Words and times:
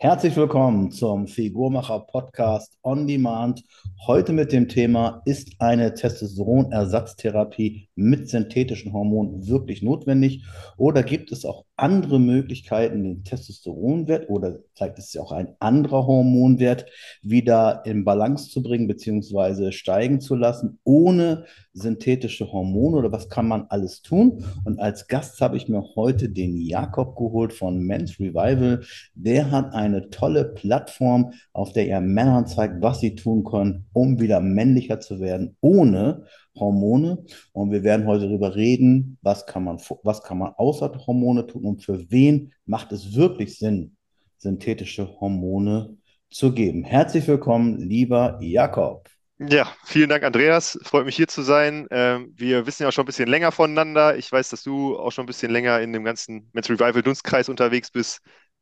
Herzlich 0.00 0.36
willkommen 0.36 0.92
zum 0.92 1.26
Figurmacher 1.26 1.98
Podcast 1.98 2.78
On 2.84 3.08
Demand. 3.08 3.64
Heute 4.06 4.32
mit 4.32 4.52
dem 4.52 4.68
Thema, 4.68 5.22
ist 5.24 5.56
eine 5.58 5.92
Testosteronersatztherapie 5.92 7.88
mit 7.96 8.28
synthetischen 8.28 8.92
Hormonen 8.92 9.48
wirklich 9.48 9.82
notwendig 9.82 10.44
oder 10.76 11.02
gibt 11.02 11.32
es 11.32 11.44
auch 11.44 11.64
andere 11.74 12.20
Möglichkeiten, 12.20 13.02
den 13.02 13.24
Testosteronwert 13.24 14.30
oder 14.30 14.58
vielleicht 14.74 14.98
ist 14.98 15.14
es 15.14 15.20
auch 15.20 15.32
ein 15.32 15.54
anderer 15.58 16.06
Hormonwert 16.06 16.86
wieder 17.22 17.82
in 17.84 18.04
Balance 18.04 18.50
zu 18.50 18.62
bringen 18.62 18.86
bzw. 18.86 19.72
steigen 19.72 20.20
zu 20.20 20.34
lassen, 20.34 20.78
ohne 20.84 21.44
synthetische 21.72 22.50
Hormone 22.52 22.96
oder 22.96 23.12
was 23.12 23.28
kann 23.28 23.48
man 23.48 23.66
alles 23.68 24.02
tun? 24.02 24.44
Und 24.64 24.80
als 24.80 25.06
Gast 25.06 25.40
habe 25.40 25.56
ich 25.56 25.68
mir 25.68 25.84
heute 25.94 26.28
den 26.28 26.56
Jakob 26.56 27.16
geholt 27.16 27.52
von 27.52 27.78
Men's 27.78 28.18
Revival. 28.18 28.82
Der 29.14 29.50
hat 29.50 29.72
eine 29.88 30.10
tolle 30.10 30.44
Plattform, 30.44 31.32
auf 31.52 31.72
der 31.72 31.88
er 31.88 32.00
Männern 32.00 32.46
zeigt, 32.46 32.82
was 32.82 33.00
sie 33.00 33.14
tun 33.14 33.44
können, 33.44 33.86
um 33.92 34.20
wieder 34.20 34.40
männlicher 34.40 35.00
zu 35.00 35.20
werden, 35.20 35.56
ohne 35.60 36.24
Hormone. 36.56 37.24
Und 37.52 37.70
wir 37.70 37.82
werden 37.82 38.06
heute 38.06 38.28
darüber 38.28 38.56
reden, 38.56 39.18
was 39.22 39.46
kann 39.46 39.64
man, 39.64 39.78
was 40.02 40.22
kann 40.22 40.38
man 40.38 40.52
außer 40.56 40.92
Hormone 41.06 41.46
tun 41.46 41.64
und 41.64 41.82
für 41.82 42.10
wen 42.10 42.52
macht 42.66 42.92
es 42.92 43.14
wirklich 43.14 43.58
Sinn, 43.58 43.96
synthetische 44.38 45.20
Hormone 45.20 45.96
zu 46.30 46.52
geben. 46.52 46.84
Herzlich 46.84 47.26
willkommen, 47.26 47.78
lieber 47.78 48.38
Jakob. 48.40 49.08
Ja, 49.40 49.72
vielen 49.84 50.08
Dank, 50.08 50.24
Andreas. 50.24 50.76
Freut 50.82 51.06
mich 51.06 51.14
hier 51.14 51.28
zu 51.28 51.42
sein. 51.42 51.86
Ähm, 51.92 52.32
wir 52.36 52.66
wissen 52.66 52.82
ja 52.82 52.88
auch 52.88 52.92
schon 52.92 53.04
ein 53.04 53.06
bisschen 53.06 53.28
länger 53.28 53.52
voneinander. 53.52 54.16
Ich 54.16 54.32
weiß, 54.32 54.50
dass 54.50 54.64
du 54.64 54.98
auch 54.98 55.12
schon 55.12 55.24
ein 55.24 55.26
bisschen 55.26 55.52
länger 55.52 55.80
in 55.80 55.92
dem 55.92 56.02
ganzen 56.02 56.50
Men's 56.52 56.68
Revival 56.68 57.02
Dunstkreis 57.02 57.48
unterwegs 57.48 57.92
bist. 57.92 58.20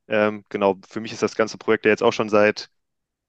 Ähm, 0.08 0.44
genau, 0.48 0.76
für 0.88 1.00
mich 1.00 1.12
ist 1.12 1.22
das 1.22 1.34
ganze 1.36 1.58
Projekt 1.58 1.84
ja 1.84 1.90
jetzt 1.90 2.02
auch 2.02 2.12
schon 2.12 2.28
seit 2.28 2.70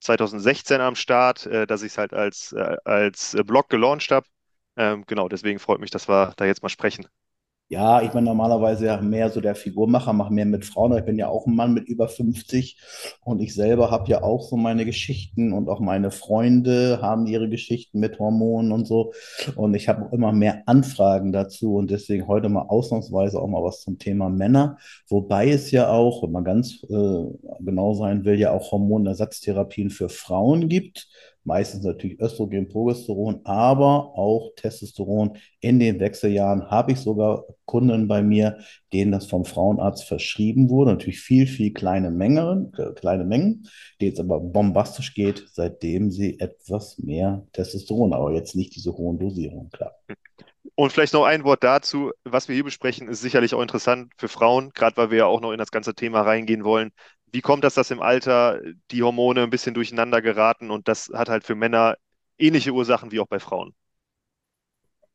2016 0.01 0.81
am 0.81 0.95
Start, 0.95 1.45
äh, 1.47 1.67
dass 1.67 1.81
ich 1.83 1.93
es 1.93 1.97
halt 1.97 2.13
als, 2.13 2.53
äh, 2.53 2.77
als 2.85 3.35
Blog 3.45 3.69
gelauncht 3.69 4.11
habe. 4.11 4.27
Ähm, 4.77 5.05
genau, 5.07 5.27
deswegen 5.29 5.59
freut 5.59 5.79
mich, 5.79 5.91
dass 5.91 6.07
wir 6.09 6.33
da 6.37 6.45
jetzt 6.45 6.63
mal 6.63 6.69
sprechen. 6.69 7.07
Ja, 7.69 8.01
ich 8.01 8.11
bin 8.11 8.23
normalerweise 8.23 8.85
ja 8.85 9.01
mehr 9.01 9.29
so 9.29 9.41
der 9.41 9.53
Figurmacher, 9.53 10.13
mache 10.13 10.31
mehr 10.33 10.45
mit 10.45 10.63
Frauen. 10.63 10.97
Ich 10.97 11.03
bin 11.03 11.19
ja 11.19 11.27
auch 11.27 11.45
ein 11.47 11.55
Mann 11.55 11.73
mit 11.73 11.89
über 11.89 12.07
50 12.07 12.79
und 13.25 13.41
ich 13.41 13.53
selber 13.53 13.91
habe 13.91 14.09
ja 14.09 14.23
auch 14.23 14.41
so 14.47 14.55
meine 14.55 14.85
Geschichten 14.85 15.51
und 15.51 15.67
auch 15.67 15.81
meine 15.81 16.09
Freunde 16.11 16.99
haben 17.01 17.27
ihre 17.27 17.49
Geschichten 17.49 17.99
mit 17.99 18.19
Hormonen 18.19 18.71
und 18.71 18.87
so. 18.87 19.11
Und 19.57 19.73
ich 19.73 19.89
habe 19.89 20.07
immer 20.15 20.31
mehr 20.31 20.63
Anfragen 20.65 21.33
dazu 21.33 21.75
und 21.75 21.91
deswegen 21.91 22.27
heute 22.27 22.47
mal 22.47 22.67
ausnahmsweise 22.69 23.37
auch 23.37 23.47
mal 23.49 23.63
was 23.63 23.81
zum 23.81 23.99
Thema 23.99 24.29
Männer. 24.29 24.77
Wobei 25.09 25.49
es 25.49 25.69
ja 25.71 25.89
auch, 25.89 26.23
wenn 26.23 26.31
man 26.31 26.45
ganz 26.45 26.83
äh, 26.89 27.25
genau 27.59 27.93
sein 27.95 28.23
will, 28.23 28.39
ja 28.39 28.51
auch 28.51 28.71
Hormonersatztherapien 28.71 29.89
für 29.89 30.07
Frauen 30.07 30.69
gibt 30.69 31.09
meistens 31.47 31.83
natürlich 31.83 32.19
Östrogen, 32.19 32.67
Progesteron, 32.67 33.39
aber 33.45 34.17
auch 34.17 34.51
Testosteron 34.57 35.37
in 35.61 35.79
den 35.79 35.99
Wechseljahren. 35.99 36.69
Habe 36.69 36.91
ich 36.91 36.99
sogar 36.99 37.45
Kunden 37.65 38.07
bei 38.07 38.21
mir, 38.21 38.59
denen 38.93 39.13
das 39.13 39.27
vom 39.27 39.45
Frauenarzt 39.45 40.03
verschrieben 40.03 40.69
wurde. 40.69 40.91
Natürlich 40.91 41.21
viel, 41.21 41.47
viel 41.47 41.73
kleine 41.73 42.11
Mengen, 42.11 42.73
äh, 42.77 42.91
kleine 42.93 43.23
Mengen, 43.23 43.67
die 44.01 44.07
jetzt 44.07 44.19
aber 44.19 44.39
bombastisch 44.41 45.13
geht, 45.13 45.47
seitdem 45.51 46.11
sie 46.11 46.39
etwas 46.39 46.99
mehr 46.99 47.47
Testosteron, 47.53 48.13
aber 48.13 48.33
jetzt 48.33 48.55
nicht 48.55 48.75
diese 48.75 48.91
hohen 48.91 49.17
Dosierungen, 49.17 49.69
klar. 49.71 49.95
Und 50.75 50.91
vielleicht 50.91 51.13
noch 51.13 51.23
ein 51.23 51.43
Wort 51.43 51.63
dazu, 51.63 52.11
was 52.23 52.49
wir 52.49 52.55
hier 52.55 52.65
besprechen, 52.65 53.07
ist 53.07 53.21
sicherlich 53.21 53.55
auch 53.55 53.61
interessant 53.61 54.11
für 54.17 54.27
Frauen, 54.27 54.71
gerade 54.75 54.97
weil 54.97 55.11
wir 55.11 55.17
ja 55.19 55.25
auch 55.25 55.41
noch 55.41 55.51
in 55.51 55.57
das 55.57 55.71
ganze 55.71 55.95
Thema 55.95 56.21
reingehen 56.21 56.63
wollen 56.63 56.91
wie 57.31 57.41
kommt 57.41 57.63
das, 57.63 57.75
dass 57.75 57.91
im 57.91 58.01
Alter 58.01 58.61
die 58.91 59.03
Hormone 59.03 59.43
ein 59.43 59.49
bisschen 59.49 59.73
durcheinander 59.73 60.21
geraten 60.21 60.71
und 60.71 60.87
das 60.87 61.09
hat 61.13 61.29
halt 61.29 61.43
für 61.43 61.55
Männer 61.55 61.97
ähnliche 62.37 62.71
Ursachen 62.73 63.11
wie 63.11 63.19
auch 63.19 63.27
bei 63.27 63.39
Frauen? 63.39 63.73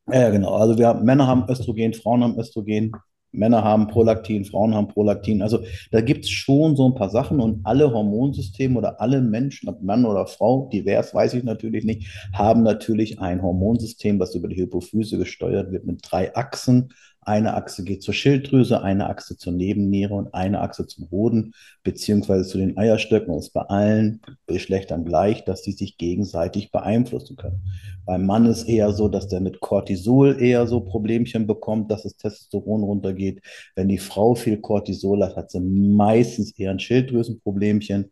Ja, 0.09 0.31
genau. 0.31 0.55
Also 0.55 0.79
wir 0.79 0.89
haben, 0.89 1.05
Männer 1.05 1.27
haben 1.27 1.45
Östrogen, 1.49 1.95
Frauen 1.95 2.23
haben 2.25 2.39
Östrogen, 2.39 2.93
Männer 3.31 3.63
haben 3.65 3.87
Prolaktin, 3.87 4.45
Frauen 4.45 4.75
haben 4.75 4.89
Prolaktin. 4.89 5.43
Also 5.43 5.61
da 5.91 6.01
gibt 6.01 6.25
es 6.25 6.31
schon 6.31 6.77
so 6.77 6.87
ein 6.89 6.95
paar 6.95 7.09
Sachen 7.09 7.41
und 7.41 7.65
alle 7.65 7.93
Hormonsysteme 7.93 8.77
oder 8.79 9.01
alle 9.01 9.23
Menschen, 9.23 9.69
ob 9.69 9.81
Mann 9.83 10.05
oder 10.05 10.27
Frau, 10.27 10.69
divers 10.73 11.15
weiß 11.15 11.35
ich 11.35 11.45
natürlich 11.45 11.85
nicht, 11.85 12.09
haben 12.35 12.63
natürlich 12.63 13.21
ein 13.21 13.43
Hormonsystem, 13.43 14.19
was 14.19 14.35
über 14.35 14.49
die 14.49 14.57
Hypophyse 14.57 15.19
gesteuert 15.19 15.71
wird 15.73 15.87
mit 15.87 16.01
drei 16.03 16.35
Achsen. 16.35 16.93
Eine 17.25 17.55
Achse 17.55 17.85
geht 17.85 18.03
zur 18.03 18.15
Schilddrüse, 18.15 18.83
eine 18.83 19.09
Achse 19.09 19.37
zur 19.37 19.53
Nebenniere 19.53 20.15
und 20.15 20.35
eine 20.35 20.61
Achse 20.61 20.87
zum 20.89 21.09
Hoden, 21.11 21.55
beziehungsweise 21.85 22.49
zu 22.49 22.59
den 22.59 22.77
Eierstöcken. 22.77 23.33
Und 23.33 23.39
es 23.39 23.47
ist 23.47 23.53
bei 23.53 23.63
allen 23.63 24.21
Geschlechtern 24.47 25.05
gleich, 25.05 25.45
dass 25.45 25.63
die 25.63 25.73
sich 25.73 25.99
gegenseitig 25.99 26.73
beeinflussen 26.73 27.37
können. 27.37 27.63
Beim 28.05 28.27
Mann 28.27 28.47
ist 28.47 28.65
eher 28.65 28.93
so, 28.93 29.09
dass 29.09 29.29
der 29.29 29.41
mit 29.41 29.61
Cortisol 29.61 30.43
eher 30.43 30.67
so 30.67 30.81
Problemchen 30.81 31.47
bekommt, 31.47 31.91
dass 31.93 32.03
das 32.03 32.17
Testosteron 32.17 32.83
runtergeht. 32.83 33.41
Wenn 33.77 33.89
die 33.89 33.99
Frau 33.99 34.35
viel 34.35 34.61
Cortisol 34.61 35.23
hat, 35.23 35.37
hat 35.37 35.51
sie 35.53 35.61
meistens 35.61 36.51
eher 36.59 36.73
ein 36.73 36.81
Schilddrüsenproblemchen. 36.81 38.11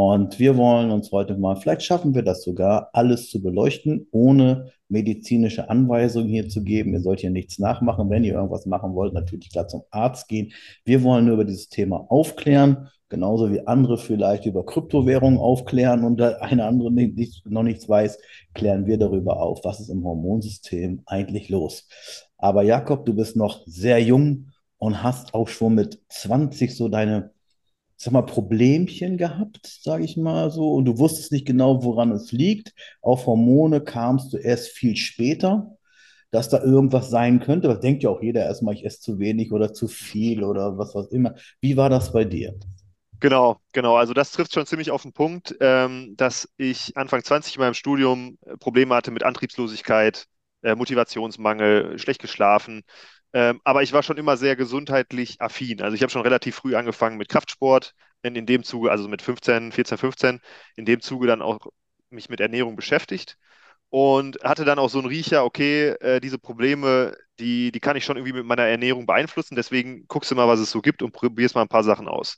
Und 0.00 0.38
wir 0.38 0.56
wollen 0.56 0.92
uns 0.92 1.10
heute 1.10 1.36
mal, 1.36 1.56
vielleicht 1.56 1.82
schaffen 1.82 2.14
wir 2.14 2.22
das 2.22 2.44
sogar, 2.44 2.88
alles 2.92 3.30
zu 3.30 3.42
beleuchten, 3.42 4.06
ohne 4.12 4.70
medizinische 4.88 5.68
Anweisungen 5.68 6.28
hier 6.28 6.48
zu 6.48 6.62
geben. 6.62 6.92
Ihr 6.92 7.00
sollt 7.00 7.18
hier 7.18 7.30
nichts 7.30 7.58
nachmachen. 7.58 8.08
Wenn 8.08 8.22
ihr 8.22 8.34
irgendwas 8.34 8.64
machen 8.64 8.94
wollt, 8.94 9.12
natürlich 9.12 9.50
klar 9.50 9.66
zum 9.66 9.82
Arzt 9.90 10.28
gehen. 10.28 10.52
Wir 10.84 11.02
wollen 11.02 11.24
nur 11.24 11.34
über 11.34 11.44
dieses 11.44 11.68
Thema 11.68 12.06
aufklären, 12.12 12.86
genauso 13.08 13.50
wie 13.50 13.66
andere 13.66 13.98
vielleicht 13.98 14.46
über 14.46 14.64
Kryptowährungen 14.64 15.40
aufklären 15.40 16.04
und 16.04 16.22
eine 16.22 16.64
andere 16.64 16.92
nicht, 16.92 17.44
noch 17.44 17.64
nichts 17.64 17.88
weiß, 17.88 18.20
klären 18.54 18.86
wir 18.86 18.98
darüber 18.98 19.42
auf, 19.42 19.64
was 19.64 19.80
ist 19.80 19.88
im 19.88 20.04
Hormonsystem 20.04 21.02
eigentlich 21.06 21.48
los. 21.48 21.88
Aber 22.36 22.62
Jakob, 22.62 23.04
du 23.04 23.14
bist 23.14 23.34
noch 23.34 23.66
sehr 23.66 24.00
jung 24.00 24.52
und 24.76 25.02
hast 25.02 25.34
auch 25.34 25.48
schon 25.48 25.74
mit 25.74 26.00
20 26.08 26.76
so 26.76 26.88
deine 26.88 27.32
sag 27.98 28.12
mal, 28.12 28.22
Problemchen 28.22 29.18
gehabt, 29.18 29.66
sage 29.66 30.04
ich 30.04 30.16
mal 30.16 30.50
so, 30.50 30.72
und 30.72 30.84
du 30.84 30.98
wusstest 30.98 31.32
nicht 31.32 31.46
genau, 31.46 31.82
woran 31.82 32.12
es 32.12 32.30
liegt. 32.30 32.72
Auf 33.02 33.26
Hormone 33.26 33.80
kamst 33.80 34.32
du 34.32 34.36
erst 34.36 34.68
viel 34.68 34.96
später, 34.96 35.76
dass 36.30 36.48
da 36.48 36.62
irgendwas 36.62 37.10
sein 37.10 37.40
könnte. 37.40 37.66
Das 37.66 37.80
denkt 37.80 38.04
ja 38.04 38.10
auch 38.10 38.22
jeder 38.22 38.44
erstmal, 38.44 38.74
ich 38.74 38.84
esse 38.84 39.00
zu 39.00 39.18
wenig 39.18 39.52
oder 39.52 39.72
zu 39.72 39.88
viel 39.88 40.44
oder 40.44 40.78
was 40.78 40.94
auch 40.94 41.08
immer. 41.08 41.34
Wie 41.60 41.76
war 41.76 41.90
das 41.90 42.12
bei 42.12 42.24
dir? 42.24 42.54
Genau, 43.20 43.58
genau. 43.72 43.96
Also 43.96 44.14
das 44.14 44.30
trifft 44.30 44.54
schon 44.54 44.66
ziemlich 44.66 44.92
auf 44.92 45.02
den 45.02 45.12
Punkt, 45.12 45.56
ähm, 45.60 46.14
dass 46.16 46.48
ich 46.56 46.96
Anfang 46.96 47.24
20 47.24 47.56
in 47.56 47.62
meinem 47.62 47.74
Studium 47.74 48.38
Probleme 48.60 48.94
hatte 48.94 49.10
mit 49.10 49.24
Antriebslosigkeit, 49.24 50.26
äh, 50.62 50.76
Motivationsmangel, 50.76 51.98
schlecht 51.98 52.20
geschlafen 52.20 52.84
ähm, 53.32 53.60
aber 53.64 53.82
ich 53.82 53.92
war 53.92 54.02
schon 54.02 54.16
immer 54.16 54.36
sehr 54.36 54.56
gesundheitlich 54.56 55.40
affin. 55.40 55.82
Also 55.82 55.94
ich 55.94 56.02
habe 56.02 56.10
schon 56.10 56.22
relativ 56.22 56.56
früh 56.56 56.74
angefangen 56.76 57.16
mit 57.18 57.28
Kraftsport, 57.28 57.94
in, 58.22 58.34
in 58.36 58.46
dem 58.46 58.64
Zuge, 58.64 58.90
also 58.90 59.08
mit 59.08 59.22
15, 59.22 59.72
14, 59.72 59.98
15, 59.98 60.40
in 60.76 60.84
dem 60.84 61.00
Zuge 61.00 61.26
dann 61.26 61.42
auch 61.42 61.58
mich 62.10 62.28
mit 62.28 62.40
Ernährung 62.40 62.76
beschäftigt 62.76 63.36
und 63.90 64.38
hatte 64.42 64.64
dann 64.64 64.78
auch 64.78 64.90
so 64.90 64.98
einen 64.98 65.08
Riecher, 65.08 65.44
okay, 65.44 65.90
äh, 66.00 66.20
diese 66.20 66.38
Probleme, 66.38 67.16
die, 67.38 67.72
die 67.72 67.80
kann 67.80 67.96
ich 67.96 68.04
schon 68.04 68.16
irgendwie 68.16 68.34
mit 68.34 68.46
meiner 68.46 68.64
Ernährung 68.64 69.06
beeinflussen, 69.06 69.56
deswegen 69.56 70.06
guckst 70.08 70.30
du 70.30 70.34
mal, 70.34 70.48
was 70.48 70.60
es 70.60 70.70
so 70.70 70.80
gibt 70.82 71.02
und 71.02 71.12
probierst 71.12 71.54
mal 71.54 71.62
ein 71.62 71.68
paar 71.68 71.84
Sachen 71.84 72.08
aus. 72.08 72.36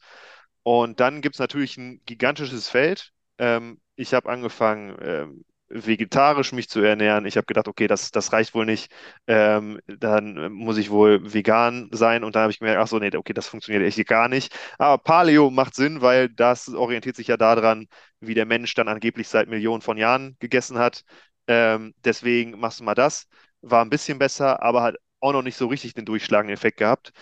Und 0.63 1.01
dann 1.01 1.23
gibt 1.23 1.37
es 1.37 1.41
natürlich 1.41 1.77
ein 1.77 2.03
gigantisches 2.05 2.69
Feld. 2.69 3.13
Ähm, 3.39 3.81
ich 3.97 4.15
habe 4.15 4.29
angefangen, 4.31 4.97
ähm, 5.03 5.45
vegetarisch 5.71 6.53
mich 6.53 6.69
zu 6.69 6.81
ernähren. 6.81 7.27
Ich 7.27 7.37
habe 7.37 7.47
gedacht, 7.47 7.69
okay, 7.69 7.87
das, 7.87 8.11
das 8.11 8.33
reicht 8.33 8.55
wohl 8.55 8.67
nicht. 8.67 8.93
Ähm, 9.27 9.81
dann 9.87 10.53
muss 10.53 10.77
ich 10.79 10.91
wohl 10.91 11.33
vegan 11.33 11.89
sein. 11.93 12.25
Und 12.25 12.35
dann 12.37 12.43
habe 12.43 12.53
ich 12.53 12.59
gemerkt, 12.59 12.81
ach 12.81 12.89
so, 12.89 12.99
nee, 12.99 13.15
okay, 13.17 13.33
das 13.33 13.47
funktioniert 13.49 13.85
echt 13.85 14.07
gar 14.09 14.29
nicht. 14.29 14.55
Aber 14.79 14.99
Paleo 14.99 15.51
macht 15.51 15.75
Sinn, 15.75 16.01
weil 16.03 16.29
das 16.29 16.69
orientiert 16.69 17.17
sich 17.17 17.29
ja 17.29 17.37
daran, 17.37 17.87
wie 18.21 18.35
der 18.35 18.47
Mensch 18.47 18.75
dann 18.75 18.89
angeblich 18.89 19.29
seit 19.29 19.49
Millionen 19.49 19.83
von 19.83 19.97
Jahren 19.97 20.37
gegessen 20.41 20.79
hat. 20.79 21.05
Ähm, 21.47 21.95
deswegen 22.05 22.59
machst 22.59 22.81
du 22.81 22.85
mal 22.85 22.95
das. 22.95 23.27
War 23.63 23.85
ein 23.85 23.91
bisschen 23.91 24.19
besser, 24.19 24.63
aber 24.63 24.83
hat 24.83 24.97
auch 25.21 25.33
noch 25.33 25.43
nicht 25.43 25.57
so 25.57 25.67
richtig 25.67 25.95
den 25.95 26.05
durchschlagenden 26.05 26.55
Effekt 26.55 26.79
gehabt. 26.79 27.13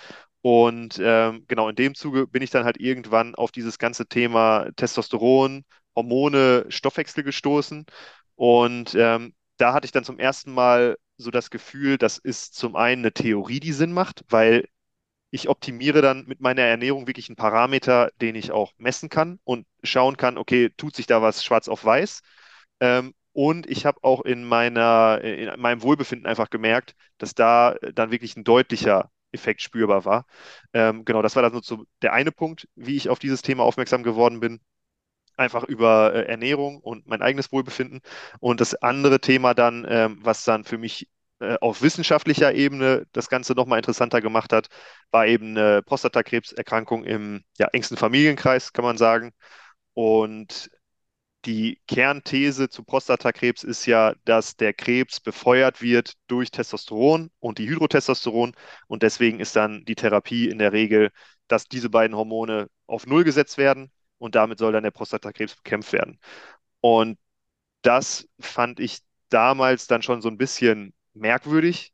Und 0.41 0.99
ähm, 1.03 1.45
genau 1.49 1.69
in 1.69 1.77
dem 1.77 1.95
Zuge 1.95 2.27
bin 2.27 2.43
ich 2.43 2.51
dann 2.51 2.65
halt 2.65 2.79
irgendwann 2.81 3.35
auf 3.35 3.51
dieses 3.51 3.79
ganze 3.79 4.07
Thema 4.07 4.69
Testosteron, 4.77 5.65
Hormone, 5.97 6.65
Stoffwechsel 6.69 7.25
gestoßen 7.25 7.85
und 8.39 8.95
ähm, 8.95 9.35
da 9.59 9.75
hatte 9.75 9.87
ich 9.87 9.93
dann 9.93 10.05
zum 10.05 10.21
ersten 10.21 10.53
Mal 10.55 10.97
so 11.17 11.33
das 11.33 11.51
Gefühl, 11.51 11.99
das 11.99 12.19
ist 12.19 12.55
zum 12.55 12.77
einen 12.77 13.03
eine 13.03 13.13
Theorie, 13.13 13.61
die 13.61 13.73
Sinn 13.73 13.93
macht, 13.93 14.25
weil 14.29 14.69
ich 15.31 15.49
optimiere 15.49 16.03
dann 16.03 16.27
mit 16.27 16.41
meiner 16.41 16.63
Ernährung 16.63 17.07
wirklich 17.07 17.29
einen 17.29 17.37
Parameter, 17.37 18.11
den 18.21 18.35
ich 18.37 18.53
auch 18.53 18.73
messen 18.79 19.09
kann 19.11 19.41
und 19.45 19.67
schauen 19.85 20.17
kann, 20.17 20.39
okay, 20.39 20.71
tut 20.77 20.97
sich 20.97 21.07
da 21.07 21.23
was 21.23 21.45
schwarz 21.45 21.69
auf 21.69 21.85
weiß? 21.85 22.23
Ähm, 22.81 23.15
und 23.33 23.69
ich 23.71 23.87
habe 23.87 24.01
auch 24.05 24.23
in 24.23 24.45
meiner, 24.45 25.21
in 25.23 25.61
meinem 25.61 25.83
Wohlbefinden 25.83 26.27
einfach 26.27 26.51
gemerkt, 26.51 26.95
dass 27.19 27.35
da 27.35 27.77
dann 27.95 28.11
wirklich 28.11 28.37
ein 28.37 28.45
deutlicher 28.45 29.11
Effekt 29.33 29.63
spürbar 29.63 30.05
war. 30.05 30.27
Ähm, 30.73 31.05
genau, 31.05 31.23
das 31.23 31.37
war 31.37 31.43
dann 31.43 31.63
so 31.63 31.85
der 32.03 32.13
eine 32.15 32.33
Punkt, 32.33 32.69
wie 32.77 32.97
ich 32.97 33.09
auf 33.11 33.19
dieses 33.19 33.43
Thema 33.43 33.65
aufmerksam 33.65 34.03
geworden 34.03 34.41
bin 34.41 34.61
einfach 35.39 35.65
über 35.65 36.15
äh, 36.15 36.27
Ernährung 36.27 36.79
und 36.81 37.07
mein 37.07 37.23
eigenes 37.23 37.53
Wohlbefinden. 37.53 38.01
Und 38.41 38.61
das 38.61 38.75
andere 38.75 39.21
Thema 39.21 39.55
dann, 39.55 39.87
ähm, 39.89 40.19
was 40.23 40.45
dann 40.45 40.65
für 40.65 40.79
mich 40.79 41.09
äh, 41.41 41.57
auf 41.61 41.83
wissenschaftlicher 41.83 42.55
Ebene 42.55 43.07
das 43.13 43.29
Ganze 43.29 43.55
nochmal 43.55 43.79
interessanter 43.79 44.21
gemacht 44.21 44.53
hat, 44.53 44.69
war 45.11 45.27
eben 45.27 45.57
eine 45.57 45.83
Prostatakrebserkrankung 45.83 47.05
im 47.05 47.45
ja, 47.59 47.69
engsten 47.73 47.97
Familienkreis, 47.97 48.73
kann 48.73 48.85
man 48.85 48.99
sagen. 48.99 49.33
Und 49.95 50.71
die 51.45 51.81
Kernthese 51.87 52.69
zu 52.69 52.85
Prostatakrebs 52.85 53.63
ist 53.65 53.87
ja, 53.87 54.15
dass 54.25 54.57
der 54.57 54.75
Krebs 54.75 55.21
befeuert 55.21 55.81
wird 55.83 56.15
durch 56.27 56.51
Testosteron 56.51 57.31
und 57.39 57.59
die 57.59 57.69
Hydrotestosteron. 57.69 58.55
Und 58.89 59.03
deswegen 59.03 59.41
ist 59.41 59.57
dann 59.57 59.85
die 59.85 59.95
Therapie 59.95 60.49
in 60.49 60.59
der 60.59 60.73
Regel, 60.73 61.11
dass 61.49 61.67
diese 61.69 61.91
beiden 61.91 62.17
Hormone 62.17 62.69
auf 62.87 63.07
Null 63.07 63.25
gesetzt 63.25 63.59
werden 63.59 63.93
und 64.19 64.35
damit 64.35 64.59
soll 64.59 64.73
dann 64.73 64.83
der 64.85 64.91
Prostatakrebs 64.91 65.57
bekämpft 65.57 65.93
werden. 65.93 66.19
Und 66.81 67.19
das 67.83 68.29
fand 68.41 68.81
ich 68.81 69.01
damals 69.31 69.87
dann 69.87 70.03
schon 70.03 70.23
so 70.23 70.29
ein 70.29 70.39
bisschen 70.39 70.95
merkwürdig, 71.15 71.93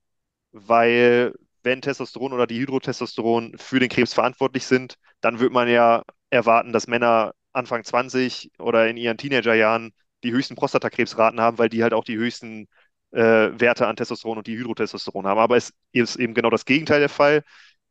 weil 0.53 1.35
wenn 1.63 1.83
Testosteron 1.83 2.33
oder 2.33 2.47
die 2.47 2.59
Hydrotestosteron 2.61 3.57
für 3.59 3.81
den 3.81 3.89
Krebs 3.89 4.15
verantwortlich 4.15 4.67
sind, 4.67 4.97
dann 5.21 5.39
wird 5.41 5.53
man 5.53 5.69
ja 5.69 6.03
erwarten, 6.31 6.73
dass 6.73 6.87
Männer 6.87 7.35
Anfang 7.53 7.85
20 7.85 8.51
oder 8.59 8.89
in 8.89 8.97
ihren 8.97 9.17
Teenagerjahren 9.19 9.93
die 10.23 10.33
höchsten 10.33 10.57
Prostatakrebsraten 10.57 11.41
haben, 11.41 11.59
weil 11.59 11.69
die 11.69 11.83
halt 11.83 11.95
auch 11.95 12.05
die 12.05 12.17
höchsten 12.17 12.67
äh, 13.13 13.19
Werte 13.61 13.87
an 13.87 13.97
Testosteron 13.97 14.39
und 14.39 14.47
die 14.47 14.57
Hydrotestosteron 14.59 15.27
haben. 15.27 15.39
Aber 15.39 15.57
es 15.57 15.73
ist 15.93 16.17
eben 16.17 16.35
genau 16.35 16.51
das 16.51 16.65
Gegenteil 16.65 17.01
der 17.01 17.09
Fall. 17.09 17.45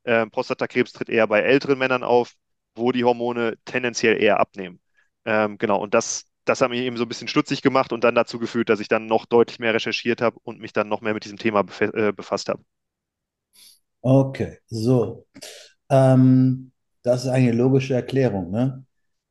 Ähm, 0.05 0.31
Prostatakrebs 0.31 0.91
tritt 0.93 1.09
eher 1.09 1.27
bei 1.27 1.41
älteren 1.41 1.77
Männern 1.79 2.03
auf, 2.03 2.33
wo 2.75 2.91
die 2.91 3.03
Hormone 3.03 3.57
tendenziell 3.65 4.21
eher 4.21 4.39
abnehmen. 4.39 4.79
Ähm, 5.25 5.57
genau, 5.57 5.81
und 5.81 5.93
das, 5.93 6.25
das 6.45 6.61
hat 6.61 6.69
mich 6.69 6.81
eben 6.81 6.97
so 6.97 7.03
ein 7.05 7.09
bisschen 7.09 7.27
stutzig 7.27 7.61
gemacht 7.61 7.93
und 7.93 8.03
dann 8.03 8.15
dazu 8.15 8.39
geführt, 8.39 8.69
dass 8.69 8.79
ich 8.79 8.87
dann 8.87 9.05
noch 9.07 9.25
deutlich 9.25 9.59
mehr 9.59 9.73
recherchiert 9.73 10.21
habe 10.21 10.39
und 10.43 10.59
mich 10.59 10.73
dann 10.73 10.89
noch 10.89 11.01
mehr 11.01 11.13
mit 11.13 11.25
diesem 11.25 11.37
Thema 11.37 11.63
äh, 11.79 12.11
befasst 12.13 12.49
habe. 12.49 12.63
Okay, 14.01 14.57
so. 14.67 15.25
Ähm, 15.89 16.71
das 17.03 17.23
ist 17.25 17.29
eine 17.31 17.51
logische 17.51 17.93
Erklärung, 17.95 18.51
ne? 18.51 18.85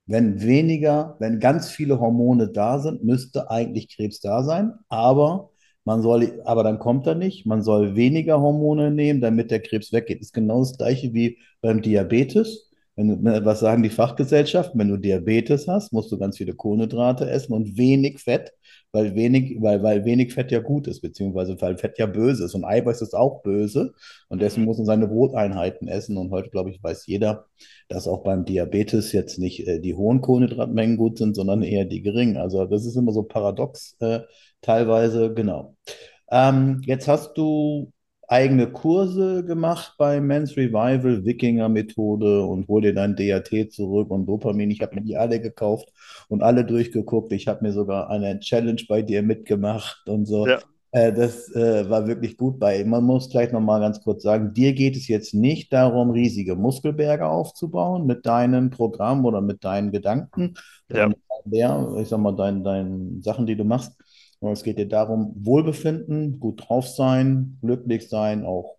Wenn 0.06 0.42
weniger, 0.42 1.16
wenn 1.20 1.40
ganz 1.40 1.70
viele 1.70 2.00
Hormone 2.00 2.48
da 2.50 2.78
sind, 2.80 3.04
müsste 3.04 3.50
eigentlich 3.50 3.88
Krebs 3.96 4.20
da 4.20 4.42
sein, 4.44 4.74
aber 4.88 5.50
man 5.84 6.02
soll, 6.02 6.42
aber 6.44 6.64
dann 6.64 6.78
kommt 6.80 7.06
er 7.06 7.14
nicht. 7.16 7.46
Man 7.46 7.62
soll 7.62 7.96
weniger 7.96 8.40
Hormone 8.40 8.90
nehmen, 8.92 9.20
damit 9.20 9.50
der 9.50 9.62
Krebs 9.62 9.92
weggeht. 9.92 10.20
Ist 10.20 10.34
genau 10.34 10.60
das 10.60 10.76
gleiche 10.78 11.14
wie 11.14 11.38
beim 11.62 11.82
Diabetes. 11.82 12.70
Wenn 12.94 13.22
ne, 13.22 13.40
was 13.44 13.60
sagen 13.60 13.82
die 13.82 13.90
Fachgesellschaften? 13.90 14.78
Wenn 14.78 14.88
du 14.88 14.98
Diabetes 14.98 15.66
hast, 15.66 15.92
musst 15.92 16.12
du 16.12 16.18
ganz 16.18 16.36
viele 16.36 16.54
Kohlenhydrate 16.54 17.28
essen 17.28 17.54
und 17.54 17.76
wenig 17.78 18.18
Fett, 18.20 18.52
weil 18.92 19.14
wenig, 19.14 19.56
weil, 19.60 19.82
weil 19.82 20.04
wenig 20.04 20.34
Fett 20.34 20.52
ja 20.52 20.60
gut 20.60 20.86
ist, 20.86 21.00
beziehungsweise 21.00 21.58
weil 21.60 21.78
Fett 21.78 21.98
ja 21.98 22.06
böse 22.06 22.44
ist 22.44 22.54
und 22.54 22.64
Eiweiß 22.64 23.00
ist 23.00 23.14
auch 23.14 23.42
böse 23.42 23.94
und 24.28 24.42
deswegen 24.42 24.66
muss 24.66 24.76
man 24.76 24.86
seine 24.86 25.08
Broteinheiten 25.08 25.88
essen 25.88 26.18
und 26.18 26.30
heute, 26.30 26.50
glaube 26.50 26.70
ich, 26.70 26.82
weiß 26.82 27.06
jeder, 27.06 27.46
dass 27.88 28.06
auch 28.06 28.22
beim 28.22 28.44
Diabetes 28.44 29.12
jetzt 29.12 29.38
nicht 29.38 29.66
äh, 29.66 29.80
die 29.80 29.94
hohen 29.94 30.20
Kohlenhydratmengen 30.20 30.98
gut 30.98 31.16
sind, 31.18 31.34
sondern 31.34 31.62
eher 31.62 31.86
die 31.86 32.02
geringen. 32.02 32.36
Also 32.36 32.66
das 32.66 32.84
ist 32.84 32.96
immer 32.96 33.12
so 33.12 33.22
paradox 33.22 33.96
äh, 34.00 34.20
teilweise, 34.60 35.32
genau. 35.32 35.76
Ähm, 36.30 36.82
jetzt 36.86 37.08
hast 37.08 37.36
du 37.36 37.91
eigene 38.32 38.66
Kurse 38.66 39.44
gemacht 39.44 39.94
bei 39.98 40.18
Men's 40.18 40.56
Revival, 40.56 41.24
Wikinger-Methode 41.26 42.42
und 42.42 42.66
hol 42.66 42.80
dir 42.80 42.94
dein 42.94 43.14
DAT 43.14 43.70
zurück 43.70 44.10
und 44.10 44.24
Dopamin. 44.24 44.70
Ich 44.70 44.80
habe 44.80 44.94
mir 44.94 45.02
die 45.02 45.18
alle 45.18 45.38
gekauft 45.38 45.92
und 46.28 46.42
alle 46.42 46.64
durchgeguckt. 46.64 47.30
Ich 47.32 47.46
habe 47.46 47.62
mir 47.62 47.72
sogar 47.72 48.08
eine 48.08 48.40
Challenge 48.40 48.80
bei 48.88 49.02
dir 49.02 49.22
mitgemacht 49.22 50.08
und 50.08 50.24
so. 50.24 50.46
Ja. 50.46 50.60
Äh, 50.92 51.12
das 51.12 51.54
äh, 51.54 51.88
war 51.90 52.06
wirklich 52.06 52.38
gut 52.38 52.58
bei. 52.58 52.82
Man 52.84 53.04
muss 53.04 53.28
gleich 53.28 53.52
nochmal 53.52 53.80
ganz 53.80 54.02
kurz 54.02 54.22
sagen, 54.22 54.54
dir 54.54 54.72
geht 54.72 54.96
es 54.96 55.08
jetzt 55.08 55.34
nicht 55.34 55.70
darum, 55.70 56.10
riesige 56.10 56.56
Muskelberge 56.56 57.26
aufzubauen 57.26 58.06
mit 58.06 58.24
deinem 58.24 58.70
Programm 58.70 59.26
oder 59.26 59.42
mit 59.42 59.62
deinen 59.62 59.92
Gedanken 59.92 60.54
ja. 60.90 61.10
der, 61.44 61.96
ich 62.00 62.08
sag 62.08 62.18
mal, 62.18 62.34
deinen, 62.34 62.64
deinen 62.64 63.22
Sachen, 63.22 63.46
die 63.46 63.56
du 63.56 63.64
machst 63.64 63.92
es 64.50 64.64
geht 64.64 64.78
dir 64.78 64.88
darum, 64.88 65.32
Wohlbefinden, 65.36 66.40
gut 66.40 66.68
drauf 66.68 66.88
sein, 66.88 67.58
glücklich 67.60 68.08
sein, 68.08 68.44
auch, 68.44 68.76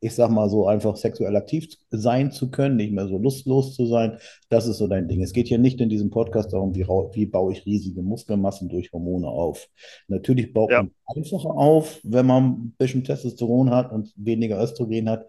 ich 0.00 0.14
sag 0.14 0.30
mal 0.30 0.50
so, 0.50 0.66
einfach 0.66 0.96
sexuell 0.96 1.36
aktiv 1.36 1.68
sein 1.90 2.32
zu 2.32 2.50
können, 2.50 2.76
nicht 2.76 2.92
mehr 2.92 3.06
so 3.06 3.16
lustlos 3.16 3.74
zu 3.74 3.86
sein. 3.86 4.18
Das 4.48 4.66
ist 4.66 4.78
so 4.78 4.88
dein 4.88 5.08
Ding. 5.08 5.22
Es 5.22 5.32
geht 5.32 5.46
hier 5.48 5.58
nicht 5.58 5.80
in 5.80 5.88
diesem 5.88 6.10
Podcast 6.10 6.52
darum, 6.52 6.74
wie, 6.74 6.86
wie 6.86 7.26
baue 7.26 7.52
ich 7.52 7.64
riesige 7.64 8.02
Muskelmassen 8.02 8.68
durch 8.68 8.92
Hormone 8.92 9.28
auf. 9.28 9.68
Natürlich 10.08 10.52
baut 10.52 10.70
ja. 10.70 10.82
man 10.82 10.90
einfacher 11.14 11.50
auf, 11.50 12.00
wenn 12.02 12.26
man 12.26 12.44
ein 12.44 12.74
bisschen 12.76 13.04
Testosteron 13.04 13.70
hat 13.70 13.92
und 13.92 14.12
weniger 14.16 14.62
Östrogen 14.62 15.08
hat. 15.08 15.26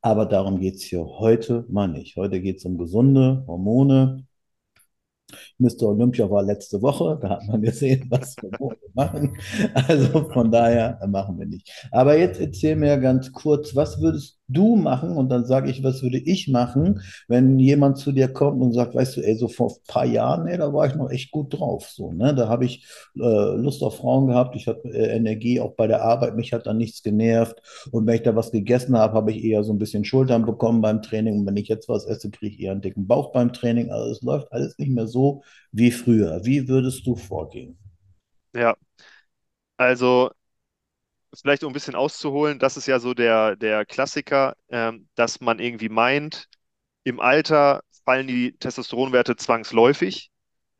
Aber 0.00 0.26
darum 0.26 0.60
geht 0.60 0.76
es 0.76 0.82
hier 0.82 1.04
heute 1.04 1.64
mal 1.68 1.88
nicht. 1.88 2.16
Heute 2.16 2.40
geht 2.40 2.58
es 2.58 2.64
um 2.64 2.78
gesunde 2.78 3.44
Hormone, 3.46 4.27
Mr. 5.58 5.82
Olympia 5.88 6.30
war 6.30 6.42
letzte 6.42 6.80
Woche, 6.80 7.18
da 7.20 7.30
hat 7.30 7.46
man 7.46 7.62
gesehen, 7.62 8.06
was 8.10 8.36
wir 8.40 8.50
machen. 8.94 9.36
Also 9.74 10.28
von 10.30 10.50
daher 10.50 10.98
machen 11.06 11.38
wir 11.38 11.46
nicht. 11.46 11.88
Aber 11.90 12.16
jetzt 12.16 12.40
erzähl 12.40 12.76
mir 12.76 12.98
ganz 12.98 13.32
kurz, 13.32 13.74
was 13.76 14.00
würdest 14.00 14.37
du 14.48 14.76
machen? 14.76 15.10
Und 15.16 15.28
dann 15.30 15.44
sage 15.46 15.70
ich, 15.70 15.82
was 15.84 16.02
würde 16.02 16.18
ich 16.18 16.48
machen, 16.48 17.00
wenn 17.28 17.58
jemand 17.58 17.98
zu 17.98 18.12
dir 18.12 18.28
kommt 18.28 18.60
und 18.62 18.72
sagt, 18.72 18.94
weißt 18.94 19.16
du, 19.16 19.20
ey, 19.22 19.36
so 19.36 19.48
vor 19.48 19.70
ein 19.70 19.76
paar 19.86 20.04
Jahren, 20.06 20.46
ey, 20.46 20.58
da 20.58 20.72
war 20.72 20.86
ich 20.86 20.94
noch 20.94 21.10
echt 21.10 21.30
gut 21.30 21.52
drauf. 21.58 21.88
So, 21.90 22.12
ne? 22.12 22.34
Da 22.34 22.48
habe 22.48 22.64
ich 22.64 22.86
äh, 23.16 23.20
Lust 23.56 23.82
auf 23.82 23.96
Frauen 23.98 24.26
gehabt, 24.28 24.56
ich 24.56 24.66
hatte 24.66 24.88
äh, 24.88 25.16
Energie 25.16 25.60
auch 25.60 25.74
bei 25.74 25.86
der 25.86 26.02
Arbeit, 26.02 26.36
mich 26.36 26.52
hat 26.52 26.66
dann 26.66 26.78
nichts 26.78 27.02
genervt. 27.02 27.60
Und 27.92 28.06
wenn 28.06 28.14
ich 28.16 28.22
da 28.22 28.34
was 28.36 28.50
gegessen 28.52 28.96
habe, 28.96 29.14
habe 29.14 29.30
ich 29.32 29.44
eher 29.44 29.64
so 29.64 29.72
ein 29.72 29.78
bisschen 29.78 30.04
Schultern 30.04 30.44
bekommen 30.46 30.80
beim 30.80 31.02
Training. 31.02 31.40
Und 31.40 31.46
wenn 31.46 31.56
ich 31.56 31.68
jetzt 31.68 31.88
was 31.88 32.06
esse, 32.06 32.30
kriege 32.30 32.54
ich 32.54 32.60
eher 32.62 32.72
einen 32.72 32.80
dicken 32.82 33.06
Bauch 33.06 33.32
beim 33.32 33.52
Training. 33.52 33.90
Also 33.90 34.10
es 34.12 34.22
läuft 34.22 34.52
alles 34.52 34.78
nicht 34.78 34.90
mehr 34.90 35.06
so 35.06 35.42
wie 35.72 35.90
früher. 35.90 36.40
Wie 36.44 36.68
würdest 36.68 37.06
du 37.06 37.16
vorgehen? 37.16 37.78
Ja, 38.52 38.74
also 39.76 40.30
vielleicht 41.34 41.64
um 41.64 41.70
ein 41.70 41.74
bisschen 41.74 41.94
auszuholen, 41.94 42.58
das 42.58 42.76
ist 42.76 42.86
ja 42.86 43.00
so 43.00 43.14
der, 43.14 43.56
der 43.56 43.84
Klassiker, 43.86 44.56
ähm, 44.70 45.08
dass 45.14 45.40
man 45.40 45.58
irgendwie 45.58 45.88
meint, 45.88 46.48
im 47.04 47.20
Alter 47.20 47.82
fallen 48.04 48.26
die 48.26 48.56
Testosteronwerte 48.58 49.36
zwangsläufig. 49.36 50.30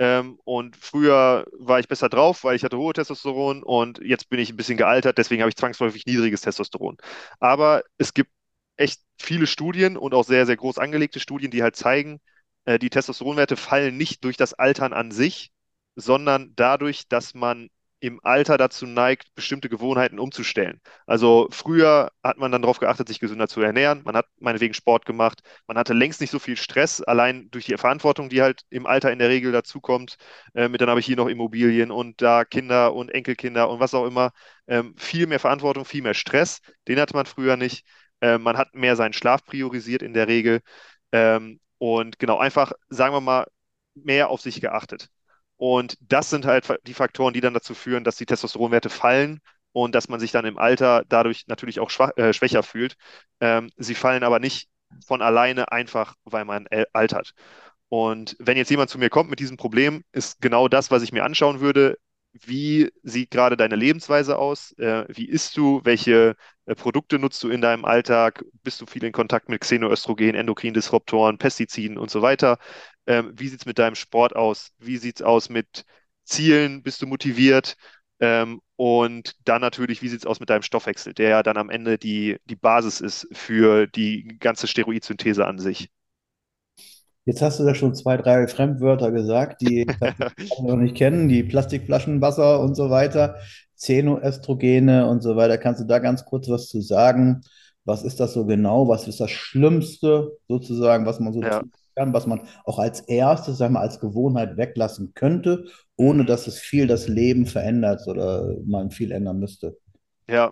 Ähm, 0.01 0.39
und 0.45 0.77
früher 0.77 1.45
war 1.53 1.81
ich 1.81 1.89
besser 1.89 2.09
drauf, 2.09 2.45
weil 2.45 2.55
ich 2.57 2.65
hatte 2.65 2.79
hohe 2.79 2.93
Testosteron 2.93 3.63
und 3.65 3.99
jetzt 3.99 4.29
bin 4.31 4.39
ich 4.39 4.51
ein 4.51 4.57
bisschen 4.57 4.77
gealtert, 4.77 5.19
deswegen 5.19 5.43
habe 5.43 5.51
ich 5.51 5.57
zwangsläufig 5.57 6.07
niedriges 6.07 6.41
Testosteron. 6.43 6.97
Aber 7.41 7.83
es 7.99 8.15
gibt 8.15 8.31
echt 8.77 9.01
viele 9.19 9.47
Studien 9.49 9.97
und 9.97 10.15
auch 10.15 10.25
sehr, 10.25 10.47
sehr 10.47 10.57
groß 10.57 10.79
angelegte 10.79 11.19
Studien, 11.21 11.51
die 11.51 11.63
halt 11.63 11.75
zeigen, 11.77 12.21
äh, 12.65 12.79
die 12.79 12.91
Testosteronwerte 12.91 13.57
fallen 13.57 13.97
nicht 13.97 14.25
durch 14.25 14.37
das 14.37 14.55
Altern 14.55 14.93
an 14.93 15.11
sich, 15.11 15.51
sondern 15.97 16.53
dadurch, 16.55 17.09
dass 17.09 17.35
man 17.35 17.69
im 18.01 18.21
Alter 18.23 18.57
dazu 18.59 18.87
neigt, 18.87 19.35
bestimmte 19.35 19.69
Gewohnheiten 19.69 20.19
umzustellen. 20.21 20.81
Also 21.07 21.49
früher 21.51 22.11
hat 22.23 22.39
man 22.39 22.53
dann 22.53 22.63
darauf 22.63 22.79
geachtet, 22.79 23.09
sich 23.09 23.19
gesünder 23.21 23.49
zu 23.49 23.61
ernähren. 23.61 24.03
Man 24.05 24.17
hat 24.17 24.27
meinetwegen 24.39 24.75
Sport 24.75 25.05
gemacht. 25.05 25.41
Man 25.67 25.77
hatte 25.77 25.95
längst 25.95 26.21
nicht 26.21 26.31
so 26.31 26.39
viel 26.39 26.57
Stress, 26.57 27.03
allein 27.03 27.51
durch 27.51 27.67
die 27.67 27.77
Verantwortung, 27.77 28.29
die 28.29 28.41
halt 28.43 28.63
im 28.71 28.87
Alter 28.87 29.11
in 29.13 29.19
der 29.19 29.29
Regel 29.29 29.51
dazukommt. 29.53 30.17
Äh, 30.55 30.69
mit 30.69 30.81
dann 30.81 30.89
habe 30.91 31.01
ich 31.01 31.07
hier 31.07 31.17
noch 31.17 31.27
Immobilien 31.29 31.91
und 31.91 32.23
da 32.23 32.45
Kinder 32.45 32.95
und 32.95 33.11
Enkelkinder 33.11 33.69
und 33.71 33.81
was 33.81 33.95
auch 33.95 34.07
immer. 34.07 34.31
Ähm, 34.67 34.95
viel 34.97 35.27
mehr 35.27 35.41
Verantwortung, 35.41 35.85
viel 35.85 36.03
mehr 36.03 36.15
Stress. 36.15 36.61
Den 36.87 37.01
hatte 37.01 37.15
man 37.15 37.27
früher 37.27 37.57
nicht. 37.57 37.85
Äh, 38.21 38.39
man 38.39 38.57
hat 38.57 38.75
mehr 38.75 38.97
seinen 38.97 39.13
Schlaf 39.13 39.45
priorisiert 39.45 40.03
in 40.03 40.15
der 40.15 40.29
Regel. 40.29 40.61
Ähm, 41.13 41.61
und 41.79 42.19
genau, 42.19 42.39
einfach, 42.39 42.73
sagen 42.89 43.15
wir 43.15 43.21
mal, 43.21 43.47
mehr 43.95 44.29
auf 44.31 44.41
sich 44.41 44.61
geachtet. 44.61 45.09
Und 45.59 45.99
das 46.01 46.31
sind 46.31 46.47
halt 46.47 46.67
die 46.87 46.95
Faktoren, 46.95 47.35
die 47.35 47.43
dann 47.43 47.55
dazu 47.55 47.75
führen, 47.75 48.05
dass 48.05 48.17
die 48.17 48.27
Testosteronwerte 48.27 48.91
fallen 48.91 49.41
und 49.73 49.95
dass 49.95 50.09
man 50.09 50.21
sich 50.21 50.33
dann 50.33 50.47
im 50.47 50.59
Alter 50.59 51.05
dadurch 51.09 51.47
natürlich 51.49 51.81
auch 51.81 51.91
schwach, 51.91 52.13
äh, 52.17 52.33
schwächer 52.33 52.63
fühlt. 52.63 52.97
Ähm, 53.41 53.71
sie 53.77 53.95
fallen 53.97 54.25
aber 54.25 54.41
nicht 54.41 54.71
von 55.07 55.23
alleine 55.23 55.73
einfach, 55.73 56.15
weil 56.25 56.45
man 56.47 56.67
altert. 56.95 57.35
Und 57.89 58.37
wenn 58.39 58.57
jetzt 58.57 58.71
jemand 58.71 58.91
zu 58.91 58.99
mir 58.99 59.11
kommt 59.11 59.31
mit 59.31 59.41
diesem 59.41 59.57
Problem, 59.57 60.05
ist 60.13 60.41
genau 60.41 60.69
das, 60.69 60.91
was 60.91 61.03
ich 61.03 61.13
mir 61.13 61.25
anschauen 61.25 61.61
würde. 61.61 61.99
Wie 62.33 62.91
sieht 63.03 63.31
gerade 63.31 63.57
deine 63.57 63.77
Lebensweise 63.77 64.39
aus? 64.39 64.73
Äh, 64.79 65.07
wie 65.09 65.29
isst 65.29 65.57
du? 65.57 65.81
Welche 65.85 66.37
äh, 66.67 66.75
Produkte 66.75 67.19
nutzt 67.19 67.43
du 67.43 67.49
in 67.49 67.63
deinem 67.63 67.85
Alltag? 67.87 68.45
Bist 68.63 68.81
du 68.81 68.87
viel 68.87 69.03
in 69.05 69.13
Kontakt 69.13 69.49
mit 69.49 69.63
Xenoöstrogen, 69.63 70.35
Endokrindisruptoren, 70.35 71.39
Pestiziden 71.39 71.97
und 71.99 72.11
so 72.11 72.21
weiter? 72.23 72.59
Ähm, 73.09 73.33
wie 73.39 73.49
sieht 73.49 73.63
es 73.63 73.67
mit 73.67 73.81
deinem 73.81 73.97
Sport 73.97 74.37
aus? 74.37 74.73
Wie 74.79 74.99
sieht 74.99 75.19
es 75.21 75.23
aus 75.27 75.51
mit 75.51 75.87
Zielen? 76.25 76.85
Bist 76.85 77.03
du 77.03 77.09
motiviert? 77.09 77.77
Ähm, 78.21 78.63
und 78.77 79.35
dann 79.49 79.63
natürlich, 79.63 80.03
wie 80.03 80.09
sieht 80.11 80.21
es 80.21 80.27
aus 80.27 80.41
mit 80.41 80.51
deinem 80.51 80.63
Stoffwechsel, 80.63 81.15
der 81.15 81.31
ja 81.31 81.45
dann 81.45 81.59
am 81.59 81.71
Ende 81.71 81.99
die, 81.99 82.39
die 82.47 82.57
Basis 82.57 83.01
ist 83.03 83.29
für 83.33 83.89
die 83.89 84.39
ganze 84.41 84.69
Steroidsynthese 84.69 85.47
an 85.47 85.59
sich. 85.61 85.91
Jetzt 87.25 87.43
hast 87.43 87.61
du 87.61 87.65
da 87.65 87.75
schon 87.75 87.95
zwei, 87.95 88.17
drei 88.17 88.47
Fremdwörter 88.49 89.11
gesagt, 89.13 89.61
die 89.61 89.99
ich 90.39 90.59
noch 90.61 90.77
nicht 90.77 90.97
kennen, 90.97 91.29
die 91.29 91.43
Plastikflaschenwasser 91.45 92.61
und 92.61 92.75
so 92.75 92.89
weiter, 92.91 93.37
Xenoöstrogene 93.77 95.07
und 95.09 95.23
so 95.23 95.37
weiter. 95.37 95.59
Kannst 95.59 95.81
du 95.83 95.85
da 95.87 95.99
ganz 95.99 96.25
kurz 96.25 96.49
was 96.49 96.69
zu 96.69 96.81
sagen? 96.81 97.43
Was 97.85 98.03
ist 98.03 98.21
das 98.21 98.33
so 98.35 98.47
genau? 98.47 98.89
Was 98.89 99.09
ist 99.09 99.21
das 99.21 99.31
Schlimmste 99.31 100.33
sozusagen, 100.49 101.07
was 101.07 101.21
man 101.21 101.33
so 101.33 101.43
Ja. 101.43 101.63
tun 101.63 101.71
kann, 101.99 102.15
was 102.15 102.27
man 102.27 102.43
auch 102.65 102.79
als 102.79 103.01
erstes, 103.03 103.59
sagen 103.59 103.75
wir, 103.75 103.81
als 103.81 104.01
Gewohnheit 104.01 104.57
weglassen 104.57 105.13
könnte, 105.15 105.67
ohne 105.97 106.25
dass 106.25 106.47
es 106.47 106.59
viel 106.61 106.87
das 106.87 107.09
Leben 107.09 107.47
verändert 107.47 108.07
oder 108.09 108.57
man 108.67 108.91
viel 108.93 109.13
ändern 109.13 109.41
müsste? 109.41 109.77
Ja, 110.29 110.51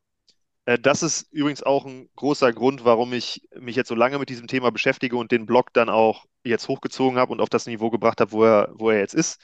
Äh, 0.67 0.79
Das 0.81 1.03
ist 1.05 1.33
übrigens 1.33 1.63
auch 1.65 1.87
ein 1.87 2.11
großer 2.17 2.53
Grund, 2.55 2.85
warum 2.87 3.13
ich 3.15 3.43
mich 3.61 3.77
jetzt 3.77 3.89
so 3.91 3.97
lange 3.97 4.19
mit 4.21 4.31
diesem 4.31 4.49
Thema 4.49 4.73
beschäftige 4.73 5.17
und 5.19 5.33
den 5.33 5.47
Blog 5.47 5.73
dann 5.75 5.91
auch 5.91 6.27
jetzt 6.45 6.69
hochgezogen 6.69 7.19
habe 7.21 7.33
und 7.33 7.43
auf 7.43 7.51
das 7.51 7.67
Niveau 7.67 7.91
gebracht 7.91 8.21
habe, 8.23 8.33
wo 8.33 8.45
er, 8.45 8.71
wo 8.75 8.91
er 8.91 9.01
jetzt 9.01 9.15
ist. 9.15 9.41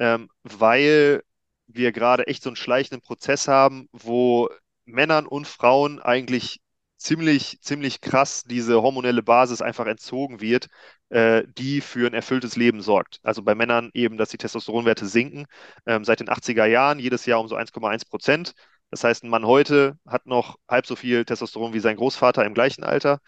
Ähm, 0.00 0.30
weil 0.44 1.24
wir 1.68 1.92
gerade 1.92 2.28
echt 2.28 2.44
so 2.44 2.50
einen 2.50 2.56
schleichenden 2.56 3.02
Prozess 3.02 3.48
haben, 3.48 3.88
wo 3.92 4.50
Männern 4.86 5.26
und 5.28 5.48
Frauen 5.48 6.00
eigentlich 6.00 6.61
ziemlich, 7.02 7.60
ziemlich 7.60 8.00
krass 8.00 8.44
diese 8.44 8.82
hormonelle 8.82 9.22
Basis 9.22 9.62
einfach 9.62 9.86
entzogen 9.86 10.40
wird, 10.40 10.68
äh, 11.10 11.44
die 11.58 11.80
für 11.80 12.06
ein 12.06 12.14
erfülltes 12.14 12.56
Leben 12.56 12.80
sorgt. 12.82 13.20
Also 13.22 13.42
bei 13.42 13.54
Männern 13.54 13.90
eben, 13.94 14.16
dass 14.16 14.30
die 14.30 14.38
Testosteronwerte 14.38 15.06
sinken, 15.06 15.46
ähm, 15.86 16.04
seit 16.04 16.20
den 16.20 16.28
80er 16.28 16.66
Jahren, 16.66 16.98
jedes 16.98 17.26
Jahr 17.26 17.40
um 17.40 17.48
so 17.48 17.56
1,1 17.56 18.04
Prozent. 18.04 18.54
Das 18.90 19.04
heißt, 19.04 19.24
ein 19.24 19.30
Mann 19.30 19.46
heute 19.46 19.98
hat 20.06 20.26
noch 20.26 20.58
halb 20.68 20.86
so 20.86 20.96
viel 20.96 21.24
Testosteron 21.24 21.72
wie 21.74 21.80
sein 21.80 21.96
Großvater 21.96 22.44
im 22.44 22.54
gleichen 22.54 22.84
Alter. 22.84 23.20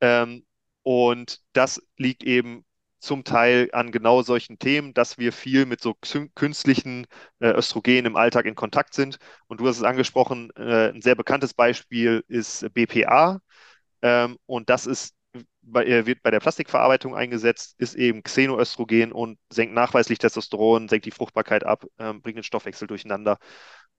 Ähm, 0.00 0.44
und 0.82 1.40
das 1.52 1.82
liegt 1.96 2.22
eben 2.24 2.64
zum 3.00 3.24
Teil 3.24 3.68
an 3.72 3.92
genau 3.92 4.22
solchen 4.22 4.58
Themen, 4.58 4.94
dass 4.94 5.18
wir 5.18 5.32
viel 5.32 5.66
mit 5.66 5.80
so 5.80 5.92
kün- 5.92 6.30
künstlichen 6.34 7.06
äh, 7.40 7.48
Östrogenen 7.50 8.06
im 8.06 8.16
Alltag 8.16 8.46
in 8.46 8.54
Kontakt 8.54 8.94
sind. 8.94 9.18
Und 9.46 9.60
du 9.60 9.68
hast 9.68 9.76
es 9.78 9.82
angesprochen, 9.84 10.50
äh, 10.56 10.90
ein 10.90 11.02
sehr 11.02 11.14
bekanntes 11.14 11.54
Beispiel 11.54 12.24
ist 12.28 12.66
BPA. 12.74 13.40
Ähm, 14.02 14.38
und 14.46 14.70
das 14.70 14.86
ist 14.86 15.14
bei, 15.62 15.84
äh, 15.86 16.06
wird 16.06 16.22
bei 16.22 16.30
der 16.30 16.40
Plastikverarbeitung 16.40 17.14
eingesetzt, 17.14 17.74
ist 17.78 17.94
eben 17.94 18.22
Xenoöstrogen 18.22 19.12
und 19.12 19.38
senkt 19.52 19.74
nachweislich 19.74 20.18
Testosteron, 20.18 20.88
senkt 20.88 21.06
die 21.06 21.10
Fruchtbarkeit 21.10 21.64
ab, 21.64 21.84
ähm, 21.98 22.22
bringt 22.22 22.36
den 22.38 22.42
Stoffwechsel 22.44 22.88
durcheinander. 22.88 23.38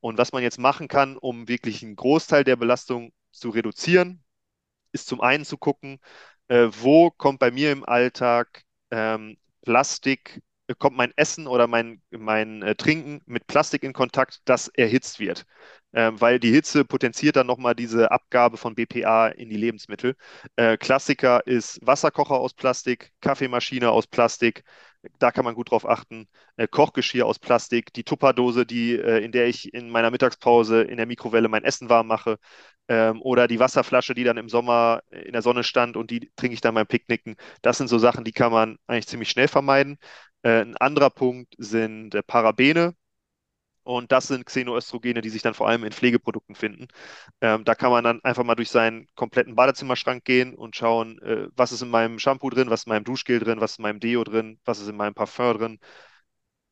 Und 0.01 0.17
was 0.17 0.31
man 0.31 0.43
jetzt 0.43 0.59
machen 0.59 0.87
kann, 0.87 1.17
um 1.17 1.47
wirklich 1.47 1.83
einen 1.83 1.95
Großteil 1.95 2.43
der 2.43 2.55
Belastung 2.55 3.11
zu 3.31 3.49
reduzieren, 3.49 4.23
ist 4.91 5.07
zum 5.07 5.21
einen 5.21 5.45
zu 5.45 5.57
gucken, 5.57 5.99
äh, 6.47 6.67
wo 6.81 7.11
kommt 7.11 7.39
bei 7.39 7.51
mir 7.51 7.71
im 7.71 7.85
Alltag 7.85 8.63
ähm, 8.91 9.37
Plastik, 9.63 10.41
kommt 10.77 10.97
mein 10.97 11.11
Essen 11.15 11.47
oder 11.47 11.67
mein, 11.67 12.01
mein 12.11 12.61
äh, 12.61 12.75
Trinken 12.75 13.21
mit 13.25 13.47
Plastik 13.47 13.83
in 13.83 13.93
Kontakt, 13.93 14.39
das 14.45 14.67
erhitzt 14.69 15.19
wird. 15.19 15.45
Ähm, 15.93 16.21
weil 16.21 16.39
die 16.39 16.51
Hitze 16.51 16.85
potenziert 16.85 17.35
dann 17.35 17.47
nochmal 17.47 17.73
diese 17.75 18.11
Abgabe 18.11 18.57
von 18.57 18.75
BPA 18.75 19.29
in 19.29 19.49
die 19.49 19.57
Lebensmittel. 19.57 20.15
Äh, 20.55 20.77
Klassiker 20.77 21.45
ist 21.47 21.79
Wasserkocher 21.81 22.35
aus 22.35 22.53
Plastik, 22.53 23.11
Kaffeemaschine 23.21 23.89
aus 23.89 24.05
Plastik, 24.05 24.63
da 25.17 25.31
kann 25.31 25.45
man 25.45 25.55
gut 25.55 25.71
drauf 25.71 25.87
achten. 25.87 26.27
Äh, 26.57 26.67
Kochgeschirr 26.67 27.25
aus 27.25 27.39
Plastik, 27.39 27.93
die 27.93 28.03
Tupperdose, 28.03 28.65
die, 28.65 28.93
äh, 28.95 29.23
in 29.23 29.31
der 29.31 29.47
ich 29.47 29.73
in 29.73 29.89
meiner 29.89 30.11
Mittagspause 30.11 30.81
in 30.81 30.97
der 30.97 31.05
Mikrowelle 31.05 31.47
mein 31.47 31.63
Essen 31.63 31.89
warm 31.89 32.07
mache, 32.07 32.37
ähm, 32.87 33.21
oder 33.21 33.47
die 33.47 33.59
Wasserflasche, 33.59 34.13
die 34.13 34.23
dann 34.23 34.37
im 34.37 34.49
Sommer 34.49 35.01
in 35.11 35.33
der 35.33 35.41
Sonne 35.41 35.63
stand 35.63 35.95
und 35.95 36.11
die 36.11 36.31
trinke 36.35 36.53
ich 36.53 36.61
dann 36.61 36.75
beim 36.75 36.87
Picknicken. 36.87 37.35
Das 37.61 37.77
sind 37.77 37.87
so 37.87 37.97
Sachen, 37.99 38.23
die 38.23 38.31
kann 38.33 38.51
man 38.51 38.77
eigentlich 38.87 39.07
ziemlich 39.07 39.29
schnell 39.29 39.47
vermeiden. 39.47 39.97
Äh, 40.43 40.61
ein 40.61 40.77
anderer 40.77 41.09
Punkt 41.09 41.55
sind 41.57 42.15
äh, 42.15 42.23
Parabene. 42.23 42.95
Und 43.83 44.11
das 44.11 44.27
sind 44.27 44.45
Xenoöstrogene, 44.45 45.21
die 45.21 45.29
sich 45.29 45.41
dann 45.41 45.55
vor 45.55 45.67
allem 45.67 45.83
in 45.83 45.91
Pflegeprodukten 45.91 46.55
finden. 46.55 46.87
Ähm, 47.41 47.65
da 47.65 47.75
kann 47.75 47.91
man 47.91 48.03
dann 48.03 48.23
einfach 48.23 48.43
mal 48.43 48.55
durch 48.55 48.69
seinen 48.69 49.07
kompletten 49.15 49.55
Badezimmerschrank 49.55 50.23
gehen 50.25 50.53
und 50.55 50.75
schauen, 50.75 51.19
äh, 51.23 51.47
was 51.55 51.71
ist 51.71 51.81
in 51.81 51.89
meinem 51.89 52.19
Shampoo 52.19 52.49
drin, 52.51 52.69
was 52.69 52.81
ist 52.81 52.87
in 52.87 52.91
meinem 52.93 53.03
Duschgel 53.05 53.39
drin, 53.39 53.61
was 53.61 53.71
ist 53.73 53.79
in 53.79 53.83
meinem 53.83 53.99
Deo 53.99 54.23
drin, 54.23 54.59
was 54.65 54.79
ist 54.79 54.89
in 54.89 54.97
meinem 54.97 55.15
Parfum 55.15 55.57
drin, 55.57 55.79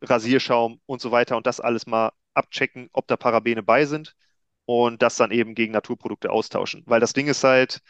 Rasierschaum 0.01 0.81
und 0.86 1.01
so 1.01 1.12
weiter. 1.12 1.38
Und 1.38 1.47
das 1.47 1.59
alles 1.59 1.86
mal 1.88 2.12
abchecken, 2.33 2.89
ob 2.93 3.07
da 3.07 3.17
Parabene 3.17 3.63
bei 3.63 3.86
sind 3.86 4.15
und 4.65 5.01
das 5.01 5.17
dann 5.17 5.31
eben 5.31 5.55
gegen 5.55 5.74
Naturprodukte 5.74 6.31
austauschen. 6.31 6.83
Weil 6.88 7.00
das 7.00 7.13
Ding 7.13 7.27
ist 7.27 7.43
halt, 7.43 7.81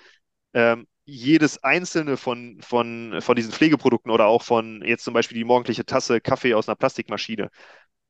ähm, 0.54 0.88
jedes 1.08 1.64
einzelne 1.64 2.18
von, 2.18 2.62
von, 2.62 3.20
von 3.22 3.36
diesen 3.38 3.54
Pflegeprodukten 3.54 4.12
oder 4.12 4.28
auch 4.28 4.44
von 4.44 4.84
jetzt 4.86 5.06
zum 5.06 5.16
Beispiel 5.16 5.38
die 5.38 5.46
morgendliche 5.46 5.86
Tasse 5.86 6.22
Kaffee 6.22 6.56
aus 6.56 6.70
einer 6.70 6.76
Plastikmaschine, 6.78 7.52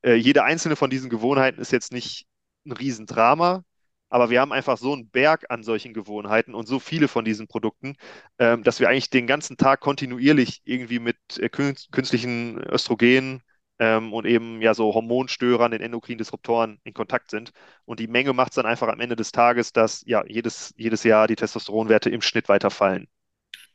äh, 0.02 0.14
jede 0.14 0.44
einzelne 0.44 0.76
von 0.76 0.90
diesen 0.90 1.10
Gewohnheiten 1.10 1.60
ist 1.60 1.72
jetzt 1.72 1.92
nicht 1.92 2.26
ein 2.66 2.72
Riesendrama, 2.72 3.64
aber 4.10 4.30
wir 4.30 4.40
haben 4.40 4.52
einfach 4.52 4.78
so 4.78 4.92
einen 4.94 5.10
Berg 5.10 5.46
an 5.50 5.62
solchen 5.62 5.94
Gewohnheiten 5.94 6.54
und 6.54 6.66
so 6.66 6.80
viele 6.80 7.08
von 7.08 7.24
diesen 7.24 7.48
Produkten, 7.48 7.96
ähm, 8.38 8.62
dass 8.64 8.80
wir 8.80 8.88
eigentlich 8.88 9.10
den 9.10 9.26
ganzen 9.26 9.56
Tag 9.56 9.80
kontinuierlich 9.80 10.62
irgendwie 10.64 10.98
mit 10.98 11.18
äh, 11.38 11.46
kün- 11.46 11.90
künstlichen 11.92 12.58
Östrogenen 12.58 13.42
ähm, 13.78 14.12
und 14.12 14.26
eben 14.26 14.60
ja 14.60 14.74
so 14.74 14.94
Hormonstörern, 14.94 15.70
den 15.70 15.80
Endokrindisruptoren 15.80 16.78
in 16.84 16.94
Kontakt 16.94 17.30
sind. 17.30 17.52
Und 17.84 18.00
die 18.00 18.08
Menge 18.08 18.32
macht 18.32 18.50
es 18.50 18.56
dann 18.56 18.66
einfach 18.66 18.88
am 18.88 19.00
Ende 19.00 19.16
des 19.16 19.32
Tages, 19.32 19.72
dass 19.72 20.02
ja 20.06 20.24
jedes, 20.26 20.74
jedes 20.76 21.04
Jahr 21.04 21.26
die 21.26 21.36
Testosteronwerte 21.36 22.10
im 22.10 22.20
Schnitt 22.20 22.48
weiter 22.48 22.70
fallen. 22.70 23.06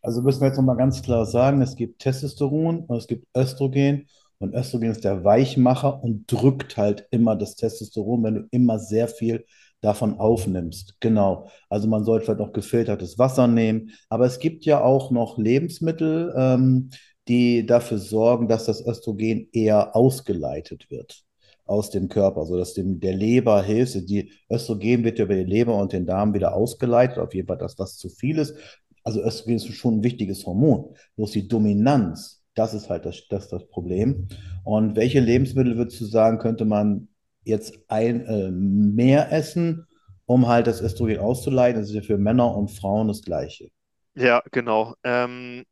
Also 0.02 0.22
müssen 0.22 0.42
wir 0.42 0.48
jetzt 0.50 0.58
nochmal 0.58 0.78
ganz 0.78 1.02
klar 1.02 1.26
sagen, 1.26 1.62
es 1.62 1.76
gibt 1.76 2.00
Testosteron 2.00 2.82
und 2.86 2.98
es 2.98 3.08
gibt 3.08 3.26
Östrogen. 3.36 4.08
Und 4.38 4.54
Östrogen 4.54 4.92
ist 4.92 5.06
der 5.06 5.24
Weichmacher 5.24 6.04
und 6.04 6.30
drückt 6.30 6.76
halt 6.76 7.08
immer 7.12 7.38
das 7.38 7.56
Testosteron, 7.56 8.24
wenn 8.24 8.36
du 8.36 8.48
immer 8.52 8.80
sehr 8.80 9.08
viel 9.08 9.46
davon 9.80 10.20
aufnimmst. 10.20 10.96
Genau. 11.00 11.50
Also 11.70 11.88
man 11.88 12.04
sollte 12.04 12.26
vielleicht 12.26 12.40
noch 12.40 12.54
gefiltertes 12.54 13.18
Wasser 13.18 13.48
nehmen. 13.48 13.92
Aber 14.10 14.26
es 14.26 14.40
gibt 14.40 14.66
ja 14.66 14.82
auch 14.82 15.12
noch 15.12 15.38
Lebensmittel, 15.38 16.34
ähm, 16.36 16.90
die 17.28 17.66
dafür 17.66 17.98
sorgen, 17.98 18.48
dass 18.48 18.66
das 18.66 18.86
Östrogen 18.86 19.50
eher 19.52 19.96
ausgeleitet 19.96 20.90
wird 20.90 21.24
aus 21.66 21.90
dem 21.90 22.10
Körper, 22.10 22.46
sodass 22.46 22.74
dem 22.74 23.00
der 23.00 23.14
Leber 23.16 23.62
hilft. 23.64 24.10
Die 24.10 24.32
Östrogen 24.50 25.04
wird 25.04 25.20
ja 25.20 25.26
über 25.26 25.36
die 25.36 25.44
Leber 25.44 25.76
und 25.78 25.94
den 25.94 26.06
Darm 26.06 26.34
wieder 26.34 26.54
ausgeleitet, 26.54 27.18
auf 27.20 27.34
jeden 27.34 27.48
Fall, 27.48 27.58
dass 27.58 27.76
das 27.76 27.98
zu 27.98 28.10
viel 28.10 28.38
ist. 28.38 28.56
Also 29.04 29.22
Östrogen 29.22 29.56
ist 29.56 29.74
schon 29.74 29.98
ein 29.98 30.04
wichtiges 30.04 30.46
Hormon. 30.46 30.96
Bloß 31.16 31.32
die 31.32 31.48
Dominanz, 31.48 32.44
das 32.56 32.74
ist 32.74 32.90
halt 32.90 33.06
das, 33.06 33.28
das, 33.30 33.50
das 33.50 33.68
Problem. 33.68 34.28
Und 34.64 34.96
welche 34.96 35.20
Lebensmittel 35.20 35.78
würdest 35.78 36.00
du 36.02 36.06
sagen, 36.06 36.38
könnte 36.38 36.66
man 36.66 37.08
jetzt 37.44 37.80
ein, 37.88 38.26
äh, 38.26 38.52
mehr 38.52 39.32
essen, 39.32 39.88
um 40.26 40.48
halt 40.48 40.68
das 40.68 40.82
Östrogen 40.82 41.20
auszuleiten? 41.20 41.82
Das 41.82 41.90
ist 41.90 41.96
ja 41.96 42.02
für 42.02 42.18
Männer 42.18 42.56
und 42.56 42.72
Frauen 42.72 43.08
das 43.08 43.22
Gleiche. 43.22 43.70
Ja, 44.16 44.42
genau. 44.52 44.94
Ähm, 45.04 45.64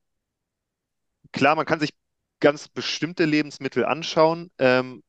klar, 1.31 1.55
man 1.55 1.65
kann 1.65 1.79
sich 1.79 1.93
ganz 2.39 2.67
bestimmte 2.67 3.25
Lebensmittel 3.25 3.85
anschauen. 3.85 4.51
Ähm, 4.57 5.03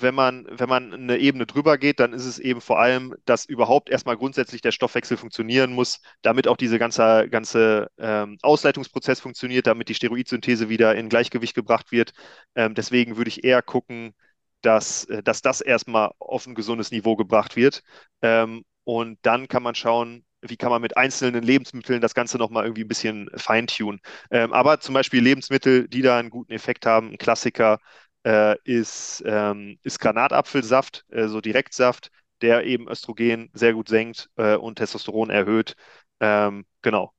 wenn 0.00 0.14
man, 0.14 0.46
wenn 0.50 0.68
man 0.68 0.92
eine 0.94 1.18
Ebene 1.18 1.46
drüber 1.46 1.76
geht, 1.76 2.00
dann 2.00 2.14
ist 2.14 2.24
es 2.24 2.38
eben 2.38 2.60
vor 2.62 2.78
allem, 2.80 3.14
dass 3.26 3.44
überhaupt 3.44 3.90
erstmal 3.90 4.16
grundsätzlich 4.16 4.62
der 4.62 4.72
Stoffwechsel 4.72 5.18
funktionieren 5.18 5.72
muss, 5.74 6.00
damit 6.22 6.48
auch 6.48 6.56
dieser 6.56 6.78
ganze, 6.78 7.28
ganze 7.28 7.90
ähm, 7.98 8.38
Ausleitungsprozess 8.42 9.20
funktioniert, 9.20 9.66
damit 9.66 9.88
die 9.90 9.94
Steroidsynthese 9.94 10.68
wieder 10.70 10.94
in 10.94 11.10
Gleichgewicht 11.10 11.54
gebracht 11.54 11.92
wird. 11.92 12.12
Ähm, 12.54 12.74
deswegen 12.74 13.16
würde 13.18 13.28
ich 13.28 13.44
eher 13.44 13.60
gucken, 13.62 14.14
dass, 14.62 15.04
äh, 15.06 15.22
dass 15.22 15.42
das 15.42 15.60
erstmal 15.60 16.12
auf 16.18 16.46
ein 16.46 16.54
gesundes 16.54 16.90
Niveau 16.90 17.16
gebracht 17.16 17.56
wird. 17.56 17.82
Ähm, 18.22 18.64
und 18.84 19.18
dann 19.22 19.46
kann 19.48 19.62
man 19.62 19.74
schauen, 19.74 20.24
wie 20.42 20.56
kann 20.56 20.70
man 20.70 20.82
mit 20.82 20.96
einzelnen 20.96 21.42
Lebensmitteln 21.42 22.00
das 22.00 22.14
Ganze 22.14 22.38
nochmal 22.38 22.64
irgendwie 22.64 22.84
ein 22.84 22.88
bisschen 22.88 23.30
feintunen. 23.36 24.00
Ähm, 24.30 24.52
aber 24.52 24.80
zum 24.80 24.94
Beispiel 24.94 25.22
Lebensmittel, 25.22 25.88
die 25.88 26.02
da 26.02 26.18
einen 26.18 26.30
guten 26.30 26.52
Effekt 26.52 26.86
haben, 26.86 27.10
ein 27.12 27.18
Klassiker 27.18 27.78
äh, 28.26 28.56
ist, 28.64 29.22
ähm, 29.26 29.78
ist 29.82 29.98
Granatapfelsaft, 30.00 31.04
äh, 31.10 31.28
so 31.28 31.40
Direktsaft, 31.40 32.10
der 32.40 32.64
eben 32.64 32.88
Östrogen 32.88 33.50
sehr 33.54 33.72
gut 33.72 33.88
senkt 33.88 34.28
äh, 34.36 34.56
und 34.56 34.76
Testosteron 34.76 35.30
erhöht. 35.30 35.74
Ähm, 36.20 36.66
genau. 36.82 37.12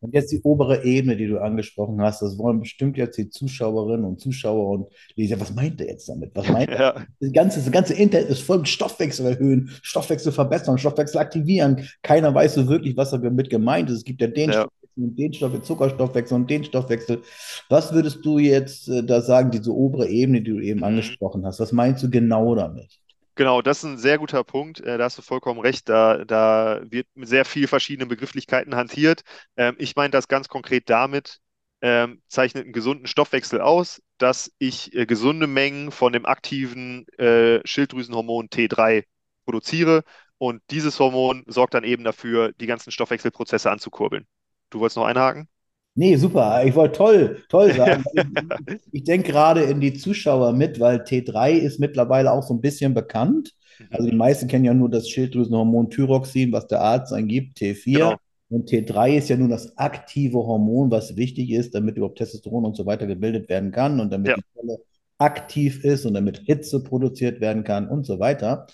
Und 0.00 0.14
jetzt 0.14 0.32
die 0.32 0.40
obere 0.42 0.84
Ebene, 0.84 1.16
die 1.16 1.28
du 1.28 1.38
angesprochen 1.40 2.00
hast, 2.02 2.22
das 2.22 2.36
wollen 2.38 2.60
bestimmt 2.60 2.96
jetzt 2.96 3.16
die 3.18 3.28
Zuschauerinnen 3.30 4.04
und 4.04 4.20
Zuschauer 4.20 4.68
und 4.70 4.86
Leser, 5.14 5.38
was 5.40 5.54
meint 5.54 5.80
er 5.80 5.88
jetzt 5.88 6.08
damit? 6.08 6.32
Was 6.34 6.48
meint 6.48 6.72
er? 6.72 6.80
Ja, 6.80 7.06
Das 7.20 7.32
ganze, 7.32 7.60
das 7.60 7.70
ganze 7.70 7.94
Internet 7.94 8.28
ist 8.28 8.40
voll 8.42 8.58
mit 8.58 8.68
Stoffwechsel 8.68 9.26
erhöhen, 9.26 9.70
Stoffwechsel 9.82 10.32
verbessern, 10.32 10.78
Stoffwechsel 10.78 11.18
aktivieren. 11.20 11.88
Keiner 12.02 12.34
weiß 12.34 12.54
so 12.54 12.68
wirklich, 12.68 12.96
was 12.96 13.10
damit 13.12 13.50
gemeint 13.50 13.90
ist. 13.90 13.98
Es 13.98 14.04
gibt 14.04 14.20
ja 14.20 14.26
den 14.26 14.50
ja. 14.50 14.52
Stoffwechsel 14.52 15.04
und 15.04 15.18
den 15.18 15.32
Stoffwechsel, 15.34 15.64
Zuckerstoffwechsel 15.66 16.34
und 16.36 16.50
den 16.50 16.64
Stoffwechsel. 16.64 17.22
Was 17.68 17.92
würdest 17.92 18.24
du 18.24 18.38
jetzt 18.38 18.88
äh, 18.88 19.04
da 19.04 19.20
sagen, 19.22 19.50
diese 19.50 19.72
obere 19.74 20.08
Ebene, 20.08 20.42
die 20.42 20.50
du 20.52 20.60
eben 20.60 20.82
Mhm. 20.84 20.84
angesprochen 20.84 21.44
hast? 21.46 21.60
Was 21.60 21.72
meinst 21.72 22.02
du 22.02 22.10
genau 22.10 22.54
damit? 22.54 22.98
Genau, 23.34 23.62
das 23.62 23.78
ist 23.78 23.84
ein 23.84 23.98
sehr 23.98 24.18
guter 24.18 24.44
Punkt. 24.44 24.80
Äh, 24.80 24.98
da 24.98 25.04
hast 25.04 25.16
du 25.18 25.22
vollkommen 25.22 25.60
recht. 25.60 25.88
Da, 25.88 26.24
da 26.24 26.80
wird 26.84 27.06
mit 27.14 27.28
sehr 27.28 27.44
viel 27.44 27.66
verschiedenen 27.66 28.08
Begrifflichkeiten 28.08 28.74
hantiert. 28.76 29.22
Ähm, 29.56 29.74
ich 29.78 29.96
meine 29.96 30.10
das 30.10 30.28
ganz 30.28 30.48
konkret 30.48 30.90
damit, 30.90 31.38
ähm, 31.80 32.22
zeichnet 32.28 32.64
einen 32.64 32.72
gesunden 32.72 33.06
Stoffwechsel 33.06 33.60
aus, 33.60 34.02
dass 34.18 34.52
ich 34.58 34.94
äh, 34.94 35.06
gesunde 35.06 35.46
Mengen 35.46 35.90
von 35.90 36.12
dem 36.12 36.26
aktiven 36.26 37.06
äh, 37.18 37.60
Schilddrüsenhormon 37.66 38.50
T3 38.50 39.04
produziere. 39.44 40.04
Und 40.38 40.62
dieses 40.70 40.98
Hormon 40.98 41.44
sorgt 41.46 41.74
dann 41.74 41.84
eben 41.84 42.04
dafür, 42.04 42.52
die 42.60 42.66
ganzen 42.66 42.90
Stoffwechselprozesse 42.92 43.70
anzukurbeln. 43.70 44.26
Du 44.70 44.80
wolltest 44.80 44.96
noch 44.96 45.06
einhaken? 45.06 45.48
Nee, 45.94 46.16
super. 46.16 46.64
Ich 46.64 46.74
wollte 46.74 46.96
toll, 46.96 47.42
toll 47.48 47.72
sagen. 47.74 48.04
Ich, 48.14 48.22
ich 48.92 49.04
denke 49.04 49.30
gerade 49.30 49.62
in 49.62 49.80
die 49.80 49.92
Zuschauer 49.92 50.52
mit, 50.52 50.80
weil 50.80 51.02
T3 51.02 51.52
ist 51.52 51.80
mittlerweile 51.80 52.32
auch 52.32 52.42
so 52.42 52.54
ein 52.54 52.60
bisschen 52.60 52.94
bekannt. 52.94 53.52
Also 53.90 54.08
die 54.08 54.16
meisten 54.16 54.48
kennen 54.48 54.64
ja 54.64 54.74
nur 54.74 54.88
das 54.88 55.08
Schilddrüsenhormon 55.08 55.90
Thyroxin, 55.90 56.52
was 56.52 56.66
der 56.66 56.80
Arzt 56.80 57.12
angibt, 57.12 57.58
T4. 57.58 57.92
Genau, 57.92 58.16
Und 58.48 58.70
T3 58.70 59.18
ist 59.18 59.28
ja 59.28 59.36
nun 59.36 59.50
das 59.50 59.76
aktive 59.76 60.38
Hormon, 60.38 60.90
was 60.90 61.16
wichtig 61.16 61.50
ist, 61.50 61.74
damit 61.74 61.96
überhaupt 61.96 62.18
Testosteron 62.18 62.64
und 62.64 62.76
so 62.76 62.86
weiter 62.86 63.06
gebildet 63.06 63.48
werden 63.48 63.70
kann 63.70 64.00
und 64.00 64.12
damit 64.12 64.28
ja, 64.28 64.36
die 64.36 64.60
Zelle 64.60 64.78
aktiv 65.18 65.84
ist 65.84 66.04
und 66.06 66.14
damit 66.14 66.38
Hitze 66.46 66.82
produziert 66.82 67.40
werden 67.40 67.64
kann 67.64 67.88
und 67.88 68.04
so 68.06 68.18
weiter. 68.18 68.66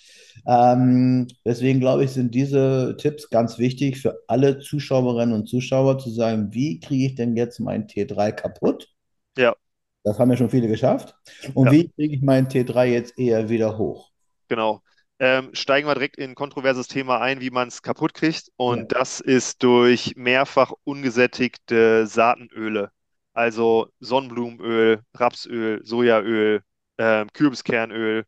Ähm, 0.49 1.29
deswegen 1.45 1.81
glaube 1.81 2.05
ich, 2.05 2.13
sind 2.13 2.35
diese 2.35 2.97
Tipps 2.99 3.31
ganz 3.31 3.59
wichtig 3.59 4.01
für 4.01 4.23
alle 4.29 4.61
Zuschauerinnen 4.61 5.35
und 5.35 5.49
Zuschauer 5.49 5.99
zu 5.99 6.11
sagen, 6.11 6.53
wie 6.55 6.81
kriege 6.81 7.07
ich 7.07 7.15
denn 7.17 7.37
jetzt 7.37 7.61
mein 7.61 7.87
T3 7.87 8.33
kaputt? 8.33 8.89
ja, 9.37 9.55
Das 10.05 10.19
haben 10.19 10.31
ja 10.31 10.37
schon 10.37 10.51
viele 10.51 10.69
geschafft. 10.69 11.15
Und 11.55 11.67
ja. 11.67 11.73
wie 11.73 11.89
kriege 11.91 12.17
ich 12.17 12.23
mein 12.23 12.49
T3 12.49 12.87
jetzt 12.87 13.19
eher 13.19 13.49
wieder 13.49 13.79
hoch? 13.79 14.11
Genau. 14.49 14.83
Ähm, 15.21 15.51
steigen 15.53 15.89
wir 15.89 15.95
direkt 15.95 16.17
in 16.17 16.31
ein 16.31 16.35
kontroverses 16.35 16.87
Thema 16.89 17.21
ein, 17.21 17.41
wie 17.41 17.51
man 17.51 17.69
es 17.69 17.83
kaputt 17.83 18.15
kriegt. 18.15 18.51
Ja. 18.69 18.87
Und 18.87 18.93
das 18.93 19.21
ist 19.21 19.63
durch 19.63 20.15
mehrfach 20.17 20.73
ungesättigte 20.85 22.07
Saatenöle. 22.07 22.91
Also 23.33 23.89
Sonnenblumenöl, 24.01 25.03
Rapsöl, 25.15 25.85
Sojaöl, 25.85 26.63
ähm, 26.99 27.29
Kürbiskernöl 27.33 28.25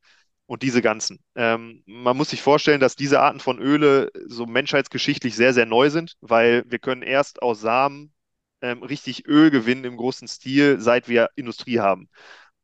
und 0.50 0.64
diese 0.64 0.83
ganzen. 0.83 1.21
Ähm, 1.37 1.85
man 1.87 2.16
muss 2.16 2.30
sich 2.30 2.42
vorstellen, 2.42 2.80
dass 2.80 2.97
diese 2.97 3.21
Arten 3.21 3.38
von 3.38 3.61
Öle 3.61 4.11
so 4.26 4.47
menschheitsgeschichtlich 4.47 5.37
sehr, 5.37 5.54
sehr 5.54 5.64
neu 5.64 5.90
sind, 5.90 6.16
weil 6.21 6.64
wir 6.66 6.80
können 6.80 7.02
erst 7.02 7.40
aus 7.40 7.61
Samen 7.61 8.12
ähm, 8.61 8.83
richtig 8.83 9.28
Öl 9.28 9.52
gewinnen 9.52 9.85
im 9.85 9.97
großen 9.97 10.26
Stil, 10.26 10.80
seit 10.80 11.09
wir 11.09 11.30
Industrie 11.37 11.78
haben. 11.78 12.09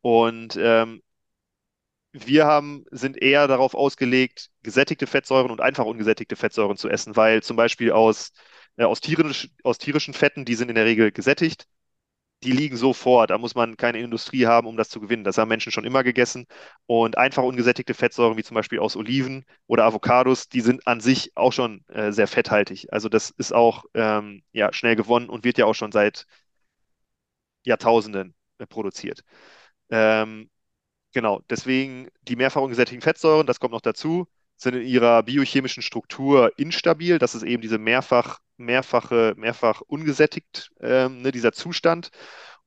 Und 0.01 0.59
ähm, 0.61 1.01
wir 2.13 2.47
haben, 2.47 2.85
sind 2.91 3.23
eher 3.23 3.47
darauf 3.47 3.75
ausgelegt, 3.75 4.51
gesättigte 4.65 5.07
Fettsäuren 5.07 5.53
und 5.53 5.61
einfach 5.61 5.85
ungesättigte 5.85 6.35
Fettsäuren 6.35 6.77
zu 6.77 6.89
essen, 6.89 7.15
weil 7.15 7.45
zum 7.45 7.57
Beispiel 7.57 7.93
aus, 7.93 8.33
äh, 8.79 8.85
aus, 8.85 9.01
tierisch, 9.01 9.49
aus 9.63 9.79
tierischen 9.79 10.13
Fetten, 10.13 10.45
die 10.45 10.57
sind 10.57 10.71
in 10.71 10.75
der 10.75 10.87
Regel 10.87 11.13
gesättigt, 11.13 11.69
die 12.47 12.53
liegen 12.53 12.77
so 12.77 12.93
vor. 12.95 13.27
Da 13.27 13.39
muss 13.39 13.55
man 13.55 13.77
keine 13.77 13.99
Industrie 14.01 14.47
haben, 14.47 14.67
um 14.67 14.77
das 14.77 14.89
zu 14.91 15.01
gewinnen. 15.01 15.25
Das 15.25 15.39
haben 15.39 15.49
Menschen 15.49 15.73
schon 15.73 15.85
immer 15.85 16.05
gegessen. 16.05 16.47
Und 16.87 17.19
einfach 17.19 17.43
ungesättigte 17.43 17.95
Fettsäuren, 17.95 18.37
wie 18.39 18.45
zum 18.45 18.55
Beispiel 18.55 18.79
aus 18.81 18.97
Oliven 18.97 19.45
oder 19.67 19.85
Avocados, 19.85 20.49
die 20.49 20.61
sind 20.63 20.87
an 20.87 21.01
sich 21.01 21.33
auch 21.37 21.53
schon 21.53 21.85
äh, 21.89 22.13
sehr 22.13 22.29
fetthaltig. 22.29 22.93
Also 22.93 23.09
das 23.09 23.31
ist 23.31 23.53
auch 23.55 23.85
ähm, 23.95 24.43
ja, 24.53 24.73
schnell 24.73 24.97
gewonnen 24.97 25.29
und 25.29 25.45
wird 25.45 25.59
ja 25.59 25.67
auch 25.67 25.75
schon 25.75 25.93
seit 25.93 26.27
Jahrtausenden 27.65 28.35
äh, 28.59 28.67
produziert. 28.67 29.23
Ähm, 29.91 30.51
Genau, 31.15 31.43
deswegen 31.51 32.09
die 32.23 32.37
mehrfach 32.37 32.63
ungesättigten 32.63 33.03
Fettsäuren, 33.03 33.47
das 33.47 33.61
kommt 33.61 33.73
noch 33.73 33.81
dazu, 33.83 34.29
sind 34.57 34.77
in 34.77 34.83
ihrer 34.87 35.23
biochemischen 35.25 35.83
Struktur 35.83 36.53
instabil. 36.59 37.19
Das 37.19 37.35
ist 37.35 37.43
eben 37.45 37.63
diese 37.63 37.79
mehrfach, 37.79 38.41
mehrfache, 38.57 39.35
mehrfach 39.37 39.81
ungesättigt, 39.83 40.71
ähm, 40.81 41.23
ne, 41.23 41.33
dieser 41.33 41.53
Zustand. 41.53 42.11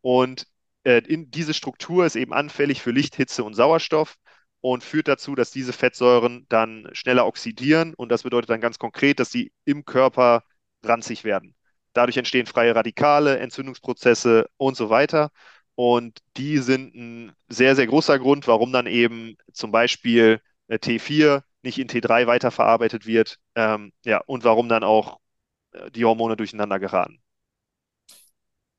Und 0.02 0.48
äh, 0.84 1.00
in, 1.08 1.32
diese 1.32 1.54
Struktur 1.54 2.06
ist 2.06 2.16
eben 2.16 2.34
anfällig 2.34 2.82
für 2.82 2.92
Licht, 2.92 3.16
Hitze 3.16 3.44
und 3.44 3.54
Sauerstoff 3.54 4.16
und 4.62 4.84
führt 4.84 5.08
dazu, 5.08 5.36
dass 5.36 5.52
diese 5.52 5.74
Fettsäuren 5.74 6.46
dann 6.50 6.90
schneller 6.94 7.26
oxidieren. 7.26 7.94
Und 7.96 8.10
das 8.12 8.24
bedeutet 8.24 8.50
dann 8.50 8.62
ganz 8.62 8.80
konkret, 8.80 9.20
dass 9.20 9.32
sie 9.32 9.52
im 9.66 9.86
Körper 9.86 10.44
ranzig 10.84 11.24
werden. 11.24 11.56
Dadurch 11.94 12.18
entstehen 12.18 12.46
freie 12.46 12.76
Radikale, 12.76 13.40
Entzündungsprozesse 13.40 14.48
und 14.58 14.78
so 14.78 14.90
weiter. 14.90 15.32
Und 15.76 16.20
die 16.38 16.58
sind 16.58 16.94
ein 16.96 17.34
sehr, 17.48 17.76
sehr 17.76 17.88
großer 17.88 18.20
Grund, 18.20 18.48
warum 18.48 18.72
dann 18.74 18.86
eben 18.88 19.38
zum 19.54 19.72
Beispiel 19.72 20.42
äh, 20.68 20.78
T4 20.78 21.44
nicht 21.62 21.80
in 21.80 21.88
T3 21.90 22.28
weiterverarbeitet 22.28 23.06
wird, 23.06 23.38
ähm, 23.56 23.92
ja, 24.06 24.20
und 24.26 24.44
warum 24.44 24.70
dann 24.70 24.84
auch 24.84 25.20
die 25.96 26.06
Hormone 26.06 26.36
durcheinander 26.36 26.80
geraten. 26.80 27.20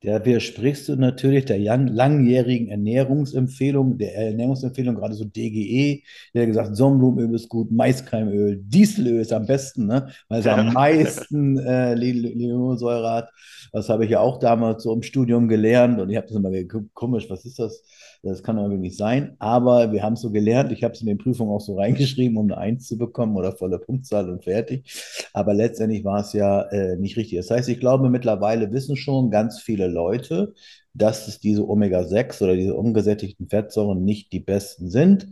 Da 0.03 0.25
widersprichst 0.25 0.89
du 0.89 0.97
natürlich 0.97 1.45
der 1.45 1.59
lang, 1.59 1.87
langjährigen 1.89 2.69
Ernährungsempfehlung, 2.69 3.99
der 3.99 4.15
Ernährungsempfehlung, 4.17 4.95
gerade 4.95 5.13
so 5.13 5.27
DGE, 5.27 6.03
der 6.33 6.43
hat 6.43 6.49
gesagt, 6.49 6.75
Sonnenblumenöl 6.75 7.35
ist 7.35 7.51
gut, 7.51 7.71
Maiskeimöl, 7.71 8.63
Dieselöl 8.65 9.21
ist 9.21 9.33
am 9.35 9.45
besten, 9.45 9.87
ne? 9.87 10.09
weil 10.29 10.41
es 10.41 10.47
am 10.47 10.73
meisten 10.73 11.59
äh, 11.59 11.95
Linolensäure 11.95 13.11
hat. 13.11 13.29
Das 13.73 13.91
habe 13.91 14.07
ich 14.07 14.11
ja 14.13 14.21
auch 14.21 14.39
damals 14.39 14.85
so 14.85 14.95
im 14.95 15.03
Studium 15.03 15.49
gelernt 15.49 16.01
und 16.01 16.09
ich 16.09 16.17
habe 16.17 16.27
das 16.27 16.37
immer 16.37 16.51
komisch, 16.95 17.29
was 17.29 17.45
ist 17.45 17.59
das? 17.59 17.85
Das 18.23 18.43
kann 18.43 18.59
irgendwie 18.59 18.79
nicht 18.79 18.99
sein. 18.99 19.35
Aber 19.39 19.93
wir 19.93 20.03
haben 20.03 20.13
es 20.13 20.21
so 20.21 20.31
gelernt. 20.31 20.73
Ich 20.73 20.85
habe 20.85 20.93
es 20.93 21.01
in 21.01 21.07
den 21.07 21.19
Prüfungen 21.19 21.51
auch 21.51 21.61
so 21.61 21.77
reingeschrieben, 21.77 22.37
um 22.37 22.47
eine 22.47 22.59
Eins 22.59 22.87
zu 22.87 22.99
bekommen 22.99 23.37
oder 23.37 23.53
volle 23.53 23.79
Punktzahl 23.79 24.29
und 24.29 24.45
fertig. 24.45 24.85
Aber 25.33 25.55
letztendlich 25.55 26.05
war 26.05 26.21
es 26.21 26.33
ja 26.35 26.63
äh, 26.71 26.97
nicht 26.97 27.17
richtig. 27.17 27.39
Das 27.39 27.51
heißt, 27.51 27.69
ich 27.69 27.81
glaube, 27.81 28.11
mittlerweile 28.11 28.73
wissen 28.73 28.97
schon 28.97 29.31
ganz 29.31 29.61
viele 29.61 29.87
Leute, 29.89 30.53
dass 30.93 31.29
es 31.29 31.41
diese 31.41 31.67
Omega-6 31.69 32.43
oder 32.43 32.57
diese 32.57 32.75
ungesättigten 32.75 33.49
Fettsäuren 33.49 34.05
nicht 34.05 34.33
die 34.33 34.41
besten 34.41 34.91
sind. 34.91 35.29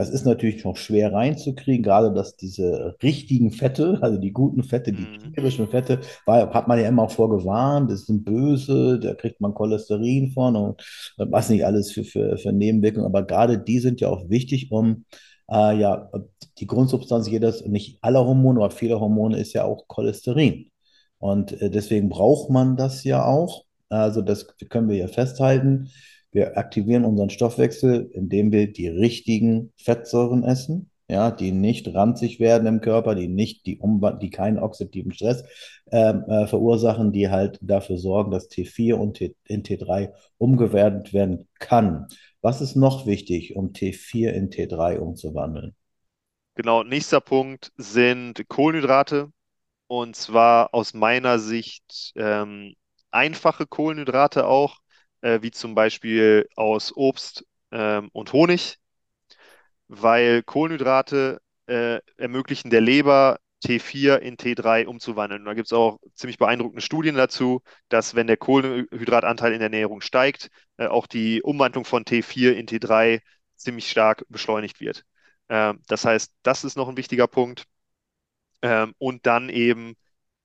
Das 0.00 0.10
ist 0.10 0.24
natürlich 0.24 0.64
noch 0.64 0.76
schwer 0.76 1.12
reinzukriegen, 1.12 1.82
gerade 1.82 2.12
dass 2.12 2.36
diese 2.36 2.96
richtigen 3.02 3.50
Fette, 3.50 3.98
also 4.00 4.18
die 4.18 4.32
guten 4.32 4.62
Fette, 4.62 4.92
die 4.92 5.10
Mhm. 5.12 5.34
tierischen 5.34 5.68
Fette, 5.68 6.00
war, 6.26 6.52
hat 6.54 6.68
man 6.68 6.78
ja 6.80 6.88
immer 6.88 7.08
vorgewarnt, 7.08 7.90
das 7.90 8.06
sind 8.06 8.24
böse, 8.24 8.98
da 8.98 9.14
kriegt 9.14 9.40
man 9.40 9.54
Cholesterin 9.54 10.32
von 10.32 10.56
und 10.56 10.82
was 11.18 11.50
nicht 11.50 11.64
alles 11.66 11.92
für, 11.92 12.04
für, 12.04 12.38
für 12.38 12.52
Nebenwirkungen, 12.52 13.06
aber 13.06 13.24
gerade 13.24 13.58
die 13.58 13.78
sind 13.78 14.00
ja 14.00 14.08
auch 14.08 14.28
wichtig, 14.30 14.70
um 14.72 15.04
äh, 15.50 15.78
ja, 15.78 16.10
die 16.58 16.66
Grundsubstanz 16.66 17.28
jedes, 17.28 17.66
nicht 17.66 17.98
aller 18.02 18.24
Hormone, 18.24 18.60
aber 18.60 18.70
vieler 18.70 19.00
Hormone 19.00 19.38
ist 19.38 19.52
ja 19.52 19.64
auch 19.64 19.86
Cholesterin. 19.88 20.70
Und 21.18 21.60
äh, 21.60 21.70
deswegen 21.70 22.08
braucht 22.08 22.50
man 22.50 22.76
das 22.76 23.04
ja 23.04 23.24
auch. 23.24 23.64
Also 23.88 24.22
das 24.22 24.46
können 24.68 24.88
wir 24.88 24.96
ja 24.96 25.08
festhalten. 25.08 25.90
Wir 26.32 26.56
aktivieren 26.56 27.04
unseren 27.04 27.30
Stoffwechsel, 27.30 28.10
indem 28.12 28.52
wir 28.52 28.72
die 28.72 28.88
richtigen 28.88 29.72
Fettsäuren 29.76 30.44
essen, 30.44 30.90
ja, 31.08 31.32
die 31.32 31.50
nicht 31.50 31.92
ranzig 31.92 32.38
werden 32.38 32.68
im 32.68 32.80
Körper, 32.80 33.16
die 33.16 33.26
nicht 33.26 33.66
die, 33.66 33.80
die 34.22 34.30
keinen 34.30 34.60
oxidativen 34.60 35.12
Stress 35.12 35.44
ähm, 35.90 36.24
äh, 36.28 36.46
verursachen, 36.46 37.10
die 37.12 37.30
halt 37.30 37.58
dafür 37.60 37.98
sorgen, 37.98 38.30
dass 38.30 38.48
T4 38.48 38.94
und 38.94 39.14
T 39.14 39.34
in 39.44 39.64
T3 39.64 40.12
umgewandelt 40.38 41.12
werden 41.12 41.48
kann. 41.58 42.06
Was 42.42 42.60
ist 42.60 42.76
noch 42.76 43.06
wichtig, 43.06 43.56
um 43.56 43.72
T4 43.72 44.30
in 44.30 44.50
T3 44.50 44.98
umzuwandeln? 44.98 45.74
Genau, 46.54 46.84
nächster 46.84 47.20
Punkt 47.20 47.72
sind 47.76 48.48
Kohlenhydrate. 48.48 49.30
Und 49.88 50.14
zwar 50.14 50.72
aus 50.72 50.94
meiner 50.94 51.40
Sicht 51.40 52.12
ähm, 52.14 52.74
einfache 53.10 53.66
Kohlenhydrate 53.66 54.46
auch, 54.46 54.79
äh, 55.22 55.40
wie 55.42 55.50
zum 55.50 55.74
Beispiel 55.74 56.48
aus 56.56 56.94
Obst 56.96 57.44
ähm, 57.72 58.10
und 58.12 58.32
Honig, 58.32 58.78
weil 59.88 60.42
Kohlenhydrate 60.42 61.40
äh, 61.66 62.00
ermöglichen 62.16 62.70
der 62.70 62.80
Leber, 62.80 63.38
T4 63.64 64.16
in 64.16 64.36
T3 64.36 64.86
umzuwandeln. 64.86 65.42
Und 65.42 65.46
da 65.46 65.54
gibt 65.54 65.66
es 65.66 65.72
auch 65.72 65.98
ziemlich 66.14 66.38
beeindruckende 66.38 66.80
Studien 66.80 67.14
dazu, 67.16 67.62
dass 67.88 68.14
wenn 68.14 68.26
der 68.26 68.36
Kohlenhydratanteil 68.38 69.52
in 69.52 69.58
der 69.58 69.66
Ernährung 69.66 70.00
steigt, 70.00 70.48
äh, 70.78 70.86
auch 70.86 71.06
die 71.06 71.42
Umwandlung 71.42 71.84
von 71.84 72.04
T4 72.04 72.52
in 72.52 72.66
T3 72.66 73.20
ziemlich 73.56 73.90
stark 73.90 74.24
beschleunigt 74.28 74.80
wird. 74.80 75.04
Ähm, 75.48 75.80
das 75.88 76.04
heißt, 76.04 76.32
das 76.42 76.64
ist 76.64 76.76
noch 76.76 76.88
ein 76.88 76.96
wichtiger 76.96 77.26
Punkt. 77.26 77.64
Ähm, 78.62 78.94
und 78.98 79.26
dann 79.26 79.48
eben 79.48 79.94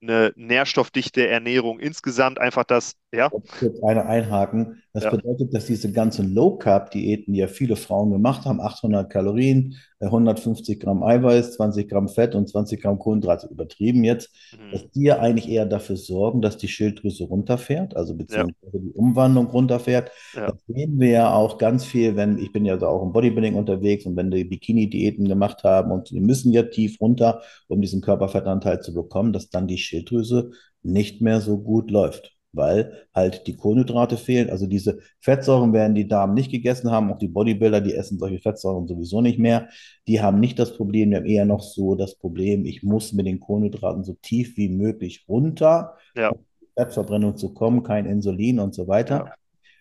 eine 0.02 0.34
nährstoffdichte 0.36 1.28
Ernährung 1.28 1.80
insgesamt, 1.80 2.40
einfach 2.40 2.64
das, 2.64 2.96
ja, 3.14 3.32
Kurz 3.60 3.82
eine 3.84 4.06
einhaken. 4.06 4.82
Das 4.94 5.10
ja, 5.10 5.10
bedeutet, 5.10 5.54
dass 5.54 5.66
diese 5.66 5.92
ganzen 5.92 6.34
Low-Carb-Diäten, 6.34 7.34
die 7.34 7.40
ja 7.40 7.48
viele 7.48 7.76
Frauen 7.76 8.12
gemacht 8.12 8.46
haben, 8.46 8.62
800 8.62 9.12
Kalorien, 9.12 9.76
150 10.00 10.80
Gramm 10.80 11.04
Eiweiß, 11.04 11.54
20 11.56 11.90
Gramm 11.90 12.08
Fett 12.08 12.36
und 12.36 12.48
20 12.48 12.82
Gramm 12.82 13.00
Kohlenhydrate 13.00 13.48
übertrieben 13.48 14.04
jetzt, 14.04 14.30
Mhm. 14.52 14.72
dass 14.72 14.90
die 14.92 15.04
ja 15.04 15.20
eigentlich 15.20 15.50
eher 15.50 15.66
dafür 15.66 15.98
sorgen, 15.98 16.42
dass 16.42 16.58
die 16.58 16.68
Schilddrüse 16.68 17.26
runterfährt, 17.26 17.96
also 17.96 18.16
Ja, 18.28 18.46
beziehungsweise 18.46 18.80
die 18.80 18.94
Umwandlung 18.94 19.48
runterfährt. 19.48 20.12
ja, 20.34 20.50
Das 20.50 20.56
sehen 20.68 21.00
wir 21.00 21.10
ja 21.10 21.34
auch 21.34 21.58
ganz 21.58 21.86
viel, 21.86 22.16
wenn, 22.16 22.38
ich 22.38 22.52
bin 22.54 22.66
ja 22.66 22.78
so 22.80 22.88
auch 22.88 23.02
im 23.04 23.12
Bodybuilding 23.12 23.56
unterwegs 23.56 24.06
und 24.06 24.16
wenn 24.16 24.30
die 24.32 24.44
Bikini-Diäten 24.46 25.28
gemacht 25.28 25.64
haben 25.64 25.92
und 25.92 26.12
die 26.12 26.20
müssen 26.22 26.52
ja 26.54 26.64
tief 26.64 27.02
runter, 27.02 27.42
um 27.68 27.82
diesen 27.82 28.02
Körperfettanteil 28.02 28.80
zu 28.82 28.94
bekommen, 28.94 29.34
dass 29.34 29.50
dann 29.50 29.68
die 29.68 29.78
Schilddrüse 29.86 30.52
nicht 30.84 31.22
mehr 31.22 31.42
so 31.42 31.58
gut 31.58 31.92
läuft 31.92 32.36
weil 32.56 33.08
halt 33.14 33.48
die 33.48 33.56
Kohlenhydrate 33.56 34.18
fehlen. 34.18 34.50
Also 34.50 34.66
diese 34.66 35.00
Fettsäuren 35.20 35.74
werden 35.74 35.96
die 35.96 36.08
Damen 36.08 36.34
nicht 36.34 36.52
gegessen 36.52 36.92
haben, 36.92 37.12
auch 37.12 37.18
die 37.18 37.28
Bodybuilder, 37.28 37.82
die 37.82 37.94
essen 37.94 38.18
solche 38.18 38.40
Fettsäuren 38.40 38.88
sowieso 38.88 39.22
nicht 39.22 39.40
mehr. 39.40 39.70
Die 40.08 40.22
haben 40.22 40.40
nicht 40.40 40.58
das 40.58 40.76
Problem, 40.76 41.12
die 41.12 41.18
haben 41.18 41.26
eher 41.26 41.46
noch 41.46 41.62
so 41.62 41.96
das 41.96 42.16
Problem, 42.16 42.66
ich 42.66 42.84
muss 42.84 43.14
mit 43.14 43.28
den 43.28 43.40
Kohlenhydraten 43.40 44.04
so 44.04 44.14
tief 44.22 44.58
wie 44.58 44.70
möglich 44.70 45.26
runter, 45.28 45.96
ja, 46.16 46.30
um 46.30 46.40
Fettverbrennung 46.78 47.38
zu 47.38 47.54
kommen, 47.54 47.84
kein 47.84 48.06
Insulin 48.06 48.60
und 48.60 48.74
so 48.74 48.84
ja. 48.84 48.88
weiter. 48.88 49.34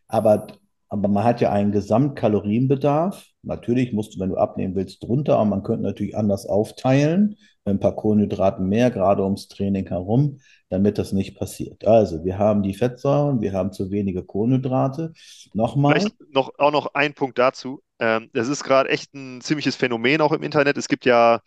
Aber, 0.08 0.46
aber 0.88 1.08
man 1.08 1.24
hat 1.24 1.40
ja 1.40 1.50
einen 1.52 1.72
Gesamtkalorienbedarf. 1.72 3.26
Natürlich 3.42 3.92
musst 3.92 4.14
du, 4.14 4.20
wenn 4.20 4.30
du 4.30 4.36
abnehmen 4.36 4.74
willst, 4.74 5.02
drunter, 5.02 5.36
aber 5.36 5.44
man 5.44 5.62
könnte 5.62 5.82
natürlich 5.82 6.16
anders 6.16 6.46
aufteilen, 6.46 7.36
ein 7.64 7.80
paar 7.80 7.96
Kohlenhydraten 7.96 8.68
mehr, 8.68 8.90
gerade 8.90 9.22
ums 9.22 9.48
Training 9.48 9.86
herum, 9.86 10.40
damit 10.68 10.98
das 10.98 11.12
nicht 11.12 11.38
passiert. 11.38 11.86
Also, 11.86 12.24
wir 12.24 12.38
haben 12.38 12.62
die 12.62 12.74
Fettsäuren, 12.74 13.40
wir 13.40 13.52
haben 13.52 13.72
zu 13.72 13.90
wenige 13.90 14.22
Kohlenhydrate. 14.22 15.12
Nochmal, 15.54 15.94
Vielleicht 15.94 16.14
noch, 16.30 16.52
auch 16.58 16.72
noch 16.72 16.94
ein 16.94 17.14
Punkt 17.14 17.38
dazu. 17.38 17.82
Ähm, 17.98 18.30
das 18.32 18.48
ist 18.48 18.64
gerade 18.64 18.90
echt 18.90 19.14
ein 19.14 19.40
ziemliches 19.40 19.76
Phänomen 19.76 20.20
auch 20.20 20.32
im 20.32 20.42
Internet. 20.42 20.76
Es 20.76 20.88
gibt 20.88 21.06
ja 21.06 21.40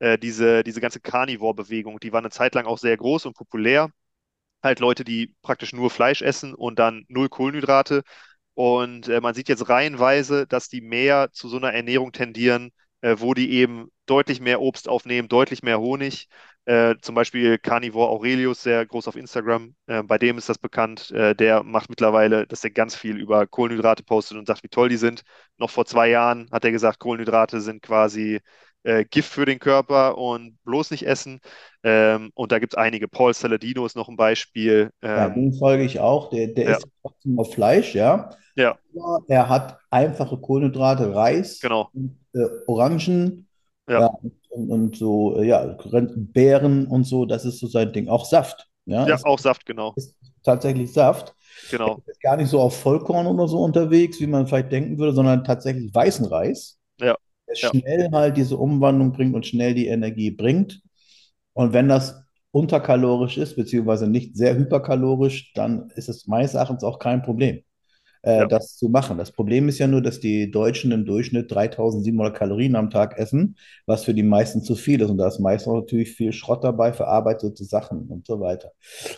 äh, 0.00 0.18
diese, 0.18 0.64
diese 0.64 0.80
ganze 0.80 1.00
Carnivore-Bewegung, 1.00 2.00
die 2.00 2.12
war 2.12 2.20
eine 2.20 2.30
Zeit 2.30 2.54
lang 2.54 2.66
auch 2.66 2.78
sehr 2.78 2.96
groß 2.96 3.26
und 3.26 3.36
populär. 3.36 3.90
Halt 4.62 4.80
Leute, 4.80 5.04
die 5.04 5.34
praktisch 5.42 5.72
nur 5.72 5.90
Fleisch 5.90 6.22
essen 6.22 6.54
und 6.54 6.78
dann 6.78 7.04
null 7.08 7.28
Kohlenhydrate. 7.28 8.02
Und 8.54 9.08
äh, 9.08 9.20
man 9.20 9.34
sieht 9.34 9.48
jetzt 9.48 9.68
reihenweise, 9.68 10.46
dass 10.46 10.68
die 10.68 10.80
mehr 10.80 11.30
zu 11.32 11.48
so 11.48 11.56
einer 11.56 11.72
Ernährung 11.72 12.12
tendieren, 12.12 12.70
äh, 13.02 13.16
wo 13.18 13.34
die 13.34 13.52
eben 13.52 13.88
deutlich 14.06 14.40
mehr 14.40 14.60
Obst 14.62 14.88
aufnehmen, 14.88 15.28
deutlich 15.28 15.62
mehr 15.62 15.80
Honig. 15.80 16.28
Äh, 16.64 16.94
zum 17.02 17.14
Beispiel 17.16 17.58
Carnivore 17.58 18.10
Aurelius, 18.10 18.62
sehr 18.62 18.86
groß 18.86 19.08
auf 19.08 19.16
Instagram. 19.16 19.74
Äh, 19.86 20.02
bei 20.04 20.18
dem 20.18 20.38
ist 20.38 20.48
das 20.48 20.58
bekannt. 20.58 21.10
Äh, 21.10 21.34
der 21.34 21.64
macht 21.64 21.90
mittlerweile, 21.90 22.46
dass 22.46 22.64
er 22.64 22.70
ganz 22.70 22.94
viel 22.96 23.16
über 23.18 23.46
Kohlenhydrate 23.46 24.04
postet 24.04 24.38
und 24.38 24.46
sagt, 24.46 24.62
wie 24.62 24.68
toll 24.68 24.88
die 24.88 24.96
sind. 24.96 25.22
Noch 25.58 25.70
vor 25.70 25.86
zwei 25.86 26.08
Jahren 26.08 26.48
hat 26.52 26.64
er 26.64 26.72
gesagt, 26.72 27.00
Kohlenhydrate 27.00 27.60
sind 27.60 27.82
quasi 27.82 28.40
äh, 28.84 29.04
Gift 29.04 29.32
für 29.32 29.44
den 29.44 29.58
Körper 29.58 30.18
und 30.18 30.58
bloß 30.64 30.90
nicht 30.92 31.06
essen. 31.06 31.40
Ähm, 31.82 32.30
und 32.34 32.52
da 32.52 32.58
gibt 32.58 32.74
es 32.74 32.78
einige. 32.78 33.08
Paul 33.08 33.34
Saladino 33.34 33.84
ist 33.86 33.96
noch 33.96 34.08
ein 34.08 34.16
Beispiel. 34.16 34.90
ja, 35.02 35.28
Ähm, 35.28 35.34
dem 35.34 35.52
folge 35.52 35.84
ich 35.84 36.00
auch. 36.00 36.30
Der, 36.30 36.48
der 36.48 36.64
ja, 36.64 36.70
isst 36.70 36.86
trotzdem 37.02 37.38
auf 37.38 37.52
Fleisch, 37.52 37.94
ja. 37.94 38.30
ja, 38.56 38.78
Aber 38.94 39.24
er 39.28 39.48
hat 39.48 39.78
einfache 39.90 40.36
Kohlenhydrate, 40.38 41.14
Reis, 41.14 41.60
genau. 41.60 41.90
und, 41.92 42.18
äh, 42.34 42.46
Orangen, 42.66 43.48
Ja, 43.88 44.00
ja, 44.00 44.10
und, 44.50 44.70
und 44.70 44.96
so, 44.96 45.38
äh, 45.40 45.46
ja, 45.46 45.76
Beeren 46.16 46.86
und 46.86 47.04
so, 47.04 47.24
das 47.26 47.44
ist 47.44 47.58
so 47.58 47.66
sein 47.66 47.92
Ding. 47.92 48.08
Auch 48.08 48.24
Saft, 48.24 48.68
ja, 48.86 49.06
ja, 49.06 49.14
ist, 49.14 49.24
auch 49.24 49.38
Saft, 49.38 49.66
genau. 49.66 49.94
ist 49.96 50.16
tatsächlich 50.42 50.92
Saft. 50.92 51.34
Genau. 51.70 52.02
ist 52.06 52.20
gar 52.20 52.36
nicht 52.36 52.48
so 52.48 52.60
auf 52.60 52.78
Vollkorn 52.80 53.26
oder 53.26 53.48
so 53.48 53.62
unterwegs, 53.62 54.20
wie 54.20 54.26
man 54.26 54.46
vielleicht 54.46 54.72
denken 54.72 54.98
würde, 54.98 55.14
sondern 55.14 55.44
tatsächlich 55.44 55.94
weißen 55.94 56.26
Reis, 56.26 56.78
Ja, 57.00 57.16
der 57.48 57.56
ja, 57.60 57.70
schnell 57.70 58.10
halt 58.12 58.36
diese 58.36 58.56
Umwandlung 58.56 59.12
bringt 59.12 59.34
und 59.34 59.46
schnell 59.46 59.74
die 59.74 59.88
Energie 59.88 60.30
bringt. 60.30 60.82
Und 61.54 61.72
wenn 61.72 61.88
das 61.88 62.24
unterkalorisch 62.52 63.38
ist, 63.38 63.56
beziehungsweise 63.56 64.06
nicht 64.08 64.36
sehr 64.36 64.56
hyperkalorisch, 64.56 65.52
dann 65.54 65.90
ist 65.96 66.08
es 66.08 66.26
meines 66.26 66.54
Erachtens 66.54 66.84
auch 66.84 66.98
kein 66.98 67.22
Problem 67.22 67.62
äh, 68.22 68.38
ja, 68.38 68.46
das 68.46 68.76
zu 68.76 68.88
machen. 68.88 69.18
Das 69.18 69.32
Problem 69.32 69.68
ist 69.68 69.78
ja 69.78 69.86
nur, 69.86 70.00
dass 70.00 70.20
die 70.20 70.50
Deutschen 70.50 70.92
im 70.92 71.04
Durchschnitt 71.04 71.52
3700 71.52 72.34
Kalorien 72.34 72.76
am 72.76 72.90
Tag 72.90 73.18
essen, 73.18 73.56
was 73.86 74.04
für 74.04 74.14
die 74.14 74.22
meisten 74.22 74.62
zu 74.62 74.76
viel 74.76 75.00
ist. 75.00 75.10
Und 75.10 75.18
da 75.18 75.28
ist 75.28 75.40
meistens 75.40 75.74
natürlich 75.74 76.12
viel 76.12 76.32
Schrott 76.32 76.62
dabei, 76.62 76.92
verarbeitete 76.92 77.64
Sachen 77.64 78.06
und 78.08 78.26
so 78.26 78.40
weiter. 78.40 78.72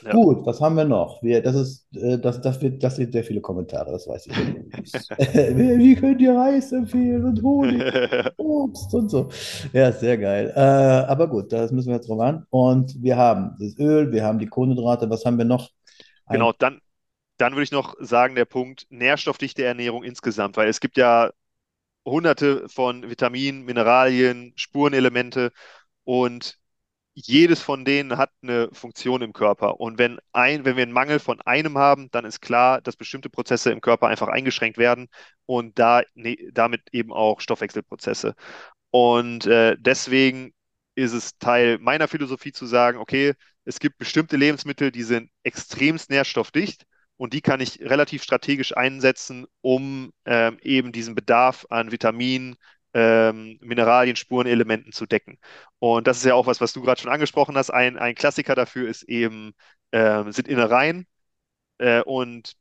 ja. 0.05 0.13
Gut, 0.13 0.47
was 0.47 0.61
haben 0.61 0.77
wir 0.77 0.85
noch? 0.85 1.23
Wir, 1.23 1.43
das 1.43 1.55
ist, 1.55 1.97
äh, 1.97 2.19
das, 2.19 2.41
das 2.41 2.61
wird, 2.63 2.83
das 2.83 2.97
sind 2.97 3.13
sehr 3.13 3.25
viele 3.25 3.41
Kommentare, 3.41 3.93
das 3.93 4.09
weiß 4.09 4.27
ich. 4.27 4.37
Wie 5.57 5.95
könnt 5.97 6.21
ihr 6.21 6.35
Reis 6.35 6.73
empfehlen 6.73 7.25
und 7.25 7.43
Honig, 7.43 7.83
Obst 8.39 8.95
und 8.95 9.11
so? 9.11 9.29
Ja, 9.73 9.93
sehr 9.93 10.17
geil. 10.17 10.53
Äh, 10.55 10.61
aber 10.61 11.29
gut, 11.29 11.53
das 11.53 11.73
müssen 11.73 11.89
wir 11.89 11.97
jetzt 11.97 12.09
drauf 12.09 12.21
an. 12.21 12.47
Und 12.51 13.03
wir 13.03 13.17
haben 13.17 13.55
das 13.59 13.79
Öl, 13.79 14.13
wir 14.13 14.25
haben 14.25 14.39
die 14.39 14.47
Kohlenhydrate, 14.47 15.11
was 15.11 15.25
haben 15.25 15.39
wir 15.39 15.45
noch? 15.45 15.71
Ein 16.27 16.35
Genau, 16.35 16.53
dann, 16.59 16.81
dann 17.37 17.53
würde 17.55 17.65
ich 17.65 17.73
noch 17.73 17.95
sagen, 18.01 18.35
der 18.35 18.45
Punkt 18.45 18.87
nährstoffdichte 18.91 19.65
Ernährung 19.65 20.05
insgesamt, 20.05 20.57
weil 20.57 20.69
es 20.69 20.81
gibt 20.81 20.97
ja 20.97 21.31
hunderte 22.05 22.69
von 22.69 23.09
Vitaminen, 23.11 23.65
Mineralien, 23.65 24.53
Spurenelemente 24.57 25.53
und 26.05 26.59
jedes 27.15 27.63
von 27.63 27.85
denen 27.85 28.19
hat 28.19 28.31
eine 28.43 28.71
Funktion 28.73 29.23
im 29.23 29.33
Körper. 29.33 29.81
Und 29.81 29.99
wenn 29.99 30.19
ein, 30.33 30.65
wenn 30.65 30.77
wir 30.77 30.83
einen 30.83 30.93
Mangel 30.93 31.21
von 31.21 31.41
einem 31.43 31.79
haben, 31.79 32.11
dann 32.11 32.25
ist 32.25 32.41
klar, 32.41 32.81
dass 32.81 32.97
bestimmte 32.97 33.31
Prozesse 33.31 33.71
im 33.71 33.81
Körper 33.81 34.09
einfach 34.09 34.29
eingeschränkt 34.29 34.79
werden 34.79 35.09
und 35.47 35.79
da, 35.79 36.03
ne, 36.15 36.37
damit 36.53 36.83
eben 36.93 37.13
auch 37.13 37.41
Stoffwechselprozesse. 37.41 38.35
Und 38.91 39.47
äh, 39.47 39.77
deswegen 39.79 40.55
ist 40.95 41.13
es 41.13 41.39
Teil 41.39 41.79
meiner 41.79 42.09
Philosophie 42.09 42.53
zu 42.53 42.67
sagen, 42.67 42.99
okay, 42.99 43.35
es 43.65 43.79
gibt 43.81 43.99
bestimmte 43.99 44.37
Lebensmittel, 44.37 44.91
die 44.93 45.03
sind 45.05 45.31
extremst 45.45 46.11
nährstoffdicht 46.11 46.85
und 47.25 47.33
die 47.33 47.41
kann 47.43 47.61
ich 47.61 47.81
relativ 47.81 48.23
strategisch 48.23 48.77
einsetzen, 48.77 49.47
um 49.63 50.13
ähm, 50.27 50.59
eben 50.63 50.93
diesen 50.93 51.15
Bedarf 51.15 51.67
an 51.71 51.91
Vitaminen, 51.91 52.57
ähm, 52.95 53.59
Mineralien, 53.63 54.17
Spurenelementen 54.17 54.93
zu 54.93 55.07
decken. 55.07 55.39
Und 55.79 56.07
das 56.07 56.19
ist 56.19 56.25
ja 56.25 56.35
auch 56.35 56.47
was, 56.47 56.61
was 56.61 56.75
du 56.75 56.83
gerade 56.83 57.01
schon 57.01 57.11
angesprochen 57.11 57.57
hast. 57.57 57.71
Ein, 57.71 57.99
ein 57.99 58.15
Klassiker 58.15 58.55
dafür 58.55 58.89
ist 58.89 59.05
eben, 59.05 59.55
ähm, 59.93 60.33
sind 60.33 60.49
Innereien. 60.49 61.07
Äh, 61.79 62.03
und 62.03 62.55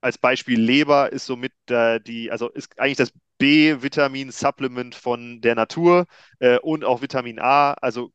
als 0.00 0.18
Beispiel 0.18 0.60
Leber 0.60 1.12
ist 1.12 1.26
somit 1.26 1.52
äh, 1.70 2.00
die, 2.00 2.30
also 2.30 2.48
ist 2.50 2.78
eigentlich 2.80 2.98
das 2.98 3.12
B-Vitamin-Supplement 3.38 4.94
von 4.94 5.40
der 5.40 5.54
Natur 5.54 6.06
äh, 6.40 6.58
und 6.58 6.84
auch 6.84 7.02
Vitamin 7.02 7.40
A, 7.40 7.72
also, 7.74 8.12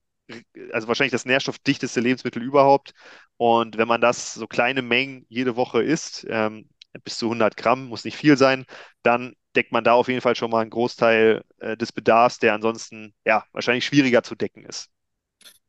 also 0.71 0.87
wahrscheinlich 0.87 1.11
das 1.11 1.25
nährstoffdichteste 1.25 1.99
Lebensmittel 1.99 2.41
überhaupt. 2.41 2.93
Und 3.37 3.77
wenn 3.77 3.87
man 3.87 4.01
das 4.01 4.33
so 4.33 4.47
kleine 4.47 4.81
Mengen 4.81 5.25
jede 5.29 5.55
Woche 5.55 5.81
isst, 5.83 6.25
ähm, 6.29 6.69
bis 7.03 7.17
zu 7.17 7.29
100 7.29 7.57
Gramm, 7.57 7.87
muss 7.87 8.05
nicht 8.05 8.17
viel 8.17 8.37
sein, 8.37 8.65
dann 9.03 9.33
deckt 9.55 9.71
man 9.71 9.83
da 9.83 9.93
auf 9.93 10.07
jeden 10.07 10.21
Fall 10.21 10.35
schon 10.35 10.51
mal 10.51 10.61
einen 10.61 10.69
Großteil 10.71 11.43
äh, 11.59 11.77
des 11.77 11.91
Bedarfs, 11.91 12.39
der 12.39 12.53
ansonsten 12.53 13.13
ja 13.25 13.43
wahrscheinlich 13.53 13.85
schwieriger 13.85 14.23
zu 14.23 14.35
decken 14.35 14.65
ist. 14.65 14.89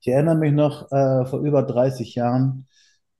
Ich 0.00 0.08
erinnere 0.08 0.36
mich 0.36 0.52
noch, 0.52 0.90
äh, 0.92 1.24
vor 1.26 1.40
über 1.40 1.62
30 1.62 2.14
Jahren, 2.14 2.66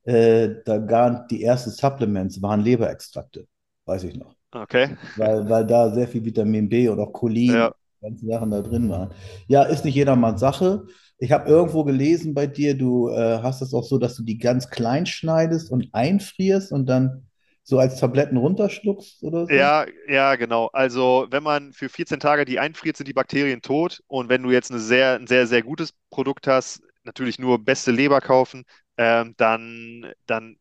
äh, 0.05 0.51
da 0.64 0.79
gar 0.79 1.27
die 1.29 1.42
ersten 1.44 1.70
Supplements 1.70 2.40
waren 2.42 2.61
Leberextrakte, 2.62 3.46
weiß 3.85 4.05
ich 4.05 4.16
noch. 4.16 4.35
Okay. 4.55 4.96
Weil, 5.16 5.48
weil 5.48 5.66
da 5.66 5.92
sehr 5.94 6.09
viel 6.09 6.24
Vitamin 6.24 6.68
B 6.68 6.88
und 6.88 7.01
auch 7.01 7.12
Cholin, 7.12 7.53
Ja, 7.53 7.72
ganze 8.01 8.27
Sachen 8.27 8.51
da 8.51 8.63
drin 8.63 8.89
waren. 8.89 9.11
Ja, 9.47 9.63
ist 9.63 9.85
nicht 9.85 9.95
jedermanns 9.95 10.41
Sache. 10.41 10.87
Ich 11.19 11.33
habe 11.33 11.49
irgendwo 11.49 11.85
gelesen 11.85 12.35
bei 12.35 12.47
dir, 12.47 12.77
du 12.77 13.09
äh, 13.09 13.41
hast 13.43 13.61
es 13.61 13.75
auch 13.75 13.85
so, 13.85 13.99
dass 13.99 14.15
du 14.15 14.23
die 14.23 14.39
ganz 14.39 14.71
klein 14.71 15.07
schneidest 15.07 15.71
und 15.71 15.89
einfrierst 15.93 16.71
und 16.73 16.87
dann 16.87 17.29
so 17.69 17.79
als 17.79 18.01
Tabletten 18.01 18.39
runterschluckst 18.39 19.23
oder 19.23 19.47
so. 19.47 19.53
Ja, 19.53 19.85
ja, 20.09 20.37
genau. 20.37 20.71
Also 20.73 21.27
wenn 21.31 21.43
man 21.43 21.75
für 21.75 21.91
14 21.91 22.19
Tage 22.19 22.47
die 22.47 22.59
einfriert, 22.59 22.97
sind 22.97 23.09
die 23.09 23.13
Bakterien 23.13 23.61
tot. 23.61 24.01
Und 24.07 24.31
wenn 24.31 24.43
du 24.43 24.51
jetzt 24.51 24.71
eine 24.71 24.81
sehr, 24.81 25.17
ein 25.17 25.27
sehr, 25.27 25.47
sehr 25.47 25.63
gutes 25.63 25.93
Produkt 26.09 26.47
hast, 26.47 26.81
natürlich 27.05 27.39
nur 27.39 27.63
beste 27.63 27.91
Leber 27.91 28.23
kaufen, 28.23 28.65
ähm, 28.97 29.35
dann, 29.37 30.07
dann, 30.25 30.57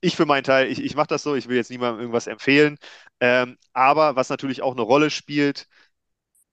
ich 0.00 0.16
für 0.16 0.26
meinen 0.26 0.44
Teil, 0.44 0.68
ich, 0.70 0.82
ich 0.82 0.96
mache 0.96 1.08
das 1.08 1.22
so, 1.22 1.34
ich 1.34 1.48
will 1.48 1.56
jetzt 1.56 1.70
niemandem 1.70 2.00
irgendwas 2.00 2.26
empfehlen. 2.26 2.76
Ähm, 3.20 3.56
aber 3.72 4.16
was 4.16 4.28
natürlich 4.28 4.62
auch 4.62 4.72
eine 4.72 4.82
Rolle 4.82 5.10
spielt, 5.10 5.68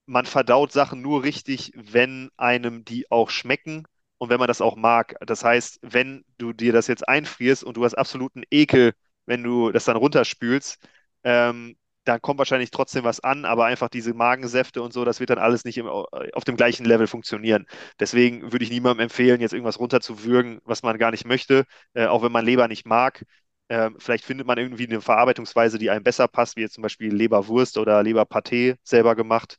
man 0.06 0.26
verdaut 0.26 0.72
Sachen 0.72 1.02
nur 1.02 1.24
richtig, 1.24 1.72
wenn 1.76 2.30
einem 2.38 2.86
die 2.86 3.10
auch 3.12 3.30
schmecken 3.30 3.86
und 4.18 4.30
wenn 4.30 4.39
man 4.39 4.48
das 4.48 4.62
auch 4.62 4.76
mag. 4.76 5.16
Das 5.26 5.44
heißt, 5.44 5.80
wenn 5.82 6.24
du 6.38 6.54
dir 6.54 6.74
das 6.74 6.88
jetzt 6.88 7.08
einfrierst 7.08 7.63
und 7.63 7.78
du 7.78 7.86
hast 7.86 7.96
absoluten 7.96 8.44
Ekel, 8.52 8.94
wenn 9.26 9.44
du 9.44 9.72
das 9.72 9.86
dann 9.86 9.98
runterspülst, 9.98 10.78
ähm, 11.24 11.76
dann 12.06 12.22
kommt 12.22 12.38
wahrscheinlich 12.38 12.70
trotzdem 12.72 13.06
was 13.06 13.22
an, 13.22 13.46
aber 13.46 13.66
einfach 13.66 13.88
diese 13.88 14.13
Magensäfte 14.13 14.82
und 14.82 14.92
so, 14.92 15.06
das 15.06 15.22
wird 15.22 15.30
dann 15.30 15.38
alles 15.38 15.63
nicht 15.63 15.78
im, 15.78 15.88
auf 15.88 16.44
dem 16.46 16.58
gleichen 16.58 16.84
Level 16.86 17.08
funktionieren. 17.08 17.66
Deswegen 18.00 18.52
würde 18.52 18.66
ich 18.66 18.72
niemandem 18.72 19.04
empfehlen, 19.06 19.39
jetzt 19.39 19.54
irgendwas 19.54 19.80
runterzuwürgen, 19.80 20.60
was 20.66 20.84
man 20.84 20.98
gar 20.98 21.12
nicht 21.12 21.26
möchte, 21.26 21.63
äh, 21.94 22.06
auch 22.08 22.22
wenn 22.24 22.32
man 22.34 22.46
Leber 22.46 22.68
nicht 22.68 22.86
mag. 22.86 23.24
Ähm, 23.70 23.96
vielleicht 24.00 24.26
findet 24.26 24.46
man 24.46 24.58
irgendwie 24.58 24.86
eine 24.88 25.00
Verarbeitungsweise, 25.02 25.78
die 25.78 25.89
einem 25.89 26.04
besser 26.04 26.28
passt, 26.28 26.58
wie 26.58 26.62
jetzt 26.62 26.74
zum 26.74 26.82
Beispiel 26.82 27.13
Leberwurst 27.13 27.78
oder 27.78 28.02
Leberpaté 28.02 28.76
selber 28.84 29.16
gemacht. 29.16 29.58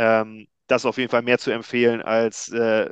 Ähm, 0.00 0.46
das 0.66 0.82
ist 0.82 0.86
auf 0.86 0.96
jeden 0.96 1.10
Fall 1.10 1.22
mehr 1.22 1.38
zu 1.38 1.50
empfehlen, 1.50 2.00
als 2.00 2.48
äh, 2.48 2.90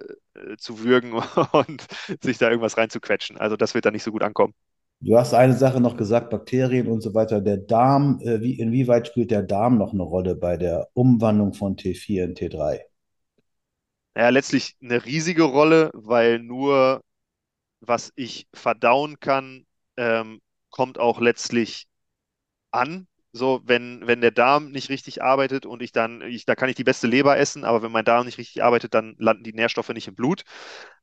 zu 0.58 0.80
würgen 0.80 1.14
und 1.52 1.86
sich 2.22 2.36
da 2.36 2.50
irgendwas 2.50 2.76
reinzuquetschen. 2.76 3.38
Also 3.38 3.56
das 3.56 3.74
wird 3.74 3.86
da 3.86 3.90
nicht 3.90 4.02
so 4.02 4.12
gut 4.12 4.22
ankommen. 4.22 4.52
Du 5.00 5.16
hast 5.16 5.32
eine 5.32 5.54
Sache 5.54 5.80
noch 5.80 5.96
gesagt, 5.96 6.28
Bakterien 6.28 6.88
und 6.88 7.00
so 7.00 7.14
weiter. 7.14 7.40
Der 7.40 7.56
Darm, 7.56 8.20
äh, 8.20 8.42
wie, 8.42 8.58
inwieweit 8.58 9.06
spielt 9.06 9.30
der 9.30 9.42
Darm 9.42 9.78
noch 9.78 9.92
eine 9.92 10.02
Rolle 10.02 10.34
bei 10.34 10.56
der 10.56 10.88
Umwandlung 10.92 11.54
von 11.54 11.76
T4 11.76 12.24
in 12.24 12.34
T3? 12.34 12.80
Ja, 14.14 14.28
letztlich 14.28 14.76
eine 14.82 15.04
riesige 15.04 15.44
Rolle, 15.44 15.90
weil 15.94 16.40
nur 16.40 17.00
was 17.80 18.12
ich 18.16 18.48
verdauen 18.52 19.20
kann, 19.20 19.66
ähm, 19.96 20.40
kommt 20.70 20.98
auch 20.98 21.20
letztlich 21.20 21.86
an. 22.70 23.06
So, 23.32 23.60
wenn, 23.64 24.06
wenn 24.06 24.20
der 24.20 24.30
Darm 24.30 24.70
nicht 24.72 24.88
richtig 24.88 25.22
arbeitet 25.22 25.66
und 25.66 25.82
ich 25.82 25.92
dann, 25.92 26.22
ich, 26.22 26.46
da 26.46 26.54
kann 26.54 26.68
ich 26.70 26.76
die 26.76 26.84
beste 26.84 27.06
Leber 27.06 27.36
essen, 27.38 27.64
aber 27.64 27.82
wenn 27.82 27.92
mein 27.92 28.04
Darm 28.04 28.24
nicht 28.26 28.38
richtig 28.38 28.62
arbeitet, 28.62 28.94
dann 28.94 29.14
landen 29.18 29.44
die 29.44 29.52
Nährstoffe 29.52 29.90
nicht 29.90 30.08
im 30.08 30.14
Blut. 30.14 30.44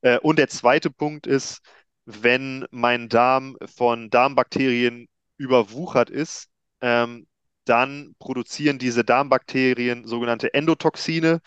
Äh, 0.01 0.19
und 0.19 0.37
der 0.39 0.47
zweite 0.47 0.89
Punkt 0.91 1.27
ist, 1.27 1.61
wenn 2.05 2.65
mein 2.71 3.09
Darm 3.09 3.57
von 3.75 4.09
Darmbakterien 4.09 5.07
überwuchert 5.37 6.09
ist, 6.09 6.47
ähm, 6.81 7.27
dann 7.65 8.15
produzieren 8.19 8.77
diese 8.79 9.03
Darmbakterien 9.03 10.05
sogenannte 10.05 10.53
Endotoxine 10.53 11.41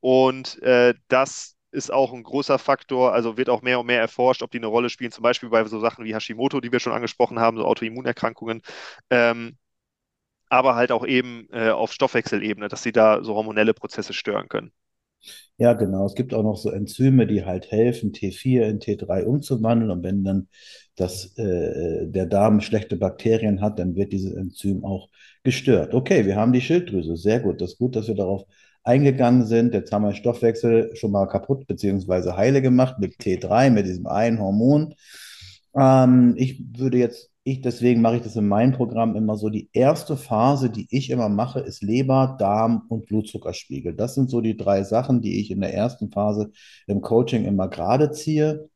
und 0.00 0.62
äh, 0.62 0.94
das 1.08 1.56
ist 1.72 1.92
auch 1.92 2.12
ein 2.12 2.22
großer 2.22 2.58
Faktor, 2.58 3.14
also 3.14 3.36
wird 3.38 3.48
auch 3.48 3.62
mehr 3.62 3.80
und 3.80 3.86
mehr 3.86 4.00
erforscht, 4.00 4.42
ob 4.42 4.50
die 4.50 4.58
eine 4.58 4.66
Rolle 4.68 4.90
spielen, 4.90 5.12
zum 5.12 5.22
Beispiel 5.22 5.48
bei 5.48 5.64
so 5.66 5.80
Sachen 5.80 6.04
wie 6.04 6.14
Hashimoto, 6.14 6.60
die 6.60 6.70
wir 6.72 6.80
schon 6.80 6.92
angesprochen 6.92 7.40
haben, 7.40 7.56
so 7.56 7.64
Autoimmunerkrankungen, 7.64 8.62
ähm, 9.10 9.56
aber 10.52 10.74
halt 10.74 10.92
auch 10.92 11.06
eben 11.06 11.48
äh, 11.50 11.70
auf 11.70 11.92
Stoffwechselebene, 11.92 12.68
dass 12.68 12.82
sie 12.82 12.92
da 12.92 13.24
so 13.24 13.34
hormonelle 13.34 13.72
Prozesse 13.72 14.12
stören 14.12 14.48
können. 14.48 14.70
Ja, 15.56 15.72
genau. 15.72 16.04
Es 16.06 16.14
gibt 16.14 16.34
auch 16.34 16.42
noch 16.42 16.56
so 16.56 16.70
Enzyme, 16.70 17.26
die 17.26 17.44
halt 17.44 17.70
helfen, 17.70 18.12
T4 18.12 18.68
in 18.68 18.80
T3 18.80 19.24
umzuwandeln. 19.24 19.90
Und 19.90 20.02
wenn 20.02 20.24
dann 20.24 20.48
das, 20.96 21.36
äh, 21.38 22.06
der 22.06 22.26
Darm 22.26 22.60
schlechte 22.60 22.96
Bakterien 22.96 23.62
hat, 23.62 23.78
dann 23.78 23.94
wird 23.96 24.12
dieses 24.12 24.34
Enzym 24.34 24.84
auch 24.84 25.08
gestört. 25.42 25.94
Okay, 25.94 26.26
wir 26.26 26.36
haben 26.36 26.52
die 26.52 26.60
Schilddrüse. 26.60 27.16
Sehr 27.16 27.40
gut. 27.40 27.60
Das 27.62 27.72
ist 27.72 27.78
gut, 27.78 27.96
dass 27.96 28.08
wir 28.08 28.14
darauf 28.14 28.44
eingegangen 28.84 29.46
sind. 29.46 29.72
Jetzt 29.74 29.92
haben 29.92 30.04
wir 30.04 30.14
Stoffwechsel 30.14 30.94
schon 30.96 31.12
mal 31.12 31.26
kaputt 31.28 31.66
bzw. 31.66 32.32
heile 32.32 32.60
gemacht 32.60 32.98
mit 32.98 33.16
T3, 33.20 33.70
mit 33.70 33.86
diesem 33.86 34.06
einen 34.06 34.38
Hormon. 34.40 34.94
Ähm, 35.74 36.34
ich 36.36 36.62
würde 36.76 36.98
jetzt, 36.98 37.31
ich 37.44 37.60
deswegen 37.60 38.00
mache 38.02 38.16
ich 38.16 38.22
das 38.22 38.36
in 38.36 38.46
meinem 38.46 38.72
Programm 38.72 39.16
immer 39.16 39.36
so. 39.36 39.48
Die 39.50 39.68
erste 39.72 40.16
Phase, 40.16 40.70
die 40.70 40.86
ich 40.90 41.10
immer 41.10 41.28
mache, 41.28 41.60
ist 41.60 41.82
Leber, 41.82 42.36
Darm 42.38 42.84
und 42.88 43.06
Blutzuckerspiegel. 43.06 43.94
Das 43.94 44.14
sind 44.14 44.30
so 44.30 44.40
die 44.40 44.56
drei 44.56 44.84
Sachen, 44.84 45.20
die 45.20 45.40
ich 45.40 45.50
in 45.50 45.60
der 45.60 45.74
ersten 45.74 46.10
Phase 46.12 46.52
im 46.86 47.00
Coaching 47.00 47.44
immer 47.44 47.68
gerade 47.68 48.12
ziehe. 48.12 48.68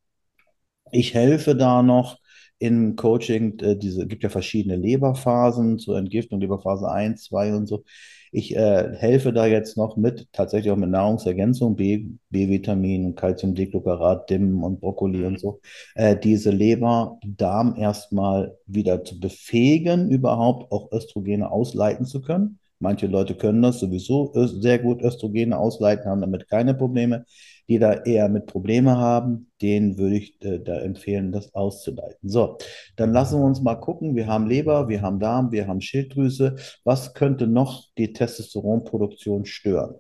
Ich 0.92 1.14
helfe 1.14 1.55
da 1.57 1.83
noch 1.83 2.18
im 2.59 2.97
Coaching, 2.97 3.59
äh, 3.61 3.77
diese 3.77 4.07
gibt 4.07 4.23
ja 4.23 4.29
verschiedene 4.29 4.77
Leberphasen 4.77 5.79
zur 5.79 5.99
Entgiftung, 5.99 6.40
Leberphase 6.40 6.90
1, 6.90 7.25
2 7.25 7.55
und 7.55 7.66
so. 7.66 7.85
Ich 8.33 8.55
äh, 8.57 8.95
helfe 8.97 9.33
da 9.33 9.47
jetzt 9.47 9.77
noch 9.77 9.97
mit, 9.97 10.29
tatsächlich 10.33 10.71
auch 10.73 10.77
mit 10.77 10.90
Nahrungsergänzung, 10.90 11.77
B, 11.77 12.07
B-Vitamin, 12.31 13.14
Calciumdeglucarat, 13.14 14.29
DIM 14.29 14.62
und 14.62 14.81
Brokkoli 14.81 15.25
und 15.25 15.40
so, 15.40 15.61
äh, 15.95 16.16
diese 16.16 16.51
Leber, 16.51 17.19
Darm 17.25 17.77
erstmal 17.77 18.57
wieder 18.66 19.05
zu 19.05 19.21
befähigen, 19.21 20.11
überhaupt 20.11 20.71
auch 20.73 20.92
Östrogene 20.92 21.51
ausleiten 21.51 22.05
zu 22.05 22.21
können. 22.21 22.59
Manche 22.79 23.07
Leute 23.07 23.35
können 23.35 23.62
das 23.62 23.81
sowieso 23.81 24.33
sehr 24.35 24.79
gut 24.79 25.03
Östrogene 25.03 25.57
ausleiten, 25.57 26.11
haben 26.11 26.21
damit 26.21 26.49
keine 26.49 26.75
Probleme. 26.75 27.25
Die 27.68 27.79
da 27.79 27.92
eher 28.05 28.29
mit 28.29 28.46
Probleme 28.46 28.96
haben, 28.96 29.50
denen 29.61 29.98
würde 29.98 30.16
ich 30.16 30.40
äh, 30.42 30.61
da 30.61 30.79
empfehlen, 30.81 31.33
das 31.33 31.52
auszuleiten. 31.55 32.29
So, 32.29 32.59
dann 32.96 33.12
lassen 33.12 33.40
wir 33.40 33.44
uns 33.44 33.61
mal 33.61 33.74
gucken. 33.74 34.14
Wir 34.14 34.26
haben 34.26 34.46
Leber, 34.46 34.88
wir 34.88 35.02
haben 35.02 35.18
Darm, 35.18 35.50
wir 35.52 35.66
haben 35.66 35.81
Schilddrüse. 35.81 36.57
Was 36.85 37.14
könnte 37.14 37.46
noch 37.46 37.85
die 37.98 38.12
Testosteronproduktion 38.12 39.46
stören? 39.46 39.96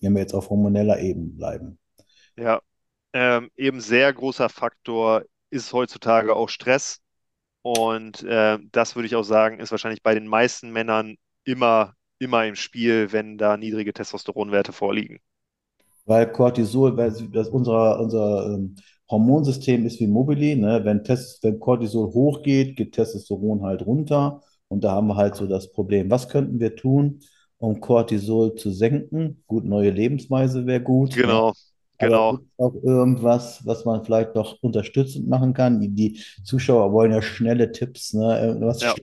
Wenn 0.00 0.14
wir 0.14 0.20
jetzt 0.20 0.34
auf 0.34 0.50
hormoneller 0.50 1.00
Ebene 1.00 1.28
bleiben. 1.28 1.78
Ja, 2.36 2.60
ähm, 3.12 3.50
eben 3.56 3.80
sehr 3.80 4.12
großer 4.12 4.48
Faktor 4.48 5.24
ist 5.50 5.72
heutzutage 5.72 6.34
auch 6.36 6.48
Stress. 6.48 7.00
Und 7.62 8.22
äh, 8.22 8.58
das 8.72 8.96
würde 8.96 9.06
ich 9.06 9.16
auch 9.16 9.24
sagen, 9.24 9.60
ist 9.60 9.70
wahrscheinlich 9.70 10.02
bei 10.02 10.14
den 10.14 10.26
meisten 10.26 10.70
Männern 10.70 11.16
immer, 11.44 11.94
immer 12.18 12.46
im 12.46 12.54
Spiel, 12.54 13.12
wenn 13.12 13.38
da 13.38 13.56
niedrige 13.56 13.92
Testosteronwerte 13.92 14.72
vorliegen. 14.72 15.20
Weil 16.08 16.32
Cortisol, 16.32 16.96
weil 16.96 17.12
das 17.32 17.48
unser, 17.50 18.00
unser 18.00 18.54
ähm, 18.54 18.76
Hormonsystem 19.10 19.84
ist 19.86 20.00
wie 20.00 20.06
Mobili, 20.06 20.56
ne? 20.56 20.80
Wenn, 20.82 21.04
Test, 21.04 21.42
wenn 21.42 21.60
Cortisol 21.60 22.06
hochgeht, 22.12 22.76
geht 22.76 22.92
Testosteron 22.92 23.62
halt 23.62 23.84
runter. 23.86 24.40
Und 24.68 24.84
da 24.84 24.92
haben 24.92 25.08
wir 25.08 25.16
halt 25.16 25.34
so 25.34 25.46
das 25.46 25.70
Problem. 25.70 26.10
Was 26.10 26.28
könnten 26.28 26.60
wir 26.60 26.76
tun, 26.76 27.20
um 27.58 27.80
Cortisol 27.80 28.54
zu 28.54 28.70
senken? 28.70 29.42
Gut, 29.46 29.64
neue 29.64 29.90
Lebensweise 29.90 30.66
wäre 30.66 30.82
gut. 30.82 31.14
Genau. 31.14 31.48
Ne? 31.48 31.54
Genau. 31.98 32.38
Aber 32.56 32.68
auch 32.68 32.74
irgendwas, 32.82 33.66
was 33.66 33.84
man 33.84 34.04
vielleicht 34.04 34.34
noch 34.34 34.62
unterstützend 34.62 35.28
machen 35.28 35.52
kann? 35.52 35.80
Die, 35.80 35.88
die 35.88 36.20
Zuschauer 36.44 36.92
wollen 36.92 37.12
ja 37.12 37.20
schnelle 37.20 37.72
Tipps, 37.72 38.14
ne? 38.14 38.56
Was 38.60 38.82
ja. 38.82 38.94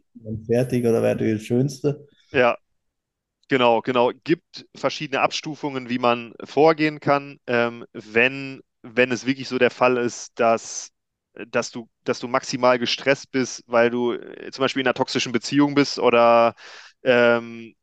fertig 0.48 0.86
oder 0.86 1.04
wäre 1.04 1.18
das 1.18 1.42
Schönste? 1.42 2.08
Ja, 2.32 2.58
genau, 3.48 3.82
genau. 3.82 4.12
Gibt 4.24 4.66
verschiedene 4.76 5.22
Abstufungen, 5.22 5.90
wie 5.90 6.00
man 6.00 6.34
vorgehen 6.44 7.00
kann, 7.00 7.40
ähm, 7.48 7.86
wenn, 7.94 8.62
wenn 8.82 9.12
es 9.12 9.26
wirklich 9.26 9.48
so 9.48 9.58
der 9.58 9.72
Fall 9.72 9.98
ist, 9.98 10.40
dass 10.40 10.92
dass 11.50 11.70
du, 11.70 11.90
dass 12.06 12.20
du 12.20 12.30
maximal 12.30 12.80
gestresst 12.80 13.30
bist, 13.32 13.62
weil 13.68 13.90
du 13.90 14.14
äh, 14.14 14.52
zum 14.52 14.64
Beispiel 14.64 14.80
in 14.82 14.88
einer 14.88 14.94
toxischen 14.94 15.34
Beziehung 15.34 15.76
bist 15.76 16.00
oder 16.00 16.56
ähm, 17.04 17.76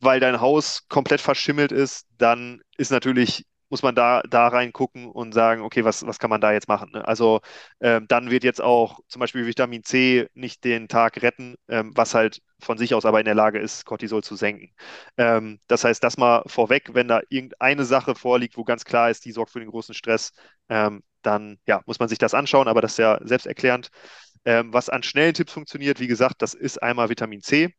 weil 0.00 0.20
dein 0.20 0.40
Haus 0.40 0.86
komplett 0.88 1.20
verschimmelt 1.20 1.72
ist, 1.72 2.06
dann 2.18 2.62
ist 2.78 2.90
natürlich 2.90 3.46
muss 3.70 3.82
man 3.82 3.94
da, 3.94 4.22
da 4.28 4.48
reingucken 4.48 5.06
und 5.10 5.32
sagen, 5.32 5.62
okay, 5.62 5.84
was, 5.84 6.06
was 6.06 6.18
kann 6.18 6.30
man 6.30 6.40
da 6.40 6.52
jetzt 6.52 6.68
machen? 6.68 6.90
Ne? 6.92 7.06
Also 7.06 7.40
ähm, 7.80 8.06
dann 8.08 8.30
wird 8.30 8.44
jetzt 8.44 8.60
auch 8.60 9.00
zum 9.08 9.20
Beispiel 9.20 9.46
Vitamin 9.46 9.84
C 9.84 10.28
nicht 10.34 10.64
den 10.64 10.88
Tag 10.88 11.22
retten, 11.22 11.56
ähm, 11.68 11.92
was 11.94 12.14
halt 12.14 12.42
von 12.60 12.76
sich 12.78 12.94
aus 12.94 13.06
aber 13.06 13.20
in 13.20 13.24
der 13.24 13.34
Lage 13.34 13.58
ist, 13.58 13.86
Cortisol 13.86 14.22
zu 14.22 14.36
senken. 14.36 14.70
Ähm, 15.16 15.60
das 15.68 15.84
heißt, 15.84 16.02
das 16.02 16.16
mal 16.18 16.42
vorweg, 16.46 16.90
wenn 16.94 17.08
da 17.08 17.20
irgendeine 17.28 17.84
Sache 17.84 18.14
vorliegt, 18.14 18.56
wo 18.56 18.64
ganz 18.64 18.84
klar 18.84 19.10
ist, 19.10 19.24
die 19.24 19.32
sorgt 19.32 19.52
für 19.52 19.60
den 19.60 19.70
großen 19.70 19.94
Stress, 19.94 20.32
ähm, 20.68 21.02
dann 21.22 21.58
ja, 21.66 21.82
muss 21.86 21.98
man 21.98 22.08
sich 22.08 22.18
das 22.18 22.34
anschauen, 22.34 22.68
aber 22.68 22.80
das 22.80 22.92
ist 22.92 22.98
ja 22.98 23.18
selbsterklärend. 23.22 23.90
Ähm, 24.44 24.72
was 24.72 24.88
an 24.88 25.02
schnellen 25.02 25.34
Tipps 25.34 25.52
funktioniert, 25.52 26.00
wie 26.00 26.06
gesagt, 26.06 26.42
das 26.42 26.54
ist 26.54 26.82
einmal 26.82 27.08
Vitamin 27.10 27.42
C. 27.42 27.74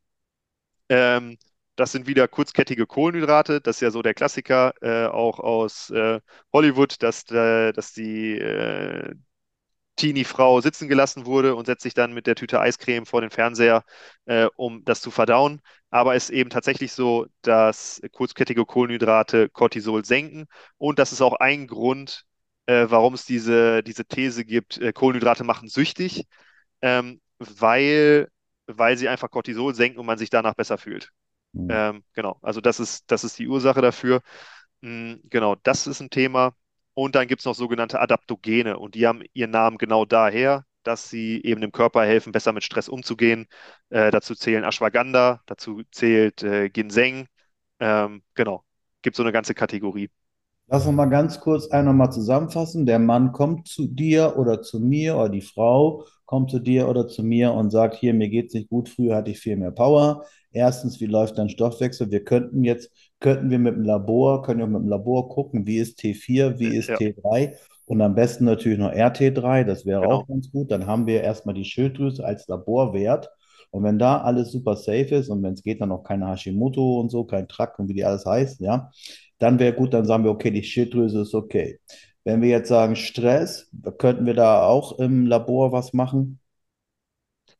Ähm, 0.89 1.37
das 1.75 1.91
sind 1.91 2.07
wieder 2.07 2.27
kurzkettige 2.27 2.85
Kohlenhydrate. 2.87 3.61
Das 3.61 3.77
ist 3.77 3.81
ja 3.81 3.91
so 3.91 4.01
der 4.01 4.13
Klassiker 4.13 4.73
äh, 4.81 5.05
auch 5.07 5.39
aus 5.39 5.89
äh, 5.91 6.19
Hollywood, 6.53 7.01
dass, 7.03 7.29
äh, 7.31 7.71
dass 7.73 7.93
die 7.93 8.37
äh, 8.37 9.15
Teenie-Frau 9.97 10.61
sitzen 10.61 10.87
gelassen 10.87 11.25
wurde 11.25 11.55
und 11.55 11.65
setzt 11.65 11.83
sich 11.83 11.93
dann 11.93 12.13
mit 12.13 12.25
der 12.27 12.35
Tüte 12.35 12.59
Eiscreme 12.59 13.05
vor 13.05 13.21
den 13.21 13.29
Fernseher, 13.29 13.83
äh, 14.25 14.47
um 14.55 14.83
das 14.85 15.01
zu 15.01 15.11
verdauen. 15.11 15.61
Aber 15.91 16.15
es 16.15 16.25
ist 16.25 16.29
eben 16.31 16.49
tatsächlich 16.49 16.93
so, 16.93 17.27
dass 17.41 18.01
kurzkettige 18.11 18.65
Kohlenhydrate 18.65 19.49
Cortisol 19.49 20.03
senken. 20.05 20.45
Und 20.77 20.97
das 20.99 21.11
ist 21.11 21.21
auch 21.21 21.35
ein 21.35 21.67
Grund, 21.67 22.23
äh, 22.65 22.85
warum 22.89 23.13
es 23.13 23.25
diese, 23.25 23.83
diese 23.83 24.05
These 24.05 24.45
gibt, 24.45 24.79
Kohlenhydrate 24.95 25.43
machen 25.43 25.67
süchtig, 25.69 26.25
ähm, 26.81 27.21
weil, 27.39 28.29
weil 28.67 28.97
sie 28.97 29.09
einfach 29.09 29.29
Cortisol 29.31 29.75
senken 29.75 29.99
und 29.99 30.05
man 30.05 30.17
sich 30.17 30.29
danach 30.29 30.55
besser 30.55 30.77
fühlt. 30.77 31.11
Mhm. 31.53 31.69
Ähm, 31.69 32.03
genau, 32.13 32.37
also 32.41 32.61
das 32.61 32.79
ist, 32.79 33.09
das 33.11 33.23
ist 33.23 33.39
die 33.39 33.47
Ursache 33.47 33.81
dafür. 33.81 34.21
Mhm, 34.81 35.21
genau, 35.29 35.55
das 35.63 35.87
ist 35.87 36.01
ein 36.01 36.09
Thema. 36.09 36.55
Und 36.93 37.15
dann 37.15 37.27
gibt 37.27 37.41
es 37.41 37.45
noch 37.45 37.55
sogenannte 37.55 37.99
Adaptogene 38.01 38.77
und 38.79 38.95
die 38.95 39.07
haben 39.07 39.23
ihren 39.33 39.51
Namen 39.51 39.77
genau 39.77 40.05
daher, 40.05 40.65
dass 40.83 41.09
sie 41.09 41.41
eben 41.43 41.61
dem 41.61 41.71
Körper 41.71 42.03
helfen, 42.05 42.31
besser 42.33 42.53
mit 42.53 42.63
Stress 42.63 42.89
umzugehen. 42.89 43.47
Äh, 43.89 44.11
dazu 44.11 44.35
zählen 44.35 44.63
Ashwagandha, 44.65 45.41
dazu 45.45 45.83
zählt 45.91 46.43
äh, 46.43 46.69
Ginseng. 46.69 47.27
Ähm, 47.79 48.23
genau, 48.35 48.65
gibt 49.01 49.15
so 49.15 49.23
eine 49.23 49.31
ganze 49.31 49.53
Kategorie. 49.55 50.09
Lass 50.73 50.87
uns 50.87 50.95
mal 50.95 51.07
ganz 51.07 51.41
kurz 51.41 51.67
einmal 51.67 51.93
mal 51.93 52.11
zusammenfassen. 52.11 52.85
Der 52.85 52.97
Mann 52.97 53.33
kommt 53.33 53.67
zu 53.67 53.87
dir 53.87 54.37
oder 54.37 54.61
zu 54.61 54.79
mir 54.79 55.17
oder 55.17 55.27
die 55.27 55.41
Frau 55.41 56.05
kommt 56.25 56.49
zu 56.49 56.59
dir 56.59 56.87
oder 56.87 57.09
zu 57.09 57.23
mir 57.23 57.51
und 57.51 57.71
sagt, 57.71 57.95
hier, 57.95 58.13
mir 58.13 58.29
geht 58.29 58.47
es 58.47 58.53
nicht 58.53 58.69
gut, 58.69 58.87
früher 58.87 59.17
hatte 59.17 59.31
ich 59.31 59.39
viel 59.39 59.57
mehr 59.57 59.71
Power. 59.71 60.23
Erstens, 60.53 61.01
wie 61.01 61.07
läuft 61.07 61.37
dein 61.37 61.49
Stoffwechsel? 61.49 62.09
Wir 62.09 62.23
könnten 62.23 62.63
jetzt, 62.63 62.89
könnten 63.19 63.49
wir 63.49 63.59
mit 63.59 63.75
dem 63.75 63.83
Labor, 63.83 64.43
können 64.43 64.59
wir 64.61 64.67
mit 64.67 64.83
dem 64.83 64.87
Labor 64.87 65.27
gucken, 65.27 65.67
wie 65.67 65.77
ist 65.77 65.99
T4, 65.99 66.57
wie 66.57 66.73
ist 66.77 66.87
ja. 66.87 66.95
T3 66.95 67.53
und 67.85 68.01
am 68.01 68.15
besten 68.15 68.45
natürlich 68.45 68.79
noch 68.79 68.93
RT3, 68.93 69.65
das 69.65 69.85
wäre 69.85 70.03
genau. 70.03 70.19
auch 70.19 70.27
ganz 70.27 70.49
gut. 70.53 70.71
Dann 70.71 70.85
haben 70.85 71.05
wir 71.05 71.21
erstmal 71.21 71.53
die 71.53 71.65
Schilddrüse 71.65 72.23
als 72.23 72.47
Laborwert 72.47 73.29
Und 73.71 73.83
wenn 73.83 73.99
da 73.99 74.21
alles 74.21 74.53
super 74.53 74.77
safe 74.77 75.15
ist 75.15 75.27
und 75.27 75.43
wenn 75.43 75.53
es 75.53 75.63
geht, 75.63 75.81
dann 75.81 75.91
auch 75.91 76.03
keine 76.03 76.29
Hashimoto 76.29 77.01
und 77.01 77.09
so, 77.09 77.25
kein 77.25 77.49
Track 77.49 77.77
und 77.77 77.89
wie 77.89 77.93
die 77.93 78.05
alles 78.05 78.25
heißt, 78.25 78.61
ja, 78.61 78.89
dann 79.41 79.59
wäre 79.59 79.73
gut, 79.73 79.93
dann 79.93 80.05
sagen 80.05 80.23
wir, 80.23 80.31
okay, 80.31 80.51
die 80.51 80.63
Schilddrüse 80.63 81.21
ist 81.21 81.33
okay. 81.35 81.79
Wenn 82.23 82.41
wir 82.41 82.49
jetzt 82.49 82.69
sagen 82.69 82.95
Stress, 82.95 83.69
könnten 83.97 84.25
wir 84.25 84.33
da 84.35 84.63
auch 84.65 84.99
im 84.99 85.25
Labor 85.25 85.71
was 85.71 85.93
machen? 85.93 86.39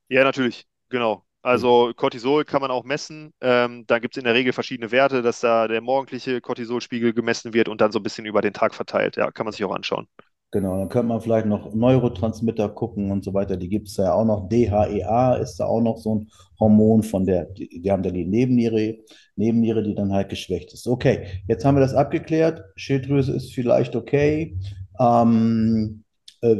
Ja, 0.10 0.24
natürlich, 0.24 0.68
genau. 0.90 1.26
Also 1.42 1.92
Cortisol 1.96 2.46
kann 2.46 2.62
man 2.62 2.70
auch 2.70 2.84
messen. 2.84 3.34
Ähm, 3.42 3.86
da 3.88 3.98
gibt 4.00 4.16
es 4.16 4.20
in 4.20 4.26
der 4.26 4.36
Regel 4.36 4.54
verschiedene 4.54 4.92
Werte, 4.92 5.22
dass 5.24 5.40
da 5.40 5.68
der 5.68 5.82
morgendliche 5.82 6.40
Cortisolspiegel 6.42 7.14
gemessen 7.14 7.54
wird 7.54 7.68
und 7.68 7.82
dann 7.82 7.92
so 7.92 8.00
ein 8.00 8.04
bisschen 8.04 8.26
über 8.26 8.42
den 8.42 8.54
Tag 8.54 8.76
verteilt. 8.76 9.16
Ja, 9.16 9.32
kann 9.32 9.46
man 9.46 9.54
sich 9.54 9.64
auch 9.66 9.74
anschauen. 9.74 10.08
Genau, 10.54 10.78
dann 10.78 10.90
könnte 10.90 11.08
man 11.08 11.22
vielleicht 11.22 11.46
noch 11.46 11.74
Neurotransmitter 11.74 12.68
gucken 12.70 13.10
und 13.10 13.24
so 13.24 13.34
weiter. 13.34 13.56
Die 13.56 13.70
gibt 13.70 13.88
es 13.88 13.96
ja 13.96 14.14
auch 14.14 14.26
noch. 14.26 14.50
DHEA 14.50 15.36
ist 15.36 15.58
da 15.58 15.66
auch 15.66 15.80
noch 15.80 15.98
so 15.98 16.16
ein 16.16 16.30
Hormon 16.60 17.04
von 17.04 17.26
der, 17.26 17.46
die, 17.46 17.82
die 17.82 17.90
haben 17.90 18.04
da 18.04 18.12
die 18.12 18.26
Nebenniere, 18.26 18.98
Nebenniere, 19.38 19.82
die 19.82 19.96
dann 19.96 20.12
halt 20.12 20.28
geschwächt 20.28 20.74
ist. 20.74 20.88
Okay, 20.88 21.26
jetzt 21.48 21.64
haben 21.64 21.76
wir 21.76 21.80
das 21.82 21.94
abgeklärt. 21.94 22.64
Schilddrüse 22.76 23.32
ist 23.32 23.54
vielleicht 23.54 23.96
okay. 23.96 24.58
Ähm, 25.00 26.04
äh, 26.42 26.58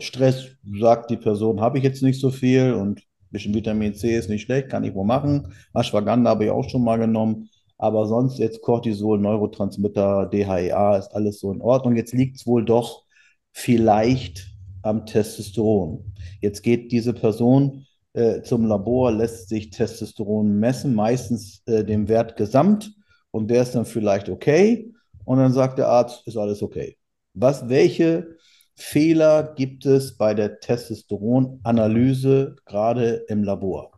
Stress 0.00 0.48
sagt 0.78 1.10
die 1.10 1.16
Person, 1.16 1.62
habe 1.62 1.78
ich 1.78 1.84
jetzt 1.84 2.02
nicht 2.02 2.20
so 2.20 2.30
viel 2.30 2.74
und 2.74 2.98
ein 2.98 3.04
bisschen 3.30 3.54
Vitamin 3.54 3.94
C 3.94 4.16
ist 4.16 4.28
nicht 4.28 4.42
schlecht, 4.42 4.68
kann 4.68 4.84
ich 4.84 4.94
wohl 4.94 5.06
machen. 5.06 5.54
Ashwagandha 5.72 6.28
habe 6.30 6.44
ich 6.44 6.50
auch 6.50 6.68
schon 6.68 6.84
mal 6.84 6.98
genommen. 6.98 7.48
Aber 7.78 8.04
sonst 8.04 8.38
jetzt 8.38 8.60
Cortisol, 8.60 9.18
Neurotransmitter, 9.18 10.26
DHEA 10.26 10.98
ist 10.98 11.14
alles 11.14 11.40
so 11.40 11.50
in 11.50 11.62
Ordnung. 11.62 11.96
Jetzt 11.96 12.12
liegt 12.12 12.36
es 12.36 12.46
wohl 12.46 12.66
doch 12.66 13.04
vielleicht 13.52 14.46
am 14.82 15.06
Testosteron. 15.06 16.14
Jetzt 16.40 16.62
geht 16.62 16.92
diese 16.92 17.12
Person 17.12 17.86
äh, 18.12 18.42
zum 18.42 18.66
Labor, 18.66 19.12
lässt 19.12 19.48
sich 19.48 19.70
Testosteron 19.70 20.58
messen, 20.58 20.94
meistens 20.94 21.62
äh, 21.66 21.84
den 21.84 22.08
Wert 22.08 22.36
gesamt 22.36 22.92
und 23.30 23.48
der 23.48 23.62
ist 23.62 23.74
dann 23.74 23.84
vielleicht 23.84 24.28
okay 24.28 24.92
und 25.24 25.38
dann 25.38 25.52
sagt 25.52 25.78
der 25.78 25.88
Arzt, 25.88 26.26
ist 26.26 26.36
alles 26.36 26.62
okay. 26.62 26.96
Was, 27.34 27.68
welche 27.68 28.36
Fehler 28.74 29.54
gibt 29.54 29.86
es 29.86 30.16
bei 30.16 30.34
der 30.34 30.58
Testosteronanalyse 30.60 32.56
gerade 32.64 33.24
im 33.28 33.44
Labor? 33.44 33.92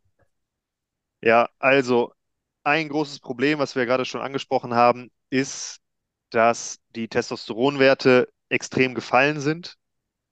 Ja, 1.22 1.48
also 1.58 2.12
ein 2.64 2.88
großes 2.88 3.20
Problem, 3.20 3.58
was 3.58 3.76
wir 3.76 3.86
gerade 3.86 4.04
schon 4.04 4.20
angesprochen 4.20 4.74
haben, 4.74 5.10
ist, 5.30 5.78
dass 6.30 6.78
die 6.94 7.08
Testosteronwerte 7.08 8.28
extrem 8.52 8.94
gefallen 8.94 9.40
sind. 9.40 9.76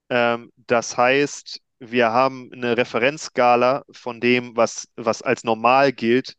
Ähm, 0.09 0.51
das 0.57 0.97
heißt, 0.97 1.61
wir 1.79 2.11
haben 2.11 2.51
eine 2.53 2.77
Referenzskala 2.77 3.83
von 3.91 4.21
dem, 4.21 4.55
was, 4.55 4.87
was 4.95 5.21
als 5.21 5.43
normal 5.43 5.93
gilt, 5.93 6.35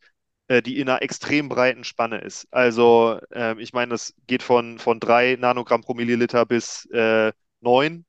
äh, 0.47 0.61
die 0.61 0.79
in 0.79 0.89
einer 0.89 1.01
extrem 1.01 1.49
breiten 1.49 1.83
Spanne 1.83 2.19
ist. 2.21 2.47
Also 2.51 3.19
äh, 3.31 3.59
ich 3.61 3.73
meine, 3.73 3.91
das 3.91 4.13
geht 4.27 4.43
von, 4.43 4.79
von 4.79 4.99
3 4.99 5.37
Nanogramm 5.39 5.81
pro 5.81 5.93
Milliliter 5.93 6.45
bis 6.45 6.85
äh, 6.91 7.33
9 7.61 8.05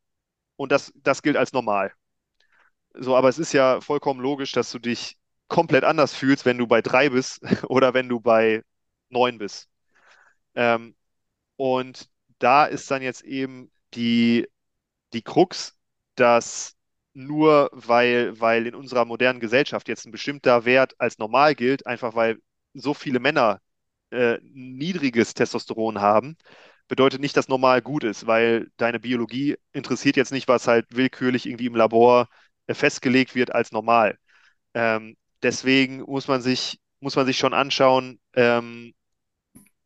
und 0.56 0.72
das, 0.72 0.92
das 0.96 1.22
gilt 1.22 1.36
als 1.36 1.52
normal. 1.52 1.92
So, 2.94 3.16
aber 3.16 3.28
es 3.28 3.38
ist 3.38 3.52
ja 3.52 3.80
vollkommen 3.80 4.20
logisch, 4.20 4.52
dass 4.52 4.70
du 4.70 4.78
dich 4.78 5.16
komplett 5.48 5.84
anders 5.84 6.14
fühlst, 6.14 6.44
wenn 6.46 6.58
du 6.58 6.66
bei 6.66 6.80
3 6.82 7.10
bist 7.10 7.40
oder 7.68 7.94
wenn 7.94 8.08
du 8.08 8.20
bei 8.20 8.62
9 9.10 9.38
bist. 9.38 9.68
Ähm, 10.54 10.96
und 11.56 12.08
da 12.44 12.66
ist 12.66 12.90
dann 12.90 13.02
jetzt 13.02 13.22
eben 13.24 13.70
die, 13.94 14.48
die 15.12 15.22
Krux, 15.22 15.76
dass 16.16 16.76
nur 17.14 17.70
weil, 17.72 18.38
weil 18.40 18.66
in 18.66 18.74
unserer 18.74 19.04
modernen 19.04 19.40
Gesellschaft 19.40 19.88
jetzt 19.88 20.06
ein 20.06 20.12
bestimmter 20.12 20.64
Wert 20.64 20.94
als 20.98 21.18
normal 21.18 21.54
gilt, 21.54 21.86
einfach 21.86 22.14
weil 22.14 22.38
so 22.74 22.94
viele 22.94 23.20
Männer 23.20 23.60
äh, 24.10 24.38
niedriges 24.42 25.34
Testosteron 25.34 26.00
haben, 26.00 26.36
bedeutet 26.88 27.20
nicht, 27.20 27.36
dass 27.36 27.48
normal 27.48 27.82
gut 27.82 28.04
ist, 28.04 28.26
weil 28.26 28.68
deine 28.76 29.00
Biologie 29.00 29.56
interessiert 29.72 30.16
jetzt 30.16 30.32
nicht, 30.32 30.48
was 30.48 30.66
halt 30.68 30.86
willkürlich 30.90 31.46
irgendwie 31.46 31.66
im 31.66 31.76
Labor 31.76 32.28
äh, 32.66 32.74
festgelegt 32.74 33.34
wird 33.34 33.54
als 33.54 33.72
normal. 33.72 34.18
Ähm, 34.74 35.16
deswegen 35.42 36.00
muss 36.02 36.28
man 36.28 36.42
sich, 36.42 36.80
muss 37.00 37.16
man 37.16 37.26
sich 37.26 37.38
schon 37.38 37.54
anschauen, 37.54 38.20
ähm, 38.34 38.94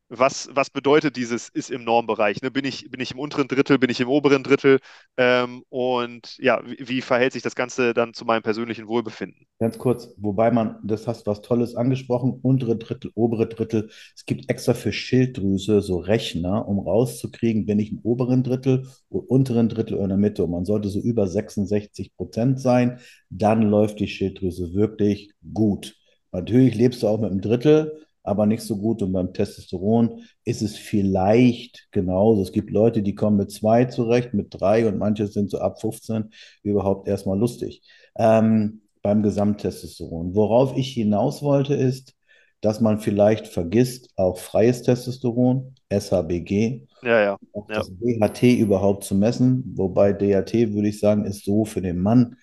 was, 0.09 0.49
was 0.53 0.71
bedeutet 0.71 1.17
dieses 1.17 1.49
ist 1.49 1.71
im 1.71 1.85
Normbereich? 1.85 2.41
Ne? 2.43 2.51
Bin 2.51 2.65
ich, 2.65 2.91
bin 2.91 3.01
ich 3.01 3.13
im 3.13 3.19
unteren 3.19 3.49
Drittel, 3.49 3.79
bin 3.79 3.91
ich 3.91 4.01
im 4.01 4.09
oberen 4.09 4.43
Drittel? 4.43 4.79
Ähm, 5.17 5.63
und 5.69 6.37
ja, 6.39 6.63
wie, 6.65 6.89
wie, 6.89 7.01
verhält 7.03 7.35
sich 7.35 7.43
das 7.43 7.55
Ganze 7.55 7.93
dann 7.93 8.15
zu 8.15 8.25
meinem 8.25 8.43
persönlichen 8.43 8.89
Wohlbefinden? 8.89 9.47
Ganz 9.59 9.79
kurz, 9.79 10.15
wobei 10.17 10.51
man, 10.51 10.79
das 10.83 11.07
hast 11.07 11.27
was 11.27 11.43
Tolles 11.43 11.75
angesprochen, 11.75 12.39
untere 12.43 12.77
Drittel, 12.77 13.11
obere 13.15 13.49
Drittel. 13.49 13.91
Es 14.17 14.25
gibt 14.25 14.49
extra 14.51 14.75
für 14.75 14.93
Schilddrüse 14.93 15.83
so 15.83 15.99
Rechner, 15.99 16.67
um 16.67 16.79
rauszukriegen, 16.79 17.67
bin 17.67 17.79
ich 17.79 17.93
im 17.93 17.99
oberen 18.03 18.43
Drittel, 18.43 18.87
unteren 19.09 19.69
Drittel 19.69 19.95
oder 19.95 20.05
in 20.05 20.11
der 20.11 20.19
Mitte. 20.19 20.45
Und 20.45 20.53
man 20.53 20.65
sollte 20.65 20.89
so 20.89 21.01
über 21.01 21.27
66 21.27 22.17
Prozent 22.17 22.61
sein, 22.61 22.99
dann 23.29 23.63
läuft 23.63 24.01
die 24.01 24.09
Schilddrüse 24.09 24.73
wirklich 24.73 25.33
gut. 25.53 25.97
Natürlich 26.33 26.75
lebst 26.75 27.03
du 27.03 27.09
auch 27.09 27.21
mit 27.21 27.31
einem 27.31 27.41
Drittel 27.41 28.08
aber 28.23 28.47
nicht 28.47 28.63
so 28.63 28.77
gut. 28.77 29.03
Und 29.03 29.13
beim 29.13 29.33
Testosteron 29.33 30.23
ist 30.45 30.63
es 30.63 30.77
vielleicht 30.77 31.89
genauso. 31.91 32.43
Es 32.43 32.53
gibt 32.53 32.71
Leute, 32.71 33.03
die 33.03 33.15
kommen 33.15 33.37
mit 33.37 33.51
zwei 33.51 33.85
zurecht, 33.87 34.35
mit 34.35 34.49
drei 34.51 34.87
und 34.89 34.99
manche 34.99 35.27
sind 35.27 35.51
so 35.51 35.59
ab 35.59 35.81
15 35.81 36.31
überhaupt 36.63 37.09
erstmal 37.09 37.39
lustig. 37.39 37.83
Ähm, 38.17 38.83
beim 39.03 39.23
Gesamttestosteron. 39.23 40.35
Worauf 40.35 40.77
ich 40.77 40.93
hinaus 40.93 41.43
wollte, 41.43 41.75
ist, 41.75 42.15
dass 42.61 42.81
man 42.81 42.99
vielleicht 42.99 43.47
vergisst, 43.47 44.11
auch 44.17 44.39
freies 44.39 44.83
Testosteron, 44.83 45.75
SHBG, 45.91 46.87
ja, 47.03 47.21
ja. 47.21 47.37
auch 47.53 47.69
das 47.69 47.91
DHT 47.91 48.59
überhaupt 48.59 49.05
zu 49.05 49.15
messen. 49.15 49.73
Wobei 49.77 50.13
DHT, 50.13 50.75
würde 50.75 50.89
ich 50.89 50.99
sagen, 50.99 51.25
ist 51.25 51.45
so 51.45 51.65
für 51.65 51.81
den 51.81 51.99
Mann 52.01 52.37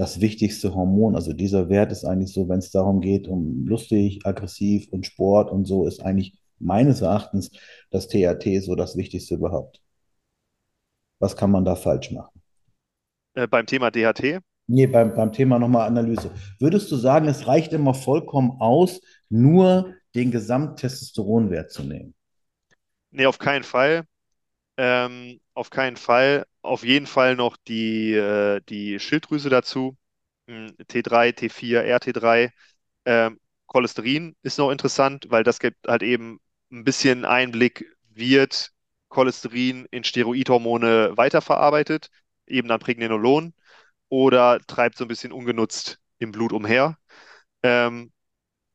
das 0.00 0.22
wichtigste 0.22 0.74
Hormon. 0.74 1.14
Also 1.14 1.34
dieser 1.34 1.68
Wert 1.68 1.92
ist 1.92 2.06
eigentlich 2.06 2.32
so, 2.32 2.48
wenn 2.48 2.60
es 2.60 2.70
darum 2.70 3.02
geht, 3.02 3.28
um 3.28 3.66
lustig, 3.66 4.20
aggressiv 4.24 4.88
und 4.90 5.04
Sport 5.04 5.52
und 5.52 5.66
so, 5.66 5.86
ist 5.86 6.00
eigentlich 6.00 6.40
meines 6.58 7.02
Erachtens 7.02 7.50
das 7.90 8.08
THT 8.08 8.62
so 8.62 8.74
das 8.76 8.96
Wichtigste 8.96 9.34
überhaupt. 9.34 9.82
Was 11.18 11.36
kann 11.36 11.50
man 11.50 11.66
da 11.66 11.76
falsch 11.76 12.10
machen? 12.12 12.40
Äh, 13.34 13.46
beim 13.46 13.66
Thema 13.66 13.90
DHT? 13.90 14.40
Nee, 14.68 14.86
beim, 14.86 15.14
beim 15.14 15.34
Thema 15.34 15.58
nochmal 15.58 15.86
Analyse. 15.86 16.30
Würdest 16.58 16.90
du 16.90 16.96
sagen, 16.96 17.28
es 17.28 17.46
reicht 17.46 17.74
immer 17.74 17.92
vollkommen 17.92 18.52
aus, 18.58 19.02
nur 19.28 19.96
den 20.14 20.30
Gesamttestosteronwert 20.30 21.72
zu 21.72 21.82
nehmen? 21.82 22.14
Nee, 23.10 23.26
auf 23.26 23.38
keinen 23.38 23.64
Fall. 23.64 24.04
Ähm, 24.78 25.40
auf 25.60 25.70
keinen 25.70 25.96
Fall. 25.96 26.46
Auf 26.62 26.84
jeden 26.84 27.06
Fall 27.06 27.36
noch 27.36 27.56
die, 27.68 28.12
äh, 28.14 28.60
die 28.68 28.98
Schilddrüse 28.98 29.50
dazu. 29.50 29.96
T3, 30.88 31.32
T4, 31.32 31.84
RT3. 31.84 32.52
Ähm, 33.04 33.40
Cholesterin 33.66 34.36
ist 34.42 34.58
noch 34.58 34.70
interessant, 34.70 35.26
weil 35.30 35.44
das 35.44 35.60
gibt 35.60 35.86
halt 35.86 36.02
eben 36.02 36.40
ein 36.72 36.84
bisschen 36.84 37.24
Einblick, 37.24 37.84
wird 38.10 38.72
Cholesterin 39.08 39.86
in 39.90 40.02
Steroidhormone 40.04 41.16
weiterverarbeitet, 41.16 42.10
eben 42.46 42.68
dann 42.68 42.80
Pregnenolon, 42.80 43.54
oder 44.08 44.60
treibt 44.66 44.96
so 44.98 45.04
ein 45.04 45.08
bisschen 45.08 45.32
ungenutzt 45.32 45.98
im 46.18 46.32
Blut 46.32 46.52
umher. 46.52 46.98
Ähm, 47.62 48.12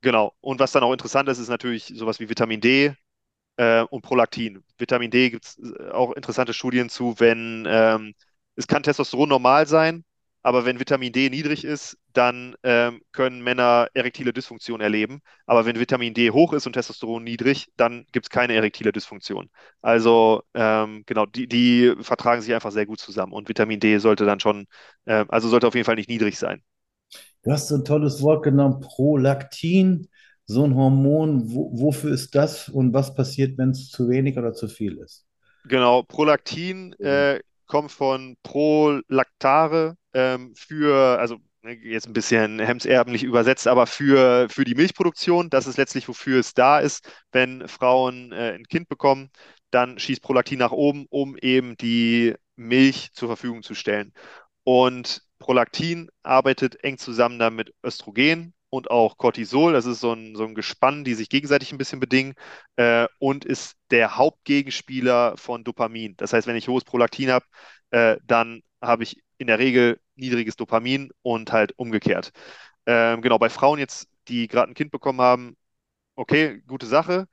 genau. 0.02 0.36
Und 0.42 0.60
was 0.60 0.72
dann 0.72 0.84
auch 0.84 0.94
interessant 0.94 1.30
ist, 1.30 1.40
ist 1.40 1.50
natürlich 1.50 1.86
sowas 1.96 2.20
wie 2.20 2.30
Vitamin 2.30 2.62
D, 2.62 2.96
äh, 3.58 3.82
und 3.82 4.02
Prolaktin. 4.02 4.64
Vitamin 4.78 5.12
D 5.12 5.30
gibt 5.30 5.46
es 5.46 5.58
äh, 5.60 5.90
auch 5.92 6.14
interessante 6.14 6.54
Studien 6.54 6.90
zu, 6.90 7.20
wenn 7.20 7.66
ähm, 7.68 8.14
es 8.56 8.68
kann 8.68 8.84
Testosteron 8.84 9.30
normal 9.30 9.68
sein, 9.68 10.04
aber 10.46 10.64
wenn 10.64 10.80
Vitamin 10.80 11.12
D 11.12 11.32
niedrig 11.32 11.66
ist, 11.66 11.98
dann 12.14 12.56
ähm, 12.62 13.02
können 13.14 13.42
Männer 13.42 13.88
erektile 13.96 14.32
Dysfunktion 14.32 14.80
erleben. 14.80 15.22
Aber 15.48 15.66
wenn 15.66 15.80
Vitamin 15.80 16.14
D 16.14 16.30
hoch 16.30 16.54
ist 16.54 16.68
und 16.68 16.74
Testosteron 16.74 17.24
niedrig, 17.24 17.66
dann 17.78 18.06
gibt 18.12 18.28
es 18.28 18.30
keine 18.30 18.54
erektile 18.54 18.92
Dysfunktion. 18.92 19.50
Also 19.82 20.44
ähm, 20.54 21.02
genau, 21.08 21.26
die, 21.26 21.48
die, 21.48 21.96
vertragen 22.00 22.44
sich 22.44 22.54
einfach 22.54 22.72
sehr 22.72 22.86
gut 22.86 23.00
zusammen. 23.00 23.34
Und 23.34 23.50
Vitamin 23.50 23.80
D 23.80 23.98
sollte 23.98 24.26
dann 24.26 24.40
schon, 24.40 24.68
äh, 25.06 25.26
also 25.30 25.50
sollte 25.50 25.66
auf 25.66 25.74
jeden 25.74 25.86
Fall 25.86 25.96
nicht 25.96 26.10
niedrig 26.10 26.38
sein. 26.38 26.62
Du 27.42 27.52
hast 27.52 27.68
so 27.68 27.76
ein 27.78 27.84
tolles 27.84 28.22
Wort 28.22 28.44
genommen, 28.44 28.82
Prolaktin 28.82 30.10
so 30.46 30.64
ein 30.64 30.76
Hormon, 30.76 31.52
wo, 31.52 31.72
wofür 31.74 32.12
ist 32.12 32.36
das 32.36 32.70
und 32.70 32.94
was 32.94 33.16
passiert, 33.16 33.58
wenn 33.58 33.72
es 33.72 33.90
zu 33.90 34.10
wenig 34.10 34.38
oder 34.38 34.54
zu 34.54 34.68
viel 34.68 34.98
ist? 34.98 35.26
Genau, 35.68 36.04
Prolaktin 36.04 36.94
äh, 37.00 37.40
kommt 37.66 37.92
von 37.92 38.38
Prolactare 38.44 39.96
ähm, 40.14 40.54
für, 40.56 41.20
also 41.20 41.38
ne, 41.64 41.74
jetzt 41.74 42.08
ein 42.08 42.14
bisschen 42.14 42.60
hemserbentlich 42.60 43.24
übersetzt, 43.24 43.68
aber 43.68 43.88
für, 43.88 44.48
für 44.50 44.66
die 44.66 44.76
Milchproduktion. 44.76 45.50
Das 45.50 45.68
ist 45.68 45.78
letztlich, 45.78 46.08
wofür 46.08 46.40
es 46.40 46.54
da 46.54 46.80
ist. 46.80 47.10
Wenn 47.32 47.68
Frauen 47.68 48.32
äh, 48.32 48.54
ein 48.54 48.66
Kind 48.66 48.88
bekommen, 48.88 49.30
dann 49.72 50.00
schießt 50.00 50.22
Prolaktin 50.22 50.60
nach 50.60 50.72
oben, 50.72 51.06
um 51.10 51.36
eben 51.38 51.76
die 51.78 52.36
Milch 52.56 53.12
zur 53.14 53.30
Verfügung 53.30 53.64
zu 53.64 53.74
stellen. 53.76 54.14
Und 54.64 55.22
Prolaktin 55.40 56.10
arbeitet 56.24 56.84
eng 56.84 56.98
zusammen 56.98 57.40
dann 57.40 57.56
mit 57.56 57.74
Östrogen 57.84 58.55
und 58.76 58.92
auch 58.92 59.18
Cortisol. 59.18 59.74
Das 59.74 59.86
ist 59.86 60.00
so 60.02 60.14
ein, 60.14 60.36
so 60.36 60.44
ein 60.46 60.56
Gespann, 60.56 61.04
die 61.04 61.14
sich 61.16 61.30
gegenseitig 61.30 61.72
ein 61.72 61.78
bisschen 61.78 62.00
bedingen 62.00 62.34
äh, 62.78 63.08
und 63.20 63.46
ist 63.46 63.76
der 63.92 64.18
Hauptgegenspieler 64.18 65.38
von 65.38 65.64
Dopamin. 65.64 66.16
Das 66.18 66.34
heißt, 66.34 66.48
wenn 66.48 66.56
ich 66.56 66.68
hohes 66.68 66.84
Prolaktin 66.86 67.32
habe, 67.32 67.46
äh, 67.92 68.18
dann 68.26 68.62
habe 68.82 69.04
ich 69.04 69.22
in 69.38 69.48
der 69.48 69.60
Regel 69.60 70.00
niedriges 70.16 70.56
Dopamin 70.56 71.12
und 71.22 71.52
halt 71.52 71.74
umgekehrt. 71.78 72.32
Ähm, 72.86 73.22
genau, 73.22 73.38
bei 73.40 73.50
Frauen 73.50 73.80
jetzt, 73.80 74.08
die 74.28 74.48
gerade 74.48 74.72
ein 74.72 74.76
Kind 74.76 74.92
bekommen 74.92 75.22
haben, 75.22 75.58
okay, 76.16 76.62
gute 76.68 76.86
Sache. 76.86 77.28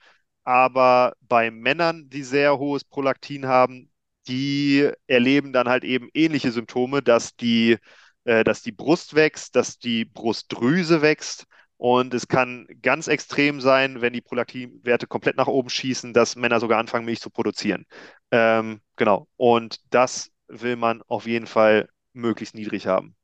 Aber 0.45 1.15
bei 1.23 1.51
Männern, 1.51 2.09
die 2.11 2.23
sehr 2.25 2.59
hohes 2.59 2.85
Prolaktin 2.85 3.47
haben, 3.47 3.91
die 4.29 4.91
erleben 5.07 5.53
dann 5.53 5.69
halt 5.69 5.85
eben 5.85 6.09
ähnliche 6.15 6.53
Symptome, 6.53 7.03
dass 7.03 7.37
die, 7.37 7.79
äh, 8.25 8.45
dass 8.45 8.63
die 8.63 8.73
Brust 8.73 9.15
wächst, 9.15 9.57
dass 9.57 9.79
die 9.79 10.05
Brustdrüse 10.05 11.03
wächst. 11.03 11.47
Und 11.77 12.15
es 12.15 12.29
kann 12.29 12.67
ganz 12.81 13.09
extrem 13.09 13.61
sein, 13.61 14.01
wenn 14.01 14.13
die 14.13 14.21
Prolaktinwerte 14.21 15.07
komplett 15.09 15.37
nach 15.37 15.49
oben 15.49 15.69
schießen, 15.69 16.13
dass 16.15 16.37
Männer 16.37 16.61
sogar 16.61 16.79
anfangen, 16.79 17.05
Milch 17.07 17.21
zu 17.21 17.31
produzieren. 17.31 17.87
Ähm, 18.31 18.81
genau. 18.97 19.29
Und 19.37 19.81
das 19.91 20.31
will 20.49 20.77
man 20.77 21.03
auf 21.09 21.27
jeden 21.27 21.47
Fall 21.47 21.89
möglichst 22.13 22.55
niedrig 22.55 22.87
haben. 22.87 23.17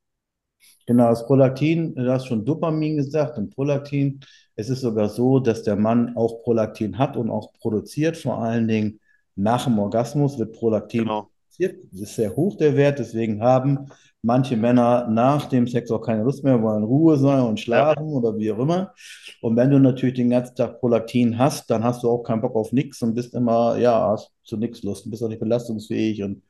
Genau, 0.87 1.11
das 1.11 1.27
Prolaktin, 1.27 1.95
du 1.95 2.11
hast 2.13 2.27
schon 2.27 2.45
Dopamin 2.45 2.97
gesagt 2.97 3.37
und 3.39 3.55
Prolaktin. 3.55 4.21
Es 4.57 4.71
ist 4.71 4.81
sogar 4.81 5.09
so, 5.09 5.39
dass 5.39 5.63
der 5.63 5.77
Mann 5.77 6.17
auch 6.17 6.43
Prolaktin 6.43 6.99
hat 6.99 7.17
und 7.17 7.31
auch 7.31 7.53
produziert. 7.61 8.17
Vor 8.17 8.39
allen 8.43 8.67
Dingen 8.69 9.01
nach 9.37 9.65
dem 9.65 9.79
Orgasmus 9.79 10.39
wird 10.39 10.55
Prolaktin 10.55 11.05
Genau. 11.05 11.31
produziert. 11.49 11.85
Das 11.93 12.01
ist 12.01 12.17
sehr 12.17 12.35
hoch, 12.35 12.57
der 12.57 12.77
Wert. 12.77 12.99
Deswegen 12.99 13.43
haben 13.43 13.91
manche 14.23 14.57
Männer 14.57 15.07
nach 15.09 15.47
dem 15.47 15.67
Sex 15.67 15.91
auch 15.91 16.01
keine 16.01 16.25
Lust 16.25 16.45
mehr, 16.45 16.61
wollen 16.63 16.85
Ruhe 16.85 17.17
sein 17.17 17.43
und 17.43 17.61
Ja, 17.73 17.95
schlafen 17.95 18.07
oder 18.13 18.37
wie 18.37 18.51
auch 18.53 18.59
immer. 18.59 18.93
Und 19.41 19.57
wenn 19.57 19.71
du 19.71 19.79
natürlich 19.79 20.17
den 20.17 20.31
ganzen 20.31 20.57
Tag 20.57 20.81
Prolaktin 20.81 21.39
hast, 21.39 21.71
dann 21.71 21.85
hast 21.85 22.03
du 22.03 22.11
auch 22.11 22.23
keinen 22.23 22.41
Bock 22.41 22.57
auf 22.57 22.73
nichts 22.73 23.01
und 23.03 23.15
bist 23.15 23.35
immer, 23.35 23.79
ja, 23.79 24.11
hast 24.11 24.33
zu 24.45 24.57
nichts 24.57 24.83
Lust 24.83 25.05
und 25.05 25.11
bist 25.13 25.23
auch 25.23 25.29
nicht 25.29 25.41
belastungsfähig 25.41 26.23
und 26.23 26.43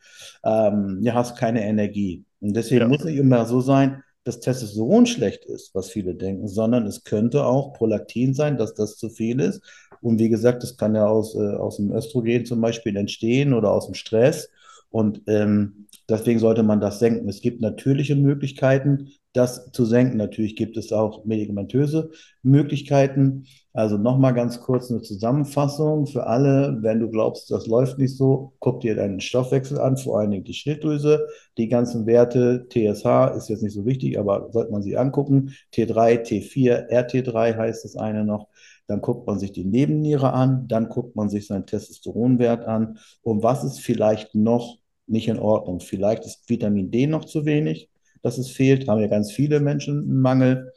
ähm, 0.44 0.98
ja, 1.02 1.14
hast 1.14 1.36
keine 1.36 1.64
Energie. 1.64 2.24
Und 2.40 2.54
deswegen 2.54 2.82
ja, 2.82 2.88
muss 2.88 3.04
es 3.04 3.14
immer 3.14 3.44
so 3.44 3.60
sein, 3.60 4.02
dass 4.24 4.40
Testosteron 4.40 5.06
schlecht 5.06 5.44
ist, 5.46 5.74
was 5.74 5.90
viele 5.90 6.14
denken, 6.14 6.48
sondern 6.48 6.86
es 6.86 7.04
könnte 7.04 7.44
auch 7.44 7.72
Prolaktin 7.72 8.34
sein, 8.34 8.56
dass 8.56 8.74
das 8.74 8.96
zu 8.96 9.08
viel 9.10 9.40
ist. 9.40 9.62
Und 10.00 10.18
wie 10.18 10.28
gesagt, 10.28 10.62
das 10.62 10.76
kann 10.76 10.94
ja 10.94 11.06
aus, 11.06 11.34
äh, 11.34 11.54
aus 11.54 11.76
dem 11.76 11.92
Östrogen 11.92 12.44
zum 12.44 12.60
Beispiel 12.60 12.96
entstehen 12.96 13.52
oder 13.54 13.70
aus 13.72 13.86
dem 13.86 13.94
Stress. 13.94 14.50
Und 14.90 15.22
ähm, 15.26 15.88
deswegen 16.09 16.38
sollte 16.38 16.62
man 16.62 16.80
das 16.80 16.98
senken. 16.98 17.28
Es 17.28 17.40
gibt 17.40 17.61
natürliche 17.61 18.16
Möglichkeiten, 18.16 19.11
das 19.32 19.70
zu 19.72 19.84
senken. 19.84 20.16
Natürlich 20.16 20.56
gibt 20.56 20.76
es 20.76 20.92
auch 20.92 21.24
medikamentöse 21.24 22.11
Möglichkeiten. 22.42 23.44
Also 23.72 23.98
nochmal 23.98 24.34
ganz 24.34 24.61
kurz 24.61 24.90
eine 24.90 25.02
Zusammenfassung 25.02 26.06
für 26.06 26.26
alle. 26.26 26.78
Wenn 26.80 27.00
du 27.00 27.11
glaubst, 27.11 27.50
das 27.50 27.66
läuft 27.66 27.98
nicht 27.98 28.16
so, 28.16 28.54
guck 28.59 28.80
dir 28.80 28.96
deinen 28.96 29.20
Stoffwechsel 29.20 29.78
an, 29.78 29.96
vor 29.96 30.18
allen 30.18 30.30
Dingen 30.30 30.44
die 30.44 30.54
Schilddrüse. 30.54 31.28
Die 31.59 31.68
ganzen 31.68 32.06
Werte, 32.06 32.66
TSH 32.68 33.36
ist 33.36 33.48
jetzt 33.48 33.62
nicht 33.62 33.74
so 33.74 33.86
wichtig, 33.86 34.18
aber 34.18 34.50
sollte 34.50 34.72
man 34.72 34.82
sich 34.82 34.98
angucken. 34.98 35.54
T3, 35.74 36.22
T4, 36.22 36.90
RT3 36.90 37.56
heißt 37.56 37.84
das 37.84 37.96
eine 37.96 38.24
noch. 38.24 38.48
Dann 38.88 39.02
guckt 39.02 39.26
man 39.26 39.38
sich 39.38 39.52
die 39.52 39.64
Nebenniere 39.64 40.32
an, 40.32 40.66
dann 40.66 40.88
guckt 40.88 41.14
man 41.14 41.28
sich 41.28 41.46
seinen 41.46 41.66
Testosteronwert 41.66 42.64
an. 42.64 42.98
Und 43.22 43.42
was 43.42 43.62
ist 43.62 43.80
vielleicht 43.80 44.34
noch 44.34 44.78
nicht 45.11 45.28
in 45.28 45.38
Ordnung? 45.38 45.80
Vielleicht 45.80 46.24
ist 46.24 46.48
Vitamin 46.48 46.90
D 46.90 47.06
noch 47.06 47.24
zu 47.24 47.44
wenig, 47.44 47.90
dass 48.22 48.38
es 48.38 48.50
fehlt. 48.50 48.88
Haben 48.88 49.00
ja 49.00 49.09
ganz 49.09 49.32
viele 49.32 49.61
Menschen 49.61 50.00
einen 50.02 50.20
Mangel. 50.20 50.72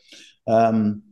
Ähm, 0.45 1.11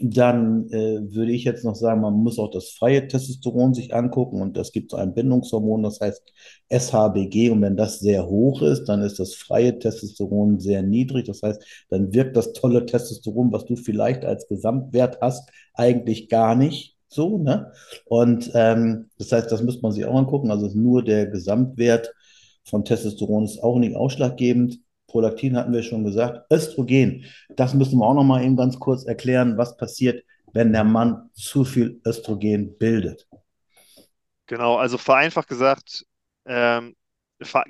dann 0.00 0.70
äh, 0.70 1.00
würde 1.14 1.32
ich 1.32 1.44
jetzt 1.44 1.64
noch 1.64 1.74
sagen, 1.74 2.00
man 2.00 2.14
muss 2.14 2.38
auch 2.38 2.50
das 2.50 2.70
freie 2.70 3.06
Testosteron 3.08 3.74
sich 3.74 3.94
angucken 3.94 4.40
und 4.40 4.56
das 4.56 4.72
gibt 4.72 4.90
so 4.90 4.96
ein 4.96 5.12
Bindungshormon, 5.12 5.82
das 5.82 6.00
heißt 6.00 6.32
SHBG 6.70 7.50
und 7.50 7.60
wenn 7.60 7.76
das 7.76 8.00
sehr 8.00 8.26
hoch 8.26 8.62
ist, 8.62 8.84
dann 8.86 9.02
ist 9.02 9.18
das 9.18 9.34
freie 9.34 9.78
Testosteron 9.78 10.60
sehr 10.60 10.82
niedrig. 10.82 11.26
Das 11.26 11.42
heißt, 11.42 11.62
dann 11.90 12.14
wirkt 12.14 12.36
das 12.36 12.54
tolle 12.54 12.86
Testosteron, 12.86 13.52
was 13.52 13.66
du 13.66 13.76
vielleicht 13.76 14.24
als 14.24 14.48
Gesamtwert 14.48 15.18
hast, 15.20 15.50
eigentlich 15.74 16.28
gar 16.30 16.54
nicht 16.54 16.96
so, 17.12 17.38
ne? 17.38 17.72
Und 18.06 18.50
ähm, 18.54 19.10
das 19.18 19.32
heißt, 19.32 19.50
das 19.52 19.62
muss 19.62 19.82
man 19.82 19.92
sich 19.92 20.04
auch 20.04 20.16
angucken. 20.16 20.50
Also 20.50 20.68
nur 20.74 21.02
der 21.04 21.26
Gesamtwert 21.26 22.12
von 22.64 22.84
Testosteron 22.84 23.44
ist 23.44 23.62
auch 23.62 23.78
nicht 23.78 23.96
ausschlaggebend. 23.96 24.80
Prolaktin 25.06 25.56
hatten 25.56 25.72
wir 25.72 25.82
schon 25.82 26.04
gesagt. 26.04 26.50
Östrogen, 26.50 27.24
das 27.56 27.74
müssen 27.74 27.98
wir 27.98 28.06
auch 28.06 28.14
noch 28.14 28.24
mal 28.24 28.42
eben 28.44 28.56
ganz 28.56 28.78
kurz 28.78 29.04
erklären, 29.04 29.58
was 29.58 29.76
passiert, 29.76 30.24
wenn 30.52 30.72
der 30.72 30.84
Mann 30.84 31.30
zu 31.34 31.64
viel 31.64 32.00
Östrogen 32.06 32.76
bildet. 32.78 33.26
genau. 34.46 34.76
Also 34.76 34.98
vereinfacht 34.98 35.48
gesagt, 35.48 36.06
ähm, 36.46 36.96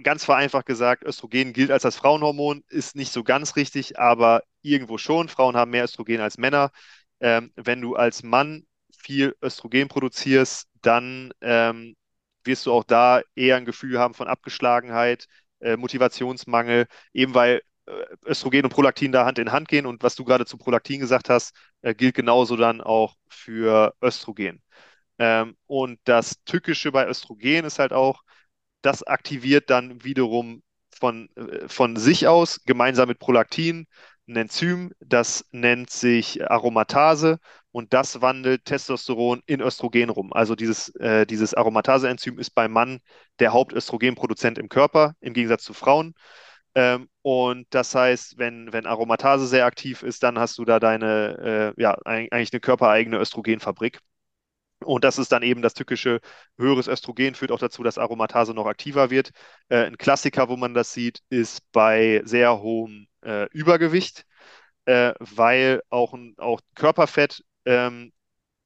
ganz 0.03 0.25
vereinfacht 0.25 0.67
gesagt, 0.67 1.05
Östrogen 1.05 1.53
gilt 1.53 1.71
als 1.71 1.83
das 1.85 1.97
Frauenhormon, 1.97 2.65
ist 2.69 2.97
nicht 2.97 3.13
so 3.13 3.25
ganz 3.25 3.57
richtig, 3.57 3.99
aber 3.99 4.43
irgendwo 4.63 4.99
schon. 4.99 5.29
Frauen 5.29 5.57
haben 5.57 5.71
mehr 5.71 5.85
Östrogen 5.85 6.21
als 6.21 6.39
Männer. 6.39 6.71
Ähm, 7.21 7.53
wenn 7.57 7.81
du 7.81 7.95
als 7.97 8.23
Mann 8.23 8.67
viel 9.03 9.37
Östrogen 9.43 9.89
produzierst, 9.89 10.69
dann 10.83 11.33
ähm, 11.41 11.97
wirst 12.45 12.67
du 12.67 12.73
auch 12.73 12.85
da 12.85 13.23
eher 13.35 13.57
ein 13.57 13.65
Gefühl 13.65 13.99
haben 13.99 14.15
von 14.15 14.29
Abgeschlagenheit, 14.29 15.27
äh, 15.61 15.77
Motivationsmangel, 15.77 16.87
eben 17.13 17.35
weil 17.35 17.63
äh, 17.87 17.93
Östrogen 18.27 18.65
und 18.65 18.71
Prolaktin 18.71 19.13
da 19.13 19.25
Hand 19.27 19.39
in 19.39 19.53
Hand 19.53 19.69
gehen. 19.69 19.87
Und 19.87 20.03
was 20.03 20.15
du 20.17 20.25
gerade 20.25 20.47
zu 20.47 20.57
Prolaktin 20.59 21.01
gesagt 21.01 21.29
hast, 21.31 21.55
äh, 21.83 21.95
gilt 21.95 22.15
genauso 22.15 22.57
dann 22.57 22.81
auch 22.81 23.17
für 23.29 23.95
Östrogen. 24.03 24.63
Ähm, 25.19 25.57
und 25.67 26.01
das 26.05 26.43
Tückische 26.45 26.93
bei 26.93 27.07
Östrogen 27.09 27.65
ist 27.65 27.79
halt 27.79 27.93
auch, 27.93 28.23
das 28.83 29.03
aktiviert 29.05 29.71
dann 29.71 30.05
wiederum 30.05 30.63
von, 30.95 31.29
äh, 31.37 31.69
von 31.69 31.97
sich 31.97 32.29
aus, 32.29 32.65
gemeinsam 32.65 33.09
mit 33.09 33.19
Prolaktin, 33.19 33.87
ein 34.29 34.37
Enzym, 34.37 34.93
das 35.01 35.47
nennt 35.53 35.91
sich 35.91 36.49
Aromatase 36.51 37.39
und 37.73 37.93
das 37.95 38.21
wandelt 38.21 38.65
Testosteron 38.67 39.43
in 39.47 39.61
Östrogen 39.61 40.11
rum. 40.11 40.33
Also 40.33 40.55
dieses, 40.55 40.95
äh, 40.97 41.27
dieses 41.27 41.55
Aromatase-Enzym 41.55 42.39
ist 42.39 42.51
beim 42.51 42.73
Mann 42.73 43.01
der 43.39 43.53
Hauptöstrogenproduzent 43.53 44.59
im 44.59 44.69
Körper, 44.69 45.15
im 45.21 45.33
Gegensatz 45.35 45.65
zu 45.65 45.75
Frauen. 45.75 46.15
Ähm, 46.75 47.09
und 47.23 47.67
das 47.71 47.95
heißt, 47.95 48.39
wenn, 48.39 48.73
wenn 48.73 48.87
Aromatase 48.87 49.47
sehr 49.47 49.67
aktiv 49.67 50.03
ist, 50.03 50.23
dann 50.23 50.39
hast 50.39 50.59
du 50.59 50.65
da 50.65 50.81
deine, 50.81 51.75
äh, 51.77 51.83
ja, 51.83 51.97
eigentlich 52.05 52.53
eine 52.53 52.61
körpereigene 52.61 53.19
Östrogenfabrik. 53.19 54.01
Und 54.85 55.05
das 55.05 55.19
ist 55.19 55.33
dann 55.33 55.43
eben 55.43 55.63
das 55.63 55.75
tückische 55.75 56.21
höheres 56.59 56.89
Östrogen, 56.89 57.35
führt 57.35 57.53
auch 57.53 57.59
dazu, 57.59 57.83
dass 57.83 57.99
Aromatase 57.99 58.53
noch 58.55 58.67
aktiver 58.67 59.11
wird. 59.11 59.31
Äh, 59.69 59.85
ein 59.87 59.99
Klassiker, 59.99 60.49
wo 60.49 60.57
man 60.57 60.75
das 60.75 60.93
sieht, 60.93 61.21
ist 61.31 61.61
bei 61.73 62.23
sehr 62.25 62.61
hohem 62.61 63.07
äh, 63.25 63.49
Übergewicht, 63.53 64.25
äh, 64.87 65.15
weil 65.21 65.83
auch, 65.91 66.15
ein, 66.15 66.35
auch 66.39 66.61
Körperfett 66.75 67.43
ähm, 67.67 68.13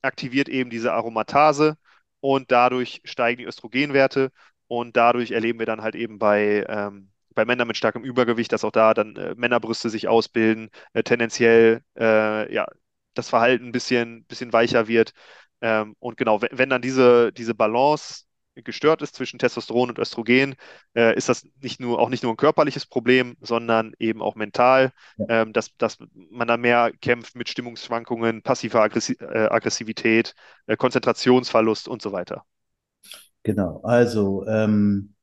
aktiviert 0.03 0.49
eben 0.49 0.70
diese 0.70 0.92
Aromatase 0.94 1.78
und 2.20 2.53
dadurch 2.53 3.03
steigen 3.05 3.38
die 3.40 3.44
Östrogenwerte 3.47 4.32
und 4.68 4.97
dadurch 4.97 5.32
erleben 5.32 5.59
wir 5.59 5.66
dann 5.66 5.82
halt 5.82 5.94
eben 5.97 6.18
bei, 6.18 6.64
ähm, 6.68 7.11
bei 7.34 7.44
Männern 7.47 7.68
mit 7.68 7.76
starkem 7.76 8.05
Übergewicht, 8.05 8.53
dass 8.53 8.64
auch 8.64 8.72
da 8.72 8.94
dann 8.94 9.16
äh, 9.16 9.34
Männerbrüste 9.36 9.90
sich 9.90 10.09
ausbilden, 10.09 10.70
äh, 10.94 11.03
tendenziell 11.05 11.82
äh, 11.99 12.53
ja, 12.55 12.66
das 13.14 13.30
Verhalten 13.30 13.66
ein 13.68 13.72
bisschen, 13.72 14.24
bisschen 14.26 14.53
weicher 14.53 14.88
wird. 14.88 15.12
Ähm, 15.61 15.97
und 16.01 16.16
genau, 16.18 16.42
wenn, 16.42 16.70
dann 16.70 16.82
diese, 16.82 17.32
diese 17.32 17.55
Balance 17.55 18.24
gestört 18.64 19.02
ist 19.02 19.14
zwischen 19.14 19.38
Testosteron 19.38 19.90
und 19.90 19.98
Östrogen, 19.98 20.54
äh, 20.94 21.14
ist 21.16 21.28
das 21.28 21.46
nicht 21.61 21.80
nur, 21.80 21.98
auch 22.00 22.09
nicht 22.09 22.22
nur 22.22 22.32
ein 22.32 22.36
körperliches 22.36 22.86
Problem, 22.86 23.36
sondern 23.40 23.92
eben 23.98 24.22
auch 24.22 24.34
mental, 24.34 24.92
Ja. 25.16 25.26
ähm, 25.28 25.52
dass, 25.52 25.76
dass 25.76 25.98
man 26.30 26.48
da 26.48 26.57
mehr 26.57 26.92
kämpft 27.00 27.36
mit 27.36 27.48
Stimmungsschwankungen, 27.48 28.42
passiver 28.42 28.82
Aggressi 28.82 29.14
äh, 29.20 29.48
Aggressivität, 29.48 30.34
äh, 30.66 30.76
Konzentrationsverlust 30.76 31.88
und 31.88 32.02
so 32.02 32.12
weiter. 32.12 32.44
Genau, 33.42 33.80
also 33.82 34.44
ähm, 34.46 35.14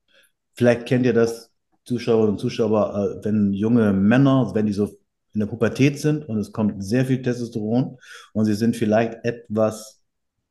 vielleicht 0.54 0.86
kennt 0.86 1.06
ihr 1.06 1.14
das, 1.14 1.50
Zuschauerinnen 1.86 2.32
und 2.32 2.38
Zuschauer, 2.40 3.20
äh, 3.22 3.26
wenn 3.26 3.52
junge 3.54 3.92
Männer, 3.94 4.52
wenn 4.54 4.66
die 4.66 4.74
so 4.74 4.86
in 5.34 5.40
der 5.40 5.46
Pubertät 5.48 5.98
sind 6.00 6.28
und 6.28 6.38
es 6.38 6.52
kommt 6.52 6.84
sehr 6.84 7.06
viel 7.06 7.22
Testosteron 7.22 7.98
und 8.34 8.46
sie 8.46 8.54
sind 8.54 8.76
vielleicht 8.76 9.24
etwas 9.24 10.02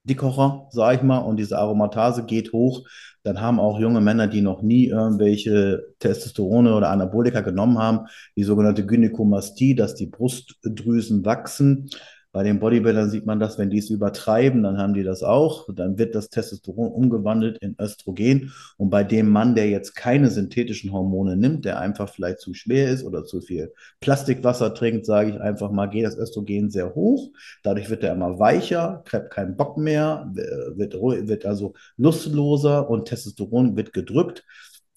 Dickerer, 0.03 0.67
sag 0.71 0.97
ich 0.97 1.03
mal, 1.03 1.19
und 1.19 1.37
diese 1.37 1.57
Aromatase 1.57 2.25
geht 2.25 2.51
hoch, 2.51 2.85
dann 3.23 3.39
haben 3.39 3.59
auch 3.59 3.79
junge 3.79 4.01
Männer, 4.01 4.27
die 4.27 4.41
noch 4.41 4.61
nie 4.61 4.87
irgendwelche 4.87 5.85
Testosterone 5.99 6.75
oder 6.75 6.89
Anabolika 6.89 7.39
genommen 7.39 7.79
haben, 7.79 8.07
die 8.35 8.43
sogenannte 8.43 8.85
Gynäkomastie, 8.85 9.75
dass 9.75 9.95
die 9.95 10.07
Brustdrüsen 10.07 11.23
wachsen. 11.23 11.89
Bei 12.33 12.41
den 12.41 12.59
Bodybuildern 12.59 13.11
sieht 13.11 13.27
man 13.27 13.39
das, 13.39 13.59
wenn 13.59 13.69
die 13.69 13.77
es 13.77 13.91
übertreiben, 13.91 14.63
dann 14.63 14.79
haben 14.79 14.95
die 14.95 15.03
das 15.03 15.21
auch. 15.21 15.69
Dann 15.71 15.99
wird 15.99 16.15
das 16.15 16.29
Testosteron 16.29 16.91
umgewandelt 16.91 17.59
in 17.59 17.75
Östrogen. 17.79 18.51
Und 18.77 18.89
bei 18.89 19.03
dem 19.03 19.29
Mann, 19.29 19.53
der 19.53 19.69
jetzt 19.69 19.95
keine 19.95 20.31
synthetischen 20.31 20.91
Hormone 20.91 21.37
nimmt, 21.37 21.63
der 21.63 21.79
einfach 21.79 22.09
vielleicht 22.09 22.39
zu 22.39 22.55
schwer 22.55 22.89
ist 22.89 23.03
oder 23.03 23.23
zu 23.23 23.39
viel 23.39 23.71
Plastikwasser 23.99 24.73
trinkt, 24.73 25.05
sage 25.05 25.29
ich 25.29 25.39
einfach 25.39 25.69
mal, 25.69 25.85
geht 25.85 26.05
das 26.05 26.17
Östrogen 26.17 26.71
sehr 26.71 26.95
hoch. 26.95 27.29
Dadurch 27.61 27.91
wird 27.91 28.03
er 28.03 28.13
immer 28.13 28.39
weicher, 28.39 29.03
kriegt 29.05 29.29
keinen 29.29 29.55
Bock 29.55 29.77
mehr, 29.77 30.31
wird, 30.33 30.95
wird 30.95 31.45
also 31.45 31.75
lustloser 31.97 32.89
und 32.89 33.05
Testosteron 33.05 33.77
wird 33.77 33.93
gedrückt. 33.93 34.43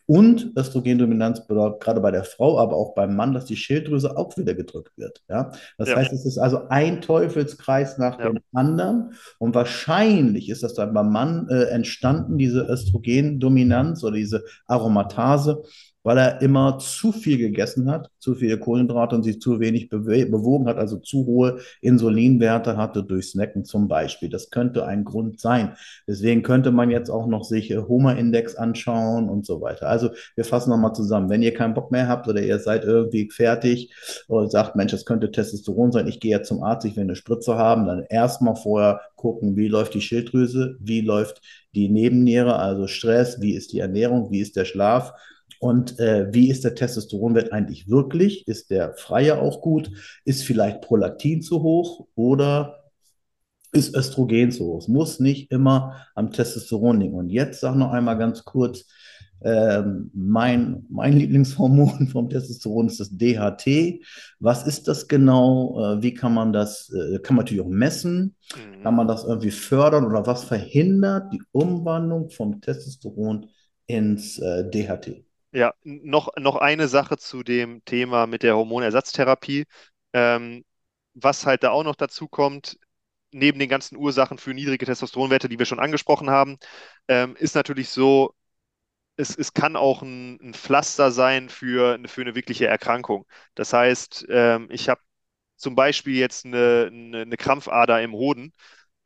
Und 0.07 0.53
Östrogendominanz 0.57 1.47
bedeutet 1.47 1.81
gerade 1.81 2.01
bei 2.01 2.13
der 2.13 2.23
Frau, 2.23 2.59
aber 2.59 2.77
auch 2.77 2.95
beim 2.95 3.17
Mann, 3.17 3.33
dass 3.33 3.45
die 3.45 3.57
Schilddrüse 3.57 4.17
auch 4.17 4.37
wieder 4.37 4.55
gedrückt 4.55 4.97
wird. 4.97 5.23
Ja? 5.29 5.51
Das 5.79 5.89
ja. 5.89 5.97
heißt, 5.97 6.13
es 6.13 6.25
ist 6.25 6.39
also 6.39 6.69
ein 6.69 7.01
Teufelskreis 7.01 7.99
nach 7.99 8.19
ja. 8.21 8.31
dem 8.31 8.39
anderen. 8.53 9.15
Und 9.39 9.55
wahrscheinlich 9.57 10.49
ist 10.49 10.63
das 10.63 10.75
dann 10.75 10.95
beim 10.95 11.11
Mann 11.11 11.49
äh, 11.49 11.65
entstanden, 11.65 12.39
diese 12.39 12.63
Östrogendominanz 12.63 14.05
oder 14.05 14.17
diese 14.17 14.45
Aromatase, 14.67 15.65
weil 16.07 16.19
er 16.19 16.41
immer 16.41 16.79
zu 16.79 17.11
viel 17.11 17.37
gegessen 17.37 17.91
hat, 17.91 18.13
zu 18.21 18.37
viele 18.37 18.61
Kohlenhydrate 18.61 19.17
und 19.17 19.25
sich 19.25 19.41
zu 19.41 19.59
wenig 19.59 19.89
bewogen 19.89 20.69
hat, 20.69 20.77
also 20.77 20.99
zu 20.99 21.27
hohe 21.27 21.59
Insulinwerte 21.81 22.77
hatte 22.77 23.03
durch 23.03 23.31
Snacken 23.31 23.65
zum 23.65 23.89
Beispiel. 23.89 24.29
Das 24.29 24.51
könnte 24.51 24.87
ein 24.87 25.03
Grund 25.03 25.41
sein. 25.41 25.73
Deswegen 26.07 26.45
könnte 26.45 26.71
man 26.71 26.93
jetzt 26.93 27.11
auch 27.11 27.27
noch 27.27 27.43
sich 27.43 27.73
äh, 27.73 27.79
Homa-Index 27.79 28.55
anschauen 28.55 29.29
und 29.29 29.45
so 29.47 29.61
weiter. 29.61 29.89
Also 29.89 30.11
wir 30.37 30.45
fassen 30.45 30.71
nochmal 30.71 30.93
zusammen. 30.93 31.29
Wenn 31.29 31.43
ihr 31.43 31.53
keinen 31.53 31.75
Bock 31.75 31.91
mehr 31.91 32.07
habt 32.07 32.29
oder 32.29 32.41
ihr 32.41 32.61
seid 32.61 32.85
irgendwie 32.85 33.29
fertig 33.29 33.93
und 34.29 34.53
sagt, 34.53 34.77
Mensch, 34.77 34.93
das 34.93 35.07
könnte 35.07 35.33
Testosteron 35.33 35.91
sein, 35.91 36.07
ich 36.07 36.21
gehe 36.21 36.31
jetzt 36.31 36.47
zum 36.47 36.63
Arzt, 36.63 36.87
ich 36.87 36.95
will 36.95 37.03
eine 37.03 37.17
Spritze 37.17 37.57
haben, 37.57 37.85
dann 37.85 38.05
erstmal 38.09 38.55
vorher 38.55 39.01
gucken, 39.17 39.57
wie 39.57 39.67
läuft 39.67 39.95
die 39.95 40.01
Schilddrüse, 40.01 40.77
wie 40.79 41.01
läuft 41.01 41.43
die 41.75 41.89
Nebenniere, 41.89 42.61
also 42.61 42.87
Stress, 42.87 43.41
wie 43.41 43.57
ist 43.57 43.73
die 43.73 43.81
Ernährung, 43.81 44.31
wie 44.31 44.39
ist 44.41 44.55
der 44.55 44.67
Schlaf 44.67 45.13
und 45.61 45.99
äh, 45.99 46.33
wie 46.33 46.51
ist 46.51 46.65
der 46.65 46.75
Testosteronwert 46.75 47.53
eigentlich 47.53 47.89
wirklich? 47.89 48.47
Ist 48.47 48.71
der 48.71 48.95
freie 48.95 49.41
auch 49.41 49.61
gut? 49.61 49.91
Ist 50.25 50.45
vielleicht 50.45 50.83
Prolaktin 50.83 51.43
zu 51.43 51.63
hoch 51.63 52.07
oder 52.15 52.85
ist 53.73 53.95
Östrogen 53.95 54.53
zu 54.53 54.67
hoch? 54.67 54.79
Es 54.79 54.89
muss 54.89 55.21
nicht 55.21 55.51
immer 55.51 56.07
am 56.15 56.31
Testosteron 56.31 57.01
liegen. 57.01 57.15
Und 57.15 57.31
jetzt 57.31 57.61
sag 57.61 57.75
noch 57.77 57.93
einmal 57.93 58.19
ganz 58.19 58.45
kurz, 58.45 58.87
äh, 59.41 59.83
mein, 60.15 60.85
mein 60.89 61.13
Lieblingshormon 61.13 62.09
vom 62.13 62.29
Testosteron 62.31 62.87
ist 62.87 63.01
das 63.01 63.11
DHT. 63.11 64.03
Was 64.41 64.67
ist 64.67 64.89
das 64.89 65.09
genau? 65.09 65.79
Äh, 65.79 66.03
wie 66.03 66.15
kann 66.15 66.35
man 66.35 66.53
das, 66.53 66.91
äh, 66.91 67.19
kann 67.19 67.37
man 67.37 67.45
natürlich 67.45 67.63
auch 67.63 67.69
messen? 67.69 68.35
Mhm. 68.55 68.83
Kann 68.83 68.97
man 68.97 69.09
das 69.09 69.25
irgendwie 69.25 69.51
fördern 69.51 70.05
oder 70.05 70.27
was 70.27 70.45
verhindert 70.45 71.33
die 71.33 71.43
Umwandlung 71.53 72.31
vom 72.31 72.61
Testosteron 72.61 73.47
ins 73.87 74.39
äh, 74.39 74.69
DHT? 74.71 75.26
Ja, 75.57 75.73
noch, 75.85 76.29
noch 76.37 76.57
eine 76.57 76.87
Sache 76.89 77.17
zu 77.17 77.43
dem 77.43 77.83
Thema 77.87 78.27
mit 78.27 78.43
der 78.43 78.57
Hormonersatztherapie. 78.57 79.65
Ähm, 80.13 80.65
was 81.15 81.47
halt 81.47 81.63
da 81.63 81.71
auch 81.71 81.83
noch 81.85 81.97
dazu 81.97 82.29
kommt, 82.29 82.79
neben 83.33 83.59
den 83.59 83.69
ganzen 83.71 83.97
Ursachen 83.99 84.39
für 84.39 84.55
niedrige 84.55 84.87
Testosteronwerte, 84.87 85.49
die 85.49 85.59
wir 85.59 85.67
schon 85.67 85.81
angesprochen 85.81 86.31
haben, 86.31 86.59
ähm, 87.09 87.37
ist 87.37 87.55
natürlich 87.55 87.91
so, 87.91 88.35
es, 89.17 89.37
es 89.39 89.55
kann 89.55 89.77
auch 89.77 90.03
ein, 90.03 90.41
ein 90.43 90.55
Pflaster 90.55 91.13
sein 91.13 91.49
für, 91.51 91.99
für 92.09 92.23
eine 92.23 92.35
wirkliche 92.37 92.67
Erkrankung. 92.69 93.27
Das 93.57 93.73
heißt, 93.73 94.27
ähm, 94.31 94.69
ich 94.71 94.89
habe 94.91 95.01
zum 95.57 95.75
Beispiel 95.77 96.17
jetzt 96.17 96.47
eine, 96.47 96.91
eine, 96.93 97.23
eine 97.23 97.37
Krampfader 97.37 98.03
im 98.03 98.13
Hoden 98.15 98.53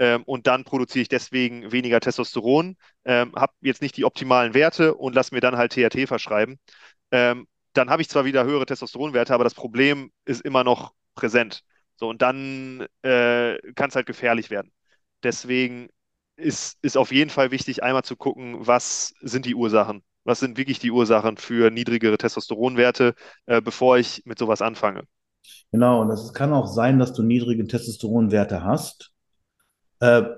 ähm, 0.01 0.23
und 0.25 0.47
dann 0.47 0.65
produziere 0.65 1.03
ich 1.03 1.09
deswegen 1.09 1.71
weniger 1.73 2.01
Testosteron, 2.01 2.77
ähm, 3.05 3.33
habe 3.37 3.53
jetzt 3.61 3.83
nicht 3.83 3.97
die 3.99 4.07
optimalen 4.07 4.55
Werte 4.55 4.95
und 4.95 5.15
lasse 5.15 5.35
mir 5.35 5.41
dann 5.41 5.57
halt 5.59 5.73
THT 5.73 6.07
verschreiben. 6.09 6.59
Ähm, 7.13 7.47
dann 7.75 7.91
habe 7.91 8.03
ich 8.03 8.09
zwar 8.09 8.25
wieder 8.25 8.45
höhere 8.45 8.65
Testosteronwerte, 8.67 9.35
aber 9.35 9.45
das 9.45 9.55
Problem 9.55 10.11
ist 10.25 10.41
immer 10.41 10.65
noch 10.65 10.95
präsent. 11.15 11.63
So, 11.97 12.09
und 12.09 12.23
dann 12.23 12.87
äh, 13.03 13.59
kann 13.75 13.91
es 13.91 13.95
halt 13.95 14.07
gefährlich 14.07 14.49
werden. 14.49 14.73
Deswegen 15.23 15.89
ist, 16.37 16.79
ist 16.81 16.97
auf 16.97 17.13
jeden 17.13 17.31
Fall 17.31 17.51
wichtig, 17.51 17.83
einmal 17.83 18.03
zu 18.03 18.17
gucken, 18.17 18.67
was 18.67 19.13
sind 19.21 19.45
die 19.45 19.55
Ursachen? 19.55 20.03
Was 20.25 20.41
sind 20.41 20.57
wirklich 20.57 20.79
die 20.79 20.91
Ursachen 20.91 21.37
für 21.37 21.71
niedrigere 21.71 22.17
Testosteronwerte, 22.17 23.15
äh, 23.47 23.61
bevor 23.61 23.99
ich 23.99 24.23
mit 24.25 24.39
sowas 24.39 24.63
anfange? 24.63 25.05
Genau, 25.73 26.01
und 26.01 26.11
es 26.11 26.33
kann 26.33 26.55
auch 26.55 26.67
sein, 26.67 26.99
dass 26.99 27.13
du 27.13 27.23
niedrige 27.23 27.67
Testosteronwerte 27.67 28.65
hast 28.65 29.13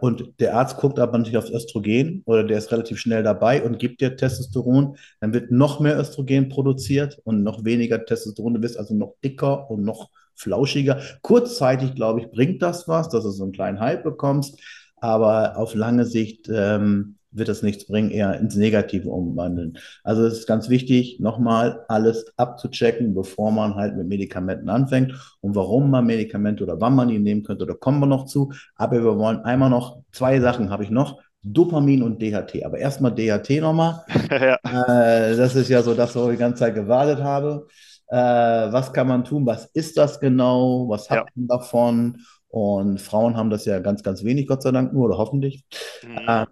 und 0.00 0.40
der 0.40 0.56
Arzt 0.56 0.76
guckt 0.78 0.98
aber 0.98 1.18
nicht 1.18 1.36
aufs 1.36 1.50
Östrogen 1.50 2.22
oder 2.26 2.42
der 2.42 2.58
ist 2.58 2.72
relativ 2.72 2.98
schnell 2.98 3.22
dabei 3.22 3.62
und 3.62 3.78
gibt 3.78 4.00
dir 4.00 4.16
Testosteron, 4.16 4.96
dann 5.20 5.32
wird 5.32 5.52
noch 5.52 5.78
mehr 5.78 5.96
Östrogen 5.98 6.48
produziert 6.48 7.20
und 7.22 7.44
noch 7.44 7.64
weniger 7.64 8.04
Testosteron. 8.04 8.54
Du 8.54 8.60
bist 8.60 8.76
also 8.76 8.94
noch 8.94 9.14
dicker 9.22 9.70
und 9.70 9.84
noch 9.84 10.10
flauschiger. 10.34 11.00
Kurzzeitig, 11.22 11.94
glaube 11.94 12.20
ich, 12.20 12.30
bringt 12.30 12.60
das 12.60 12.88
was, 12.88 13.08
dass 13.08 13.22
du 13.22 13.30
so 13.30 13.44
einen 13.44 13.52
kleinen 13.52 13.78
Hype 13.78 14.02
bekommst, 14.02 14.60
aber 14.96 15.56
auf 15.56 15.74
lange 15.74 16.06
Sicht 16.06 16.48
ähm, 16.52 17.18
wird 17.32 17.48
das 17.48 17.62
nichts 17.62 17.86
bringen, 17.86 18.10
eher 18.10 18.38
ins 18.38 18.56
Negative 18.56 19.08
umwandeln. 19.08 19.78
Also 20.04 20.24
es 20.24 20.40
ist 20.40 20.46
ganz 20.46 20.68
wichtig, 20.68 21.18
nochmal 21.20 21.84
alles 21.88 22.32
abzuchecken, 22.36 23.14
bevor 23.14 23.50
man 23.50 23.74
halt 23.74 23.96
mit 23.96 24.06
Medikamenten 24.06 24.68
anfängt 24.68 25.14
und 25.40 25.54
warum 25.54 25.90
man 25.90 26.06
Medikamente 26.06 26.62
oder 26.62 26.80
wann 26.80 26.94
man 26.94 27.08
die 27.08 27.18
nehmen 27.18 27.42
könnte, 27.42 27.66
da 27.66 27.74
kommen 27.74 28.00
wir 28.00 28.06
noch 28.06 28.26
zu. 28.26 28.52
Aber 28.76 29.02
wir 29.02 29.18
wollen 29.18 29.40
einmal 29.40 29.70
noch, 29.70 29.98
zwei 30.12 30.40
Sachen 30.40 30.70
habe 30.70 30.84
ich 30.84 30.90
noch. 30.90 31.20
Dopamin 31.44 32.02
und 32.02 32.22
DHT. 32.22 32.64
Aber 32.64 32.78
erstmal 32.78 33.12
DHT 33.12 33.60
nochmal. 33.60 34.04
ja. 34.30 34.54
äh, 34.64 35.36
das 35.36 35.56
ist 35.56 35.68
ja 35.68 35.82
so 35.82 35.92
das, 35.94 36.14
wo 36.14 36.26
ich 36.26 36.36
die 36.36 36.40
ganze 36.40 36.60
Zeit 36.60 36.74
gewartet 36.74 37.20
habe. 37.20 37.66
Äh, 38.06 38.16
was 38.16 38.92
kann 38.92 39.08
man 39.08 39.24
tun? 39.24 39.44
Was 39.44 39.66
ist 39.66 39.96
das 39.98 40.20
genau? 40.20 40.88
Was 40.88 41.10
hat 41.10 41.18
ja. 41.18 41.24
man 41.34 41.48
davon? 41.48 42.18
Und 42.48 43.00
Frauen 43.00 43.36
haben 43.36 43.48
das 43.48 43.64
ja 43.64 43.78
ganz, 43.78 44.02
ganz 44.02 44.24
wenig, 44.24 44.46
Gott 44.46 44.62
sei 44.62 44.72
Dank 44.72 44.92
nur, 44.92 45.06
oder 45.06 45.16
hoffentlich. 45.16 45.64
Mhm. 46.06 46.28
Äh, 46.28 46.46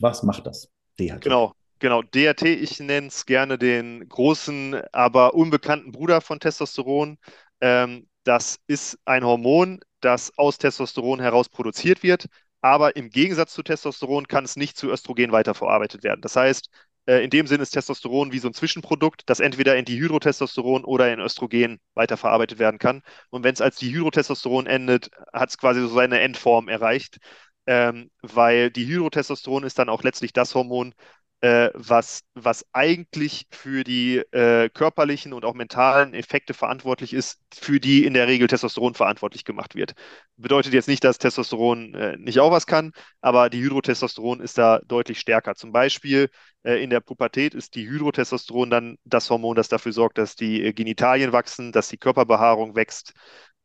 was 0.00 0.22
macht 0.22 0.46
das? 0.46 0.70
DHT. 0.98 1.22
Genau, 1.22 1.52
genau. 1.78 2.02
DHT, 2.02 2.42
ich 2.42 2.80
nenne 2.80 3.08
es 3.08 3.26
gerne 3.26 3.58
den 3.58 4.08
großen, 4.08 4.80
aber 4.92 5.34
unbekannten 5.34 5.92
Bruder 5.92 6.20
von 6.20 6.40
Testosteron. 6.40 7.18
Ähm, 7.60 8.08
das 8.24 8.58
ist 8.66 8.98
ein 9.04 9.24
Hormon, 9.24 9.80
das 10.00 10.36
aus 10.36 10.58
Testosteron 10.58 11.20
heraus 11.20 11.48
produziert 11.48 12.02
wird, 12.02 12.26
aber 12.60 12.96
im 12.96 13.10
Gegensatz 13.10 13.52
zu 13.52 13.62
Testosteron 13.62 14.26
kann 14.26 14.44
es 14.44 14.56
nicht 14.56 14.76
zu 14.76 14.90
Östrogen 14.90 15.32
weiterverarbeitet 15.32 16.02
werden. 16.02 16.20
Das 16.22 16.34
heißt, 16.36 16.68
äh, 17.06 17.22
in 17.22 17.30
dem 17.30 17.46
Sinne 17.46 17.62
ist 17.62 17.70
Testosteron 17.70 18.32
wie 18.32 18.38
so 18.40 18.48
ein 18.48 18.54
Zwischenprodukt, 18.54 19.22
das 19.26 19.40
entweder 19.40 19.76
in 19.76 19.84
Dihydrotestosteron 19.84 20.84
oder 20.84 21.12
in 21.12 21.20
Östrogen 21.20 21.78
weiterverarbeitet 21.94 22.58
werden 22.58 22.78
kann. 22.78 23.02
Und 23.30 23.44
wenn 23.44 23.54
es 23.54 23.60
als 23.60 23.76
Dihydrotestosteron 23.76 24.66
endet, 24.66 25.10
hat 25.32 25.50
es 25.50 25.58
quasi 25.58 25.80
so 25.80 25.88
seine 25.88 26.20
Endform 26.20 26.68
erreicht 26.68 27.18
ähm, 27.66 28.10
weil 28.22 28.70
die 28.70 28.86
Hydrotestosteron 28.86 29.64
ist 29.64 29.78
dann 29.78 29.88
auch 29.88 30.02
letztlich 30.02 30.32
das 30.32 30.54
Hormon, 30.54 30.94
äh, 31.42 31.70
was, 31.74 32.22
was 32.34 32.64
eigentlich 32.72 33.46
für 33.50 33.84
die 33.84 34.16
äh, 34.32 34.70
körperlichen 34.70 35.32
und 35.34 35.44
auch 35.44 35.54
mentalen 35.54 36.14
Effekte 36.14 36.54
verantwortlich 36.54 37.12
ist, 37.12 37.40
für 37.54 37.78
die 37.78 38.04
in 38.06 38.14
der 38.14 38.26
Regel 38.26 38.48
Testosteron 38.48 38.94
verantwortlich 38.94 39.44
gemacht 39.44 39.74
wird. 39.74 39.92
Bedeutet 40.36 40.72
jetzt 40.72 40.88
nicht, 40.88 41.04
dass 41.04 41.18
Testosteron 41.18 41.94
äh, 41.94 42.16
nicht 42.16 42.40
auch 42.40 42.50
was 42.50 42.66
kann, 42.66 42.92
aber 43.20 43.50
die 43.50 43.60
Hydrotestosteron 43.62 44.40
ist 44.40 44.56
da 44.58 44.80
deutlich 44.86 45.20
stärker. 45.20 45.54
Zum 45.54 45.72
Beispiel 45.72 46.30
äh, 46.64 46.82
in 46.82 46.88
der 46.90 47.00
Pubertät 47.00 47.54
ist 47.54 47.74
die 47.74 47.86
Hydrotestosteron 47.88 48.70
dann 48.70 48.98
das 49.04 49.28
Hormon, 49.28 49.56
das 49.56 49.68
dafür 49.68 49.92
sorgt, 49.92 50.18
dass 50.18 50.36
die 50.36 50.62
äh, 50.64 50.72
Genitalien 50.72 51.32
wachsen, 51.32 51.70
dass 51.70 51.88
die 51.88 51.98
Körperbehaarung 51.98 52.74
wächst, 52.76 53.12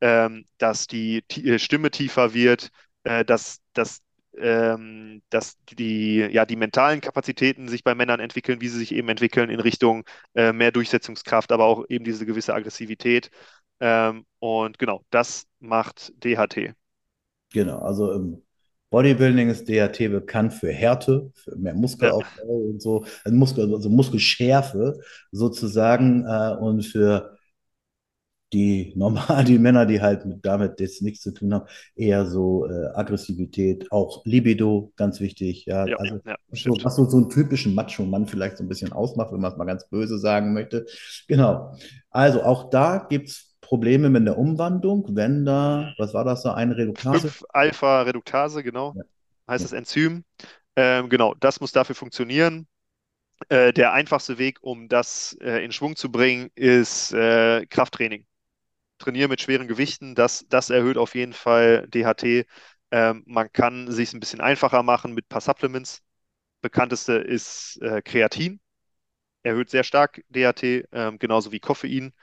ähm, 0.02 0.46
dass 0.58 0.88
die 0.88 1.24
äh, 1.30 1.58
Stimme 1.60 1.92
tiefer 1.92 2.34
wird, 2.34 2.70
äh, 3.04 3.26
dass, 3.26 3.60
dass, 3.74 4.02
ähm, 4.38 5.22
dass 5.30 5.58
die, 5.78 6.18
ja, 6.18 6.46
die 6.46 6.56
mentalen 6.56 7.02
Kapazitäten 7.02 7.68
sich 7.68 7.84
bei 7.84 7.96
Männern 7.96 8.20
entwickeln, 8.20 8.62
wie 8.62 8.68
sie 8.68 8.80
sich 8.80 8.94
eben 8.94 9.10
entwickeln 9.10 9.50
in 9.50 9.60
Richtung 9.60 10.04
äh, 10.36 10.54
mehr 10.54 10.72
Durchsetzungskraft, 10.72 11.52
aber 11.52 11.66
auch 11.66 11.86
eben 11.90 12.06
diese 12.06 12.26
gewisse 12.26 12.54
Aggressivität. 12.54 13.30
Ähm, 13.80 14.26
und 14.40 14.78
genau, 14.78 15.04
das 15.10 15.48
macht 15.60 16.14
DHT. 16.24 16.74
Genau, 17.52 17.80
also 17.80 18.14
im 18.14 18.44
Bodybuilding 18.92 19.50
ist 19.50 19.68
DHT 19.70 20.12
bekannt 20.12 20.54
für 20.54 20.72
Härte, 20.72 21.32
für 21.34 21.56
mehr 21.56 21.74
Muskelaufbau 21.74 22.62
ja. 22.62 22.70
und 22.72 22.82
so, 22.82 23.06
also, 23.24 23.38
Muskel, 23.38 23.74
also 23.74 23.90
Muskelschärfe 23.90 25.00
sozusagen 25.32 26.26
äh, 26.26 26.56
und 26.60 26.84
für 26.84 27.38
die 28.54 28.94
normal, 28.98 29.44
die 29.44 29.60
Männer, 29.60 29.86
die 29.86 30.02
halt 30.02 30.26
mit, 30.26 30.46
damit 30.46 30.80
jetzt 30.80 31.02
nichts 31.02 31.22
zu 31.22 31.32
tun 31.32 31.54
haben, 31.54 31.66
eher 31.96 32.26
so 32.26 32.68
äh, 32.68 32.88
Aggressivität, 32.94 33.92
auch 33.92 34.24
Libido, 34.26 34.92
ganz 34.96 35.20
wichtig. 35.20 35.66
Ja, 35.66 35.88
ja 35.88 35.96
also 35.98 36.20
ja, 36.26 36.36
so, 36.52 36.78
was 36.84 36.96
so, 36.96 37.10
so 37.10 37.18
einen 37.18 37.30
typischen 37.30 37.76
Macho-Mann 37.76 38.28
vielleicht 38.28 38.58
so 38.58 38.64
ein 38.64 38.70
bisschen 38.70 38.92
ausmacht, 38.92 39.32
wenn 39.32 39.42
man 39.42 39.52
es 39.52 39.58
mal 39.58 39.66
ganz 39.66 39.88
böse 39.88 40.18
sagen 40.18 40.54
möchte. 40.54 40.86
Genau. 41.28 41.76
Also 42.10 42.44
auch 42.44 42.70
da 42.70 42.98
gibt 43.10 43.30
es 43.30 43.56
Probleme 43.62 44.10
mit 44.10 44.26
der 44.28 44.38
Umwandlung, 44.38 45.06
wenn 45.12 45.46
da, 45.46 45.94
was 45.98 46.14
war 46.14 46.26
das 46.26 46.44
da, 46.44 46.54
eine 46.54 46.76
Redukase? 46.76 47.30
5-Alpha-Reduktase, 47.30 48.64
genau, 48.64 48.94
Ja. 48.98 49.04
heißt 49.48 49.64
das 49.64 49.72
Enzym. 49.72 50.26
Ähm, 50.76 51.08
genau, 51.10 51.36
das 51.36 51.62
muss 51.62 51.72
dafür 51.72 51.96
funktionieren. 51.96 52.68
Äh, 53.50 53.72
der 53.74 53.94
einfachste 53.94 54.38
Weg, 54.38 54.60
um 54.62 54.88
das 54.90 55.38
äh, 55.42 55.64
in 55.64 55.72
Schwung 55.72 55.96
zu 55.96 56.12
bringen, 56.12 56.50
ist 56.56 57.14
äh, 57.14 57.66
Krafttraining. 57.66 58.26
Trainiere 59.02 59.28
mit 59.30 59.42
schweren 59.42 59.68
Gewichten, 59.68 60.16
das, 60.16 60.46
das 60.50 60.70
erhöht 60.70 60.98
auf 60.98 61.16
jeden 61.16 61.34
Fall 61.34 61.88
DHT. 61.90 62.46
Ähm, 62.92 63.24
man 63.28 63.52
kann 63.52 63.92
sich 63.92 64.14
ein 64.14 64.20
bisschen 64.20 64.42
einfacher 64.42 64.84
machen 64.84 65.14
mit 65.14 65.26
ein 65.26 65.30
paar 65.30 65.42
Supplements. 65.42 66.02
Bekannteste 66.62 67.14
ist 67.16 67.80
äh, 67.82 68.02
Kreatin, 68.04 68.60
erhöht 69.44 69.70
sehr 69.70 69.84
stark 69.84 70.24
DHT, 70.30 70.86
ähm, 70.92 71.20
genauso 71.20 71.52
wie 71.52 71.60
Koffein. 71.60 72.14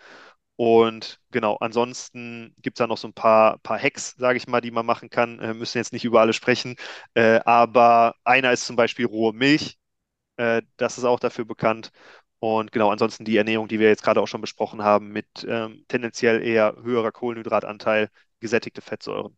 Und 0.57 1.21
genau, 1.31 1.57
ansonsten 1.59 2.55
gibt 2.63 2.79
es 2.79 2.81
da 2.81 2.87
noch 2.89 2.99
so 2.99 3.09
ein 3.09 3.15
paar, 3.15 3.59
paar 3.61 3.79
Hacks, 3.81 4.17
sage 4.19 4.39
ich 4.39 4.49
mal, 4.49 4.61
die 4.61 4.73
man 4.73 4.87
machen 4.87 5.11
kann. 5.11 5.39
Äh, 5.41 5.55
müssen 5.55 5.79
jetzt 5.79 5.93
nicht 5.93 6.05
über 6.05 6.21
alle 6.21 6.33
sprechen. 6.33 6.77
Äh, 7.15 7.41
aber 7.45 8.15
einer 8.25 8.53
ist 8.53 8.67
zum 8.67 8.77
Beispiel 8.77 9.07
rohe 9.07 9.33
Milch. 9.35 9.79
Äh, 10.37 10.63
das 10.79 10.99
ist 10.99 11.05
auch 11.05 11.21
dafür 11.21 11.45
bekannt. 11.47 11.93
Und 12.41 12.71
genau, 12.73 12.91
ansonsten 12.91 13.25
die 13.25 13.37
Ernährung, 13.37 13.69
die 13.69 13.81
wir 13.81 13.89
jetzt 13.89 14.03
gerade 14.03 14.21
auch 14.21 14.29
schon 14.29 14.41
besprochen 14.41 14.83
haben, 14.83 15.09
mit 15.09 15.27
ähm, 15.49 15.85
tendenziell 15.89 16.43
eher 16.43 16.77
höherer 16.83 17.11
Kohlenhydratanteil, 17.11 18.11
gesättigte 18.41 18.81
Fettsäuren. 18.81 19.37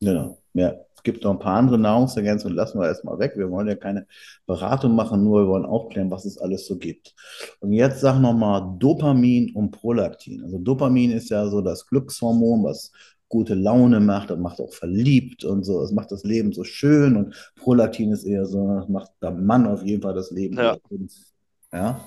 Genau. 0.00 0.38
Ja, 0.54 0.74
es 0.94 1.02
gibt 1.02 1.22
noch 1.22 1.32
ein 1.32 1.38
paar 1.38 1.56
andere 1.56 1.78
Nahrungsergänzungen, 1.78 2.56
lassen 2.56 2.80
wir 2.80 2.86
erstmal 2.86 3.18
weg. 3.18 3.32
Wir 3.36 3.50
wollen 3.50 3.68
ja 3.68 3.74
keine 3.74 4.06
Beratung 4.46 4.94
machen, 4.94 5.22
nur 5.22 5.42
wir 5.42 5.48
wollen 5.48 5.66
aufklären, 5.66 6.10
was 6.10 6.24
es 6.24 6.38
alles 6.38 6.66
so 6.66 6.78
gibt. 6.78 7.14
Und 7.60 7.72
jetzt 7.72 8.00
sag 8.00 8.18
nochmal 8.18 8.76
Dopamin 8.78 9.54
und 9.54 9.70
Prolaktin. 9.70 10.42
Also 10.42 10.58
Dopamin 10.58 11.10
ist 11.10 11.28
ja 11.30 11.46
so 11.48 11.60
das 11.60 11.86
Glückshormon, 11.86 12.64
was 12.64 12.92
gute 13.28 13.54
Laune 13.54 14.00
macht, 14.00 14.30
das 14.30 14.38
macht 14.38 14.60
auch 14.60 14.72
verliebt 14.72 15.44
und 15.44 15.62
so. 15.64 15.82
Es 15.82 15.92
macht 15.92 16.10
das 16.10 16.24
Leben 16.24 16.52
so 16.52 16.64
schön 16.64 17.16
und 17.16 17.52
Prolaktin 17.56 18.10
ist 18.12 18.24
eher 18.24 18.46
so, 18.46 18.84
macht 18.88 19.12
beim 19.20 19.44
Mann 19.46 19.66
auf 19.66 19.84
jeden 19.84 20.02
Fall 20.02 20.14
das 20.14 20.30
Leben 20.30 20.56
Ja. 20.56 20.76
Ja, 21.72 22.00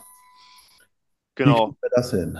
genau. 1.36 1.75
wir 1.81 1.89
das 1.95 2.11
hin? 2.11 2.39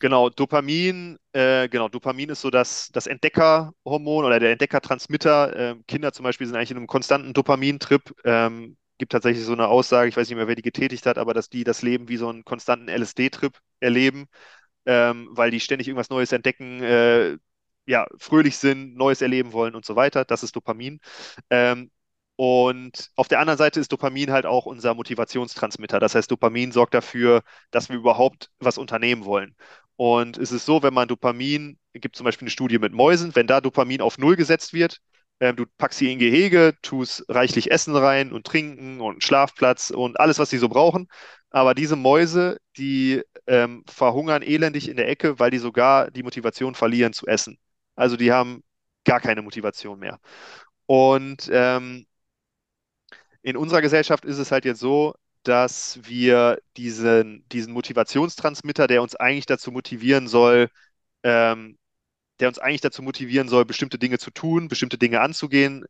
Genau, 0.00 0.30
Dopamin, 0.30 1.18
äh, 1.32 1.68
genau, 1.68 1.88
Dopamin 1.88 2.30
ist 2.30 2.40
so 2.40 2.48
das, 2.48 2.88
das 2.92 3.06
Entdeckerhormon 3.06 4.24
oder 4.24 4.40
der 4.40 4.52
Entdeckertransmitter. 4.52 5.54
Ähm, 5.56 5.84
Kinder 5.86 6.12
zum 6.12 6.24
Beispiel 6.24 6.46
sind 6.46 6.56
eigentlich 6.56 6.70
in 6.70 6.78
einem 6.78 6.86
konstanten 6.86 7.34
Dopamintrip. 7.34 8.14
Ähm, 8.24 8.78
gibt 8.96 9.12
tatsächlich 9.12 9.44
so 9.44 9.52
eine 9.52 9.68
Aussage, 9.68 10.08
ich 10.08 10.16
weiß 10.16 10.28
nicht 10.28 10.36
mehr, 10.36 10.48
wer 10.48 10.54
die 10.54 10.62
getätigt 10.62 11.06
hat, 11.06 11.18
aber 11.18 11.34
dass 11.34 11.50
die 11.50 11.64
das 11.64 11.82
Leben 11.82 12.08
wie 12.08 12.16
so 12.18 12.28
einen 12.28 12.44
konstanten 12.44 12.88
LSD-Trip 12.88 13.58
erleben, 13.80 14.26
ähm, 14.86 15.28
weil 15.32 15.50
die 15.50 15.60
ständig 15.60 15.88
irgendwas 15.88 16.10
Neues 16.10 16.32
entdecken, 16.32 16.82
äh, 16.82 17.38
ja, 17.86 18.06
fröhlich 18.18 18.58
sind, 18.58 18.96
Neues 18.96 19.22
erleben 19.22 19.52
wollen 19.52 19.74
und 19.74 19.84
so 19.84 19.96
weiter. 19.96 20.24
Das 20.24 20.42
ist 20.42 20.56
Dopamin. 20.56 21.00
Ähm, 21.50 21.90
und 22.40 23.10
auf 23.16 23.28
der 23.28 23.38
anderen 23.38 23.58
Seite 23.58 23.80
ist 23.80 23.92
Dopamin 23.92 24.30
halt 24.32 24.46
auch 24.46 24.64
unser 24.64 24.94
Motivationstransmitter. 24.94 26.00
Das 26.00 26.14
heißt, 26.14 26.30
Dopamin 26.30 26.72
sorgt 26.72 26.94
dafür, 26.94 27.42
dass 27.70 27.90
wir 27.90 27.96
überhaupt 27.96 28.48
was 28.60 28.78
unternehmen 28.78 29.26
wollen. 29.26 29.54
Und 29.96 30.38
es 30.38 30.50
ist 30.50 30.64
so, 30.64 30.82
wenn 30.82 30.94
man 30.94 31.06
Dopamin, 31.06 31.78
gibt 31.92 32.16
zum 32.16 32.24
Beispiel 32.24 32.46
eine 32.46 32.50
Studie 32.50 32.78
mit 32.78 32.94
Mäusen, 32.94 33.36
wenn 33.36 33.46
da 33.46 33.60
Dopamin 33.60 34.00
auf 34.00 34.16
Null 34.16 34.36
gesetzt 34.36 34.72
wird, 34.72 35.00
ähm, 35.40 35.54
du 35.56 35.66
packst 35.76 35.98
sie 35.98 36.10
in 36.10 36.18
Gehege, 36.18 36.72
tust 36.80 37.26
reichlich 37.28 37.70
Essen 37.70 37.94
rein 37.94 38.32
und 38.32 38.46
Trinken 38.46 39.02
und 39.02 39.22
Schlafplatz 39.22 39.90
und 39.90 40.18
alles, 40.18 40.38
was 40.38 40.48
sie 40.48 40.56
so 40.56 40.70
brauchen. 40.70 41.08
Aber 41.50 41.74
diese 41.74 41.96
Mäuse, 41.96 42.56
die 42.78 43.20
ähm, 43.48 43.84
verhungern 43.86 44.40
elendig 44.40 44.88
in 44.88 44.96
der 44.96 45.08
Ecke, 45.08 45.38
weil 45.38 45.50
die 45.50 45.58
sogar 45.58 46.10
die 46.10 46.22
Motivation 46.22 46.74
verlieren 46.74 47.12
zu 47.12 47.26
essen. 47.26 47.58
Also 47.96 48.16
die 48.16 48.32
haben 48.32 48.62
gar 49.04 49.20
keine 49.20 49.42
Motivation 49.42 49.98
mehr. 49.98 50.20
Und 50.86 51.50
ähm, 51.52 52.06
in 53.42 53.56
unserer 53.56 53.80
Gesellschaft 53.82 54.24
ist 54.24 54.38
es 54.38 54.52
halt 54.52 54.64
jetzt 54.64 54.80
so, 54.80 55.14
dass 55.42 55.98
wir 56.02 56.58
diesen, 56.76 57.46
diesen 57.50 57.72
Motivationstransmitter, 57.72 58.86
der 58.86 59.02
uns 59.02 59.16
eigentlich 59.16 59.46
dazu 59.46 59.72
motivieren 59.72 60.28
soll, 60.28 60.68
ähm, 61.24 61.78
der 62.40 62.48
uns 62.48 62.58
eigentlich 62.58 62.80
dazu 62.82 63.02
motivieren 63.02 63.48
soll, 63.48 63.64
bestimmte 63.66 63.98
Dinge 63.98 64.18
zu 64.18 64.30
tun, 64.32 64.68
bestimmte 64.68 64.98
Dinge 64.98 65.20
anzugehen, 65.22 65.86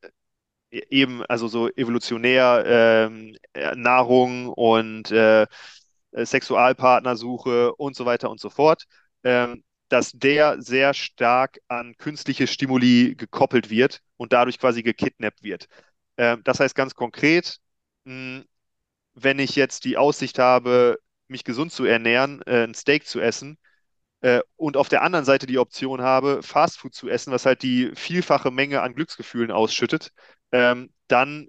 e- 0.71 0.83
eben 0.91 1.25
also 1.27 1.49
so 1.49 1.69
evolutionär 1.71 2.65
ähm, 2.67 3.37
äh, 3.55 3.75
Nahrung 3.77 4.49
und 4.49 5.11
äh, 5.11 5.43
äh, 6.13 6.27
Sexualpartnersuche 6.27 7.75
und 7.77 7.97
so 7.97 8.07
weiter 8.07 8.31
und 8.31 8.41
so 8.41 8.51
fort, 8.51 8.85
ähm, 9.25 9.63
dass 9.89 10.13
der 10.13 10.61
sehr 10.63 10.95
stark 10.95 11.59
an 11.69 11.95
künstliche 11.99 12.47
Stimuli 12.47 13.15
gekoppelt 13.17 13.71
wird 13.71 14.01
und 14.17 14.33
dadurch 14.33 14.59
quasi 14.59 14.83
gekidnappt 14.83 15.43
wird. 15.43 15.67
Ähm, 16.21 16.43
das 16.45 16.61
heißt 16.61 16.75
ganz 16.75 16.95
konkret, 16.95 17.59
wenn 18.05 19.39
ich 19.39 19.57
jetzt 19.57 19.85
die 19.85 19.97
Aussicht 19.97 20.39
habe, 20.39 20.99
mich 21.29 21.45
gesund 21.45 21.73
zu 21.73 21.85
ernähren, 21.85 22.43
äh, 22.43 22.65
ein 22.65 22.75
Steak 22.75 23.07
zu 23.07 23.21
essen, 23.21 23.59
äh, 24.23 24.41
und 24.57 24.77
auf 24.77 24.89
der 24.89 25.03
anderen 25.03 25.25
Seite 25.25 25.47
die 25.47 25.59
Option 25.59 26.03
habe, 26.03 26.43
Fastfood 26.43 26.95
zu 26.95 27.09
essen, 27.09 27.33
was 27.33 27.47
halt 27.47 27.63
die 27.63 27.93
vielfache 27.95 28.51
Menge 28.51 28.83
an 28.83 28.95
Glücksgefühlen 28.95 29.51
ausschüttet, 29.51 30.13
ähm, 30.53 30.91
dann 31.09 31.49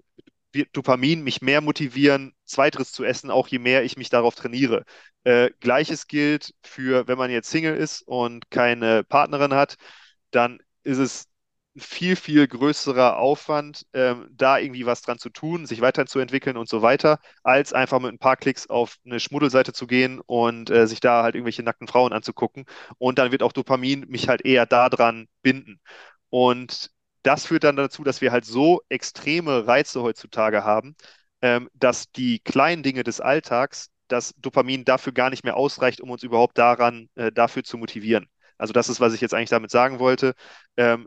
wird 0.52 0.70
Dopamin 0.76 1.22
mich 1.22 1.42
mehr 1.42 1.60
motivieren, 1.60 2.34
Zweiteres 2.44 2.92
zu 2.92 3.04
essen, 3.04 3.30
auch 3.30 3.48
je 3.48 3.58
mehr 3.58 3.84
ich 3.84 3.96
mich 3.96 4.10
darauf 4.10 4.34
trainiere. 4.34 4.84
Äh, 5.24 5.50
Gleiches 5.60 6.08
gilt 6.08 6.54
für, 6.62 7.08
wenn 7.08 7.18
man 7.18 7.30
jetzt 7.30 7.50
Single 7.50 7.76
ist 7.76 8.02
und 8.02 8.50
keine 8.50 9.04
Partnerin 9.04 9.54
hat, 9.54 9.76
dann 10.30 10.60
ist 10.84 10.98
es 10.98 11.28
viel, 11.76 12.16
viel 12.16 12.46
größerer 12.46 13.16
Aufwand, 13.18 13.86
ähm, 13.94 14.28
da 14.32 14.58
irgendwie 14.58 14.84
was 14.86 15.00
dran 15.02 15.18
zu 15.18 15.30
tun, 15.30 15.64
sich 15.66 15.80
weiterzuentwickeln 15.80 16.56
und 16.58 16.68
so 16.68 16.82
weiter, 16.82 17.18
als 17.42 17.72
einfach 17.72 17.98
mit 18.00 18.12
ein 18.12 18.18
paar 18.18 18.36
Klicks 18.36 18.68
auf 18.68 18.96
eine 19.06 19.20
Schmuddelseite 19.20 19.72
zu 19.72 19.86
gehen 19.86 20.20
und 20.20 20.70
äh, 20.70 20.86
sich 20.86 21.00
da 21.00 21.22
halt 21.22 21.34
irgendwelche 21.34 21.62
nackten 21.62 21.88
Frauen 21.88 22.12
anzugucken. 22.12 22.66
Und 22.98 23.18
dann 23.18 23.32
wird 23.32 23.42
auch 23.42 23.52
Dopamin 23.52 24.06
mich 24.08 24.28
halt 24.28 24.44
eher 24.44 24.66
daran 24.66 25.28
binden. 25.42 25.80
Und 26.30 26.90
das 27.22 27.46
führt 27.46 27.64
dann 27.64 27.76
dazu, 27.76 28.04
dass 28.04 28.20
wir 28.20 28.32
halt 28.32 28.44
so 28.44 28.82
extreme 28.88 29.66
Reize 29.66 30.02
heutzutage 30.02 30.64
haben, 30.64 30.96
ähm, 31.40 31.68
dass 31.74 32.10
die 32.12 32.40
kleinen 32.40 32.82
Dinge 32.82 33.04
des 33.04 33.20
Alltags, 33.20 33.90
das 34.08 34.34
Dopamin 34.38 34.84
dafür 34.84 35.12
gar 35.12 35.30
nicht 35.30 35.44
mehr 35.44 35.56
ausreicht, 35.56 36.00
um 36.00 36.10
uns 36.10 36.22
überhaupt 36.22 36.58
daran, 36.58 37.08
äh, 37.14 37.32
dafür 37.32 37.64
zu 37.64 37.78
motivieren. 37.78 38.28
Also 38.58 38.72
das 38.72 38.88
ist, 38.88 39.00
was 39.00 39.14
ich 39.14 39.20
jetzt 39.20 39.34
eigentlich 39.34 39.48
damit 39.50 39.70
sagen 39.70 39.98
wollte. 39.98 40.34
Ähm, 40.76 41.06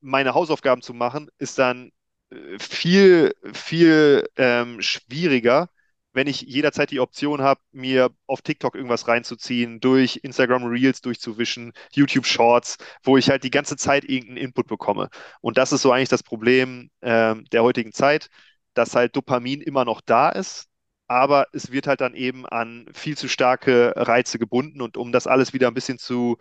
meine 0.00 0.34
Hausaufgaben 0.34 0.82
zu 0.82 0.94
machen, 0.94 1.30
ist 1.38 1.58
dann 1.58 1.92
äh, 2.30 2.58
viel, 2.58 3.34
viel 3.52 4.28
ähm, 4.36 4.80
schwieriger, 4.82 5.68
wenn 6.12 6.26
ich 6.26 6.42
jederzeit 6.42 6.90
die 6.90 7.00
Option 7.00 7.40
habe, 7.42 7.60
mir 7.72 8.10
auf 8.26 8.42
TikTok 8.42 8.74
irgendwas 8.74 9.06
reinzuziehen, 9.08 9.80
durch 9.80 10.20
Instagram 10.22 10.64
Reels 10.66 11.00
durchzuwischen, 11.02 11.72
YouTube 11.92 12.26
Shorts, 12.26 12.78
wo 13.04 13.16
ich 13.16 13.30
halt 13.30 13.44
die 13.44 13.50
ganze 13.50 13.76
Zeit 13.76 14.04
irgendeinen 14.04 14.38
Input 14.38 14.66
bekomme. 14.66 15.08
Und 15.40 15.56
das 15.58 15.72
ist 15.72 15.82
so 15.82 15.92
eigentlich 15.92 16.08
das 16.08 16.22
Problem 16.24 16.90
ähm, 17.02 17.44
der 17.52 17.62
heutigen 17.62 17.92
Zeit, 17.92 18.28
dass 18.74 18.94
halt 18.94 19.14
Dopamin 19.16 19.60
immer 19.60 19.84
noch 19.84 20.00
da 20.00 20.30
ist, 20.30 20.68
aber 21.06 21.46
es 21.52 21.72
wird 21.72 21.86
halt 21.86 22.00
dann 22.00 22.14
eben 22.14 22.46
an 22.46 22.86
viel 22.92 23.16
zu 23.16 23.28
starke 23.28 23.92
Reize 23.96 24.38
gebunden. 24.38 24.80
Und 24.80 24.96
um 24.96 25.12
das 25.12 25.26
alles 25.26 25.52
wieder 25.52 25.68
ein 25.68 25.74
bisschen 25.74 25.98
zu 25.98 26.38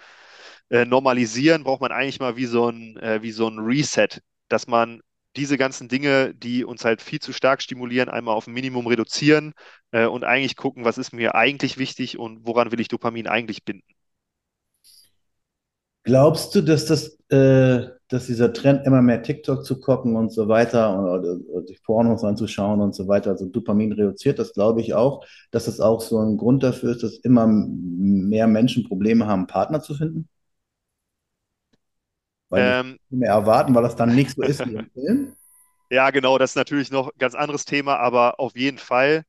äh, 0.70 0.86
normalisieren, 0.86 1.64
braucht 1.64 1.82
man 1.82 1.92
eigentlich 1.92 2.20
mal 2.20 2.36
wie 2.38 2.46
so 2.46 2.70
ein, 2.70 2.98
äh, 2.98 3.22
wie 3.22 3.32
so 3.32 3.48
ein 3.48 3.60
Reset, 3.60 4.10
dass 4.50 4.68
man 4.68 5.02
diese 5.36 5.58
ganzen 5.58 5.88
Dinge, 5.90 6.34
die 6.34 6.66
uns 6.66 6.84
halt 6.86 7.02
viel 7.02 7.20
zu 7.20 7.34
stark 7.34 7.62
stimulieren, 7.62 8.10
einmal 8.10 8.36
auf 8.36 8.48
ein 8.48 8.54
Minimum 8.54 8.88
reduzieren 8.88 9.54
äh, 9.92 10.06
und 10.06 10.24
eigentlich 10.24 10.56
gucken, 10.56 10.86
was 10.86 10.98
ist 10.98 11.14
mir 11.14 11.36
eigentlich 11.36 11.78
wichtig 11.78 12.18
und 12.20 12.46
woran 12.46 12.72
will 12.72 12.80
ich 12.80 12.88
Dopamin 12.88 13.28
eigentlich 13.28 13.64
binden. 13.64 13.86
Glaubst 16.04 16.56
du, 16.56 16.62
dass 16.62 16.86
das, 16.86 17.20
äh, 17.30 17.88
dass 18.08 18.26
dieser 18.28 18.52
Trend 18.54 18.86
immer 18.88 19.02
mehr 19.02 19.22
TikTok 19.22 19.64
zu 19.66 19.80
gucken 19.80 20.16
und 20.16 20.32
so 20.32 20.48
weiter 20.48 20.98
und, 20.98 21.06
oder, 21.06 21.38
oder 21.50 21.68
sich 21.68 21.84
Pornos 21.84 22.24
anzuschauen 22.24 22.82
und 22.82 22.96
so 22.96 23.08
weiter, 23.08 23.32
also 23.32 23.46
Dopamin 23.46 23.92
reduziert, 23.92 24.40
das 24.40 24.54
glaube 24.54 24.82
ich 24.82 24.94
auch, 24.94 25.24
dass 25.52 25.66
das 25.66 25.80
auch 25.80 26.02
so 26.02 26.18
ein 26.20 26.38
Grund 26.38 26.64
dafür 26.64 26.92
ist, 26.92 27.04
dass 27.04 27.18
immer 27.20 27.46
mehr 27.48 28.48
Menschen 28.48 28.86
Probleme 28.88 29.28
haben, 29.28 29.46
Partner 29.48 29.82
zu 29.82 29.94
finden? 29.94 30.28
Weil 32.50 32.64
Ähm, 32.64 33.00
nicht 33.10 33.20
mehr 33.22 33.30
erwarten, 33.32 33.74
weil 33.76 33.84
das 33.84 33.96
dann 33.96 34.14
nicht 34.16 34.32
so 34.32 34.44
ist 34.44 34.66
wie 34.66 34.74
im 34.74 34.86
Film? 34.94 35.36
ja, 35.90 36.10
genau, 36.12 36.38
das 36.38 36.52
ist 36.52 36.56
natürlich 36.56 36.92
noch 36.92 37.08
ein 37.10 37.18
ganz 37.18 37.36
anderes 37.36 37.66
Thema, 37.66 37.98
aber 37.98 38.40
auf 38.40 38.56
jeden 38.56 38.78
Fall, 38.78 39.24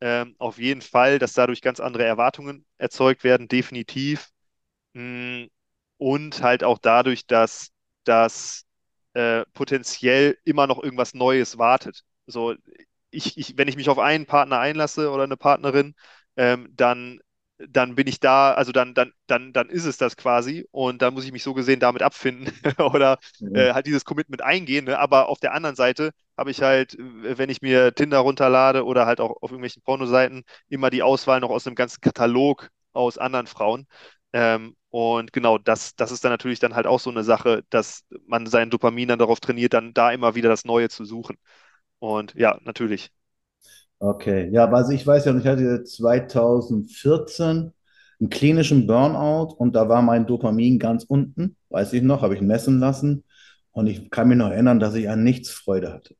ähm, 0.00 0.34
auf 0.38 0.58
jeden 0.58 0.82
Fall, 0.82 1.18
dass 1.18 1.34
dadurch 1.34 1.60
ganz 1.62 1.80
andere 1.80 2.04
Erwartungen 2.04 2.64
erzeugt 2.78 3.24
werden, 3.24 3.48
definitiv. 3.48 4.28
Mm, 4.94 5.46
Und 5.98 6.42
halt 6.42 6.64
auch 6.64 6.78
dadurch, 6.78 7.26
dass 7.26 7.70
das 8.04 8.64
äh, 9.14 9.44
potenziell 9.54 10.38
immer 10.44 10.66
noch 10.68 10.82
irgendwas 10.82 11.14
Neues 11.14 11.58
wartet. 11.58 12.04
So, 12.26 12.54
ich, 13.10 13.38
ich, 13.38 13.56
wenn 13.58 13.68
ich 13.68 13.76
mich 13.76 13.88
auf 13.88 13.98
einen 13.98 14.26
Partner 14.26 14.58
einlasse 14.60 15.10
oder 15.10 15.24
eine 15.24 15.36
Partnerin, 15.36 15.94
ähm, 16.36 16.68
dann 16.76 17.20
dann 17.58 17.94
bin 17.94 18.06
ich 18.06 18.20
da, 18.20 18.52
also 18.52 18.72
dann, 18.72 18.94
dann, 18.94 19.12
dann, 19.26 19.52
dann 19.52 19.68
ist 19.70 19.86
es 19.86 19.96
das 19.96 20.16
quasi 20.16 20.66
und 20.72 21.00
dann 21.02 21.14
muss 21.14 21.24
ich 21.24 21.32
mich 21.32 21.42
so 21.42 21.54
gesehen 21.54 21.80
damit 21.80 22.02
abfinden 22.02 22.52
oder 22.78 23.18
mhm. 23.40 23.54
äh, 23.54 23.72
halt 23.72 23.86
dieses 23.86 24.04
Commitment 24.04 24.42
eingehen. 24.42 24.84
Ne? 24.84 24.98
Aber 24.98 25.28
auf 25.28 25.40
der 25.40 25.54
anderen 25.54 25.76
Seite 25.76 26.10
habe 26.36 26.50
ich 26.50 26.62
halt, 26.62 26.96
wenn 26.98 27.48
ich 27.48 27.62
mir 27.62 27.94
Tinder 27.94 28.18
runterlade 28.18 28.84
oder 28.84 29.06
halt 29.06 29.20
auch 29.20 29.42
auf 29.42 29.50
irgendwelchen 29.50 29.82
Pornoseiten, 29.82 30.44
immer 30.68 30.90
die 30.90 31.02
Auswahl 31.02 31.40
noch 31.40 31.50
aus 31.50 31.66
einem 31.66 31.76
ganzen 31.76 32.00
Katalog 32.00 32.68
aus 32.92 33.18
anderen 33.18 33.46
Frauen. 33.46 33.86
Ähm, 34.32 34.76
und 34.90 35.32
genau, 35.32 35.58
das, 35.58 35.94
das 35.96 36.10
ist 36.10 36.24
dann 36.24 36.32
natürlich 36.32 36.58
dann 36.58 36.74
halt 36.74 36.86
auch 36.86 37.00
so 37.00 37.10
eine 37.10 37.24
Sache, 37.24 37.64
dass 37.70 38.04
man 38.26 38.46
sein 38.46 38.70
Dopamin 38.70 39.08
dann 39.08 39.18
darauf 39.18 39.40
trainiert, 39.40 39.74
dann 39.74 39.94
da 39.94 40.10
immer 40.12 40.34
wieder 40.34 40.48
das 40.48 40.64
Neue 40.64 40.88
zu 40.88 41.04
suchen. 41.04 41.36
Und 41.98 42.34
ja, 42.34 42.58
natürlich. 42.62 43.10
Okay, 43.98 44.50
ja, 44.52 44.70
also 44.70 44.92
ich 44.92 45.06
weiß 45.06 45.24
ja, 45.24 45.36
ich 45.36 45.46
hatte 45.46 45.84
2014 45.84 47.72
einen 48.20 48.30
klinischen 48.30 48.86
Burnout 48.86 49.54
und 49.56 49.74
da 49.74 49.88
war 49.88 50.02
mein 50.02 50.26
Dopamin 50.26 50.78
ganz 50.78 51.04
unten, 51.04 51.56
weiß 51.70 51.92
ich 51.94 52.02
noch, 52.02 52.22
habe 52.22 52.34
ich 52.34 52.42
messen 52.42 52.78
lassen 52.78 53.24
und 53.72 53.86
ich 53.86 54.10
kann 54.10 54.28
mich 54.28 54.38
noch 54.38 54.50
erinnern, 54.50 54.80
dass 54.80 54.94
ich 54.94 55.08
an 55.08 55.24
nichts 55.24 55.50
Freude 55.50 55.92
hatte. 55.92 56.14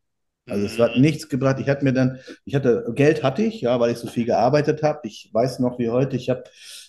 Also 0.48 0.64
es 0.64 0.78
hat 0.78 0.94
mhm. 0.94 1.02
nichts 1.02 1.28
gebracht. 1.28 1.58
Ich 1.60 1.68
hatte 1.68 1.84
mir 1.84 1.92
dann, 1.92 2.18
ich 2.44 2.54
hatte, 2.54 2.84
Geld 2.94 3.22
hatte 3.22 3.42
ich, 3.42 3.62
ja, 3.62 3.80
weil 3.80 3.90
ich 3.92 3.98
so 3.98 4.06
viel 4.06 4.24
gearbeitet 4.24 4.82
habe. 4.82 5.00
Ich 5.04 5.30
weiß 5.32 5.58
noch 5.58 5.78
wie 5.78 5.90
heute, 5.90 6.16
ich 6.16 6.30
habe 6.30 6.44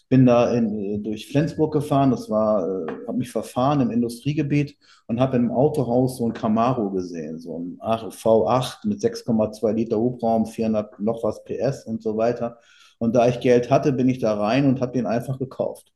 bin 0.10 0.26
da 0.26 0.52
in, 0.54 1.04
durch 1.04 1.28
Flensburg 1.28 1.74
gefahren, 1.74 2.12
das 2.12 2.30
war, 2.30 2.64
äh, 2.64 2.92
habe 3.08 3.18
mich 3.18 3.32
verfahren 3.32 3.82
im 3.82 3.92
Industriegebiet 3.92 4.78
und 5.08 5.20
habe 5.20 5.38
im 5.38 5.52
Autohaus 5.52 6.18
so 6.18 6.26
ein 6.26 6.34
Camaro 6.34 6.92
gesehen, 6.92 7.40
so 7.40 7.60
ein 7.60 7.80
V8 7.82 8.88
mit 8.88 9.02
6,2 9.02 9.72
Liter 9.74 10.00
Hubraum, 10.00 10.46
400 10.46 11.00
noch 11.00 11.24
was 11.24 11.44
PS 11.44 11.86
und 11.86 12.02
so 12.02 12.18
weiter. 12.18 12.58
Und 13.00 13.16
da 13.16 13.28
ich 13.28 13.40
Geld 13.42 13.70
hatte, 13.70 13.94
bin 13.94 14.10
ich 14.10 14.20
da 14.20 14.36
rein 14.40 14.66
und 14.66 14.82
habe 14.82 14.94
den 14.94 15.06
einfach 15.06 15.40
gekauft. 15.40 15.92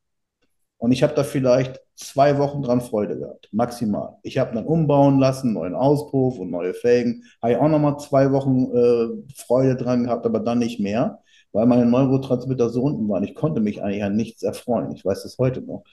Und 0.78 0.92
ich 0.92 1.04
habe 1.04 1.14
da 1.14 1.24
vielleicht 1.24 1.80
zwei 1.96 2.40
Wochen 2.40 2.64
dran 2.64 2.82
Freude 2.82 3.18
gehabt, 3.18 3.50
maximal. 3.52 4.18
Ich 4.24 4.40
habe 4.40 4.56
dann 4.56 4.66
umbauen 4.66 5.20
lassen, 5.20 5.54
neuen 5.54 5.76
Auspuff 5.76 6.40
und 6.40 6.50
neue 6.50 6.74
Felgen. 6.74 7.24
Habe 7.42 7.54
ich 7.54 7.60
auch 7.60 7.70
nochmal 7.70 7.98
zwei 8.00 8.32
Wochen 8.32 8.66
äh, 8.76 9.34
Freude 9.36 9.76
dran 9.76 10.06
gehabt, 10.06 10.26
aber 10.26 10.40
dann 10.40 10.60
nicht 10.60 10.80
mehr 10.80 11.22
weil 11.54 11.66
meine 11.66 11.86
Neurotransmitter 11.86 12.70
so 12.70 12.84
unten 12.84 13.08
waren. 13.10 13.24
Ich 13.24 13.36
konnte 13.36 13.62
mich 13.62 13.82
eigentlich 13.82 14.04
an 14.04 14.16
nichts 14.16 14.44
erfreuen. 14.44 14.92
Ich 14.94 15.04
weiß 15.04 15.24
das 15.24 15.38
heute 15.38 15.62
noch. 15.62 15.84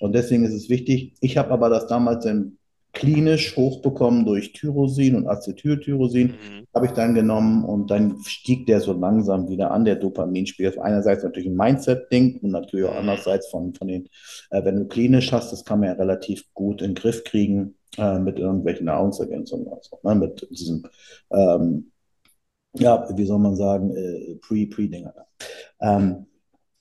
Und 0.00 0.14
deswegen 0.14 0.44
ist 0.44 0.54
es 0.54 0.68
wichtig. 0.68 1.14
Ich 1.20 1.36
habe 1.38 1.50
aber 1.50 1.68
das 1.68 1.86
damals 1.86 2.24
dann 2.24 2.58
klinisch 2.96 3.54
hochbekommen 3.56 4.24
durch 4.24 4.54
Tyrosin 4.54 5.16
und 5.16 5.26
Acetyltyrosin, 5.26 6.28
mhm. 6.28 6.66
habe 6.74 6.86
ich 6.86 6.92
dann 6.92 7.14
genommen 7.14 7.62
und 7.62 7.90
dann 7.90 8.16
stieg 8.24 8.64
der 8.64 8.80
so 8.80 8.94
langsam 8.94 9.50
wieder 9.50 9.70
an, 9.70 9.84
der 9.84 9.96
Dopaminspiegel. 9.96 10.78
Einerseits 10.80 11.22
natürlich 11.22 11.48
ein 11.50 11.56
Mindset-Ding 11.56 12.38
und 12.40 12.52
natürlich 12.52 12.86
auch 12.86 12.92
mhm. 12.92 13.00
andererseits 13.00 13.48
von, 13.48 13.74
von 13.74 13.88
den, 13.88 14.08
äh, 14.50 14.64
wenn 14.64 14.76
du 14.76 14.86
klinisch 14.86 15.30
hast, 15.30 15.52
das 15.52 15.66
kann 15.66 15.80
man 15.80 15.90
ja 15.90 15.94
relativ 15.96 16.44
gut 16.54 16.80
in 16.80 16.92
den 16.92 16.94
Griff 16.94 17.22
kriegen 17.24 17.74
äh, 17.98 18.18
mit 18.18 18.38
irgendwelchen 18.38 18.86
Nahrungsergänzungen, 18.86 19.68
also, 19.68 19.98
ne, 20.02 20.14
mit 20.14 20.48
diesem 20.50 20.84
ähm, 21.30 21.92
ja, 22.78 23.06
wie 23.16 23.24
soll 23.24 23.38
man 23.38 23.56
sagen, 23.56 23.94
äh, 23.94 24.36
Pre-Pre-Dinger. 24.36 25.14
Ähm, 25.80 26.26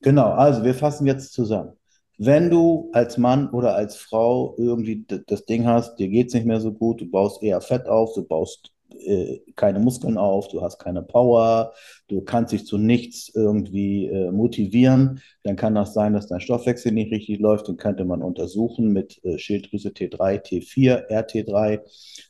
genau, 0.01 0.31
also 0.31 0.63
wir 0.63 0.73
fassen 0.73 1.07
jetzt 1.07 1.33
zusammen. 1.33 1.73
Wenn 2.17 2.49
du 2.49 2.89
als 2.93 3.17
Mann 3.17 3.49
oder 3.49 3.75
als 3.75 3.97
Frau 3.97 4.55
irgendwie 4.57 5.05
das 5.27 5.45
Ding 5.45 5.65
hast, 5.65 5.97
dir 5.97 6.07
geht 6.07 6.27
es 6.27 6.33
nicht 6.33 6.45
mehr 6.45 6.61
so 6.61 6.71
gut, 6.71 7.01
du 7.01 7.09
baust 7.09 7.43
eher 7.43 7.59
Fett 7.59 7.87
auf, 7.87 8.13
du 8.13 8.23
baust 8.23 8.71
äh, 8.99 9.39
keine 9.55 9.79
Muskeln 9.79 10.17
auf, 10.17 10.47
du 10.47 10.61
hast 10.61 10.79
keine 10.79 11.01
Power, 11.01 11.73
du 12.07 12.21
kannst 12.21 12.53
dich 12.53 12.65
zu 12.65 12.77
nichts 12.77 13.31
irgendwie 13.33 14.07
äh, 14.07 14.31
motivieren, 14.31 15.21
dann 15.43 15.55
kann 15.55 15.75
das 15.75 15.93
sein, 15.93 16.13
dass 16.13 16.27
dein 16.27 16.41
Stoffwechsel 16.41 16.91
nicht 16.91 17.11
richtig 17.11 17.39
läuft. 17.39 17.67
Den 17.67 17.77
könnte 17.77 18.05
man 18.05 18.21
untersuchen 18.21 18.93
mit 18.93 19.23
äh, 19.23 19.37
Schilddrüse 19.37 19.89
T3, 19.89 20.43
T4, 20.43 21.09
RT3. 21.09 21.81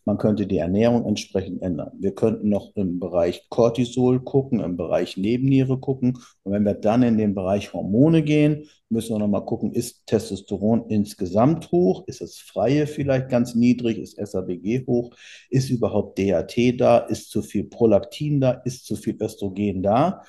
Man 0.06 0.18
könnte 0.18 0.48
die 0.48 0.58
Ernährung 0.58 1.06
entsprechend 1.06 1.62
ändern. 1.62 1.92
Wir 2.00 2.14
könnten 2.14 2.50
noch 2.50 2.76
im 2.76 3.00
Bereich 3.00 3.48
Cortisol 3.50 4.22
gucken, 4.22 4.60
im 4.60 4.78
Bereich 4.78 5.18
Nebenniere 5.18 5.80
gucken. 5.80 6.18
Und 6.44 6.54
wenn 6.54 6.64
wir 6.64 6.74
dann 6.74 7.04
in 7.04 7.18
den 7.18 7.36
Bereich 7.36 7.74
Hormone 7.74 8.24
gehen, 8.24 8.68
müssen 8.90 9.16
wir 9.16 9.20
nochmal 9.20 9.46
gucken, 9.46 9.72
ist 9.74 10.06
Testosteron 10.06 10.90
insgesamt 10.90 11.72
hoch? 11.72 12.04
Ist 12.08 12.22
das 12.22 12.38
Freie 12.38 12.86
vielleicht 12.86 13.30
ganz 13.30 13.56
niedrig? 13.56 13.98
Ist 13.98 14.18
SABG 14.18 14.86
hoch? 14.86 15.16
Ist 15.50 15.70
überhaupt 15.70 16.20
DHT 16.20 16.80
da? 16.80 17.00
Ist 17.00 17.32
zu 17.32 17.42
viel 17.42 17.64
Prolaktin 17.64 18.40
da? 18.40 18.52
Ist 18.64 18.86
zu 18.86 18.96
viel 18.96 19.18
Östrogen 19.20 19.65
da? 19.74 20.24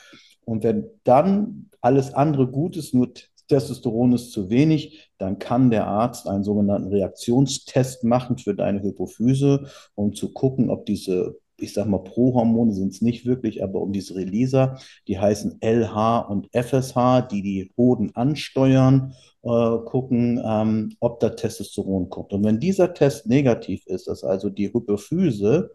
Und 0.45 0.63
wenn 0.63 0.87
dann 1.05 1.71
alles 1.81 2.15
andere 2.15 2.47
gut 2.47 2.77
ist, 2.77 2.95
nur 2.95 3.13
Testosteron 3.49 4.13
ist 4.13 4.33
zu 4.33 4.51
wenig, 4.51 5.11
dann 5.19 5.39
kann 5.39 5.71
der 5.71 5.87
Arzt 5.87 6.29
einen 6.29 6.45
sogenannten 6.45 6.89
Reaktionstest 6.89 8.05
machen 8.05 8.39
für 8.39 8.55
deine 8.55 8.83
Hypophyse, 8.83 9.69
um 9.95 10.15
zu 10.15 10.33
gucken, 10.33 10.71
ob 10.71 10.87
diese 10.87 11.39
ich 11.59 11.73
sag 11.73 11.87
mal, 11.87 12.05
Prohormone 12.05 12.73
sind 12.75 12.93
es 12.93 13.01
nicht 13.01 13.25
wirklich, 13.25 13.63
aber 13.63 13.81
um 13.81 13.93
diese 13.93 14.15
Releaser, 14.15 14.79
die 15.09 15.19
heißen 15.19 15.59
LH 15.63 16.19
und 16.29 16.49
FSH, 16.53 17.23
die 17.31 17.43
die 17.43 17.73
Hoden 17.77 18.15
ansteuern, 18.15 19.15
äh, 19.43 19.79
gucken, 19.87 20.43
ähm, 20.45 20.97
ob 21.01 21.21
da 21.21 21.31
Testosteron 21.31 22.11
kommt. 22.11 22.33
Und 22.33 22.45
wenn 22.45 22.61
dieser 22.61 22.93
Test 22.93 23.27
negativ 23.27 23.87
ist, 23.87 24.07
dass 24.07 24.23
also 24.23 24.51
die 24.51 24.73
Hypophyse 24.73 25.71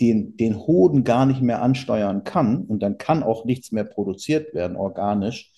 den, 0.00 0.36
den 0.36 0.56
Hoden 0.58 1.04
gar 1.04 1.26
nicht 1.26 1.42
mehr 1.42 1.62
ansteuern 1.62 2.24
kann 2.24 2.64
und 2.64 2.80
dann 2.82 2.98
kann 2.98 3.22
auch 3.22 3.44
nichts 3.44 3.72
mehr 3.72 3.84
produziert 3.84 4.54
werden 4.54 4.76
organisch, 4.76 5.52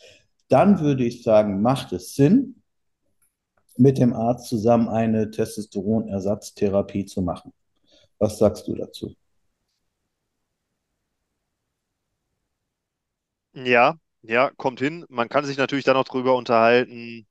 dann 0.49 0.81
würde 0.81 1.05
ich 1.05 1.23
sagen, 1.23 1.63
macht 1.63 1.93
es 1.93 2.15
Sinn, 2.15 2.63
mit 3.77 3.99
dem 3.99 4.13
Arzt 4.13 4.49
zusammen 4.49 4.89
eine 4.89 5.31
Testosteronersatztherapie 5.31 7.07
zu 7.07 7.23
machen. 7.23 7.53
Was 8.19 8.39
sagst 8.39 8.69
du 8.69 8.75
dazu? 8.75 9.15
Ja, 13.55 13.97
ja, 14.23 14.51
kommt 14.57 14.81
hin. 14.81 15.05
Man 15.09 15.29
kann 15.29 15.45
sich 15.45 15.57
natürlich 15.59 15.85
dann 15.85 15.97
auch 15.97 16.05
darüber 16.05 16.37
unterhalten, 16.37 17.27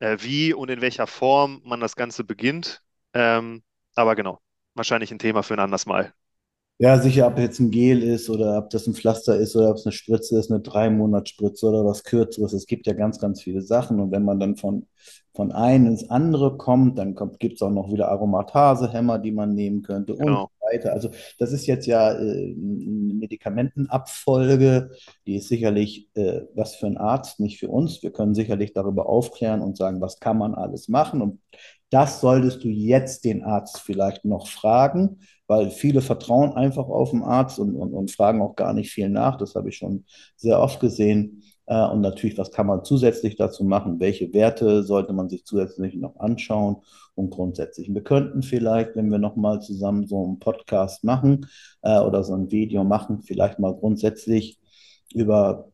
äh, 0.00 0.18
wie 0.20 0.54
und 0.54 0.70
in 0.70 0.80
welcher 0.80 1.06
Form 1.06 1.60
man 1.64 1.80
das 1.80 1.96
Ganze 1.96 2.24
beginnt. 2.24 2.82
Ähm, 3.14 3.62
aber 3.94 4.16
genau, 4.16 4.40
wahrscheinlich 4.78 5.10
ein 5.10 5.18
Thema 5.18 5.42
für 5.42 5.54
ein 5.54 5.60
anderes 5.60 5.86
Mal. 5.86 6.12
Ja, 6.80 6.96
sicher, 7.00 7.26
ob 7.26 7.38
jetzt 7.38 7.58
ein 7.58 7.72
Gel 7.72 8.04
ist 8.04 8.30
oder 8.30 8.56
ob 8.56 8.70
das 8.70 8.86
ein 8.86 8.94
Pflaster 8.94 9.36
ist 9.36 9.56
oder 9.56 9.70
ob 9.70 9.78
es 9.78 9.86
eine 9.86 9.92
Spritze 9.92 10.38
ist, 10.38 10.48
eine 10.48 10.60
Drei-Monats-Spritze 10.60 11.66
oder 11.66 11.84
was 11.84 12.04
Kürzeres. 12.04 12.52
Es 12.52 12.66
gibt 12.66 12.86
ja 12.86 12.92
ganz, 12.92 13.18
ganz 13.18 13.42
viele 13.42 13.62
Sachen. 13.62 13.98
Und 13.98 14.12
wenn 14.12 14.22
man 14.22 14.38
dann 14.38 14.54
von, 14.54 14.86
von 15.34 15.50
einem 15.50 15.86
ins 15.86 16.08
andere 16.08 16.56
kommt, 16.56 16.96
dann 16.96 17.16
gibt 17.40 17.56
es 17.56 17.62
auch 17.62 17.70
noch 17.70 17.92
wieder 17.92 18.08
Aromatasehämmer, 18.10 19.18
die 19.18 19.32
man 19.32 19.54
nehmen 19.54 19.82
könnte 19.82 20.12
und 20.12 20.20
genau. 20.20 20.50
so 20.60 20.66
weiter. 20.72 20.92
Also 20.92 21.10
das 21.40 21.50
ist 21.50 21.66
jetzt 21.66 21.86
ja 21.86 22.12
äh, 22.12 22.54
eine 22.54 23.14
Medikamentenabfolge, 23.14 24.92
die 25.26 25.34
ist 25.34 25.48
sicherlich 25.48 26.08
äh, 26.14 26.42
was 26.54 26.76
für 26.76 26.86
einen 26.86 26.96
Arzt, 26.96 27.40
nicht 27.40 27.58
für 27.58 27.70
uns. 27.70 28.04
Wir 28.04 28.12
können 28.12 28.36
sicherlich 28.36 28.72
darüber 28.72 29.08
aufklären 29.08 29.62
und 29.62 29.76
sagen, 29.76 30.00
was 30.00 30.20
kann 30.20 30.38
man 30.38 30.54
alles 30.54 30.86
machen. 30.86 31.22
Und 31.22 31.40
das 31.90 32.20
solltest 32.20 32.64
du 32.64 32.68
jetzt 32.68 33.24
den 33.24 33.42
Arzt 33.44 33.80
vielleicht 33.80 34.24
noch 34.24 34.46
fragen 34.46 35.18
weil 35.48 35.70
viele 35.70 36.02
vertrauen 36.02 36.52
einfach 36.52 36.86
auf 36.88 37.10
den 37.10 37.22
Arzt 37.22 37.58
und, 37.58 37.74
und, 37.74 37.94
und 37.94 38.10
fragen 38.12 38.42
auch 38.42 38.54
gar 38.54 38.74
nicht 38.74 38.92
viel 38.92 39.08
nach. 39.08 39.38
Das 39.38 39.54
habe 39.54 39.70
ich 39.70 39.76
schon 39.76 40.04
sehr 40.36 40.60
oft 40.60 40.78
gesehen. 40.78 41.42
Äh, 41.66 41.86
und 41.88 42.02
natürlich, 42.02 42.36
was 42.36 42.52
kann 42.52 42.66
man 42.66 42.84
zusätzlich 42.84 43.34
dazu 43.34 43.64
machen? 43.64 43.98
Welche 43.98 44.32
Werte 44.34 44.84
sollte 44.84 45.14
man 45.14 45.30
sich 45.30 45.44
zusätzlich 45.44 45.94
noch 45.94 46.16
anschauen? 46.20 46.76
Und 47.14 47.30
grundsätzlich, 47.30 47.92
wir 47.92 48.04
könnten 48.04 48.42
vielleicht, 48.42 48.94
wenn 48.94 49.10
wir 49.10 49.18
nochmal 49.18 49.60
zusammen 49.60 50.06
so 50.06 50.22
einen 50.22 50.38
Podcast 50.38 51.02
machen 51.02 51.46
äh, 51.82 51.98
oder 51.98 52.22
so 52.22 52.34
ein 52.34 52.50
Video 52.50 52.84
machen, 52.84 53.22
vielleicht 53.22 53.58
mal 53.58 53.74
grundsätzlich 53.74 54.60
über 55.14 55.70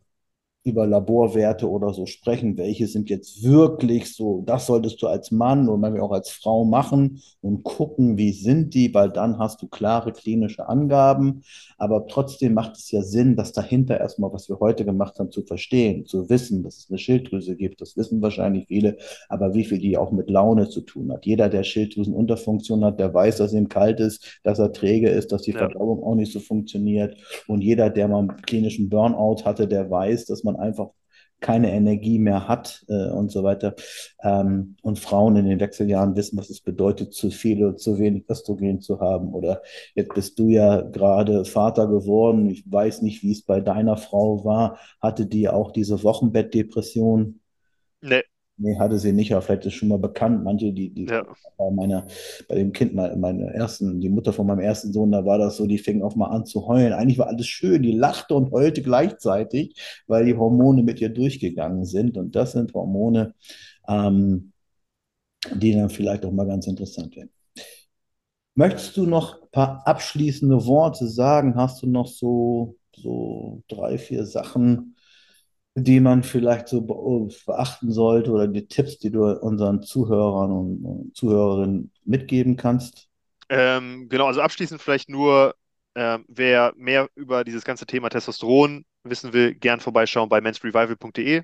über 0.65 0.87
Laborwerte 0.87 1.71
oder 1.71 1.93
so 1.93 2.07
sprechen, 2.07 2.57
welche 2.57 2.87
sind 2.87 3.11
jetzt 3.11 3.43
wirklich 3.43 4.15
so, 4.15 4.43
das 4.47 4.67
solltest 4.67 5.01
du 5.03 5.09
als 5.09 5.31
Mann 5.31 5.69
oder 5.69 5.77
manchmal 5.77 6.03
auch 6.03 6.13
als 6.13 6.31
Frau 6.31 6.65
machen 6.65 7.21
und 7.43 7.65
gucken, 7.65 8.17
wie 8.17 8.33
sind 8.33 8.73
die, 8.73 8.93
weil 8.95 9.11
dann 9.11 9.39
hast 9.39 9.61
du 9.61 9.69
klare 9.69 10.13
klinische 10.13 10.67
Angaben. 10.67 11.43
Aber 11.77 12.07
trotzdem 12.07 12.55
macht 12.55 12.77
es 12.77 12.91
ja 12.91 13.03
Sinn, 13.03 13.37
das 13.37 13.53
dahinter 13.53 14.01
erstmal, 14.01 14.33
was 14.33 14.49
wir 14.49 14.59
heute 14.59 14.87
gemacht 14.87 15.19
haben, 15.19 15.31
zu 15.31 15.43
verstehen, 15.43 16.07
zu 16.07 16.31
wissen, 16.31 16.63
dass 16.63 16.79
es 16.79 16.87
eine 16.89 16.99
Schilddrüse 16.99 17.57
gibt. 17.57 17.83
Das 17.83 17.99
wissen 17.99 18.23
wahrscheinlich 18.23 18.67
viele, 18.69 18.97
aber 19.29 19.53
wie 19.53 19.65
viel 19.65 19.79
die 19.79 19.99
auch 19.99 20.13
mit 20.13 20.31
Laune 20.31 20.71
zu 20.71 20.81
tun 20.81 21.13
hat. 21.13 21.27
Jeder, 21.27 21.51
der 21.51 21.65
Schilddrüsenunterfunktion 21.65 22.83
hat, 22.87 22.99
der 22.99 23.13
weiß, 23.13 23.37
dass 23.37 23.53
ihm 23.53 23.69
kalt 23.69 24.01
ist, 24.01 24.41
dass 24.43 24.59
er 24.59 24.73
träge 24.73 25.11
ist, 25.11 25.31
dass 25.31 25.43
die 25.43 25.53
ja. 25.53 25.59
Verdauung 25.59 26.03
auch 26.03 26.15
nicht 26.15 26.33
so 26.33 26.41
funktioniert. 26.41 27.19
Und 27.49 27.61
jeder, 27.61 27.91
der 27.91 28.09
mal 28.09 28.21
einen 28.21 28.37
klinischen 28.43 28.89
Burnout 28.89 29.45
hatte, 29.45 29.69
der 29.69 29.91
weiß, 29.91 30.25
dass 30.25 30.43
man 30.43 30.54
man 30.55 30.61
einfach 30.63 30.91
keine 31.41 31.73
Energie 31.73 32.19
mehr 32.19 32.49
hat 32.49 32.85
äh, 32.89 33.11
und 33.11 33.31
so 33.31 33.43
weiter. 33.43 33.75
Ähm, 34.23 34.77
und 34.83 34.99
Frauen 34.99 35.37
in 35.37 35.47
den 35.47 35.61
Wechseljahren 35.61 36.17
wissen, 36.17 36.39
was 36.39 36.49
es 36.49 36.61
bedeutet, 36.61 37.13
zu 37.13 37.31
viel 37.31 37.63
oder 37.65 37.77
zu 37.77 37.99
wenig 37.99 38.25
Östrogen 38.31 38.81
zu 38.81 39.01
haben. 39.01 39.35
Oder 39.35 39.63
jetzt 39.95 40.15
bist 40.15 40.39
du 40.39 40.49
ja 40.49 40.81
gerade 40.81 41.45
Vater 41.45 41.87
geworden. 41.87 42.49
Ich 42.49 42.65
weiß 42.71 43.03
nicht, 43.03 43.23
wie 43.23 43.33
es 43.33 43.43
bei 43.43 43.61
deiner 43.61 43.99
Frau 43.99 44.45
war. 44.45 44.79
Hatte 45.01 45.27
die 45.27 45.49
auch 45.49 45.71
diese 45.71 46.03
Wochenbettdepression? 46.03 47.41
Nee, 48.01 48.23
Nee, 48.57 48.77
hatte 48.79 48.99
sie 49.01 49.13
nicht, 49.13 49.33
aber 49.33 49.43
vielleicht 49.43 49.67
ist 49.67 49.75
schon 49.75 49.89
mal 49.89 49.99
bekannt. 49.99 50.45
Manche, 50.45 50.73
die, 50.73 50.91
die 50.91 51.07
ja, 51.07 51.25
bei 51.59 51.71
meiner, 51.73 52.07
bei 52.49 52.55
dem 52.55 52.73
Kind, 52.73 52.95
meine, 52.95 53.17
meine 53.17 53.53
ersten, 53.53 54.01
die 54.01 54.09
Mutter 54.09 54.33
von 54.33 54.47
meinem 54.47 54.61
ersten 54.61 54.93
Sohn, 54.93 55.11
da 55.11 55.25
war 55.25 55.39
das 55.39 55.57
so, 55.57 55.67
die 55.67 55.79
fing 55.79 56.03
auch 56.03 56.15
mal 56.15 56.29
an 56.29 56.47
zu 56.47 56.67
heulen. 56.69 56.93
Eigentlich 56.93 57.19
war 57.19 57.27
alles 57.27 57.47
schön, 57.47 57.83
die 57.83 57.93
lachte 57.93 58.35
und 58.35 58.53
heulte 58.53 58.83
gleichzeitig, 58.83 59.75
weil 60.07 60.25
die 60.27 60.37
Hormone 60.37 60.85
mit 60.85 61.01
ihr 61.01 61.09
durchgegangen 61.09 61.85
sind. 61.85 62.17
Und 62.17 62.37
das 62.37 62.53
sind 62.53 62.73
Hormone, 62.75 63.35
ähm, 63.89 64.53
die 65.55 65.73
dann 65.75 65.91
vielleicht 65.91 66.25
auch 66.25 66.33
mal 66.33 66.47
ganz 66.47 66.67
interessant 66.67 67.17
werden. 67.17 67.31
Möchtest 68.57 68.97
du 68.97 69.07
noch 69.07 69.43
ein 69.43 69.51
paar 69.51 69.87
abschließende 69.87 70.65
Worte 70.67 71.09
sagen? 71.09 71.57
Hast 71.57 71.83
du 71.83 71.89
noch 71.89 72.07
so, 72.07 72.77
so 72.97 73.63
drei, 73.69 73.99
vier 73.99 74.25
Sachen? 74.27 74.94
Die 75.77 76.01
man 76.01 76.23
vielleicht 76.23 76.69
so 76.69 76.83
beachten 76.83 77.91
sollte 77.93 78.31
oder 78.33 78.49
die 78.49 78.67
Tipps, 78.69 78.99
die 78.99 79.11
du 79.11 79.25
unseren 79.41 79.83
Zuhörern 79.83 80.53
und 80.53 81.17
Zuhörerinnen 81.17 81.93
mitgeben 82.05 82.57
kannst? 82.57 83.09
ähm, 83.49 84.09
genau, 84.09 84.27
also 84.27 84.41
abschließend 84.41 84.81
vielleicht 84.81 85.09
nur, 85.09 85.55
ähm, 85.95 86.25
wer 86.29 86.73
mehr 86.77 87.09
über 87.15 87.45
dieses 87.45 87.65
ganze 87.65 87.87
Thema 87.87 88.09
Testosteron 88.11 88.85
wissen 89.05 89.33
will, 89.33 89.55
gern 89.55 89.81
vorbeischauen 89.81 90.29
bei 90.29 90.41
mensrevival.de. 90.41 91.43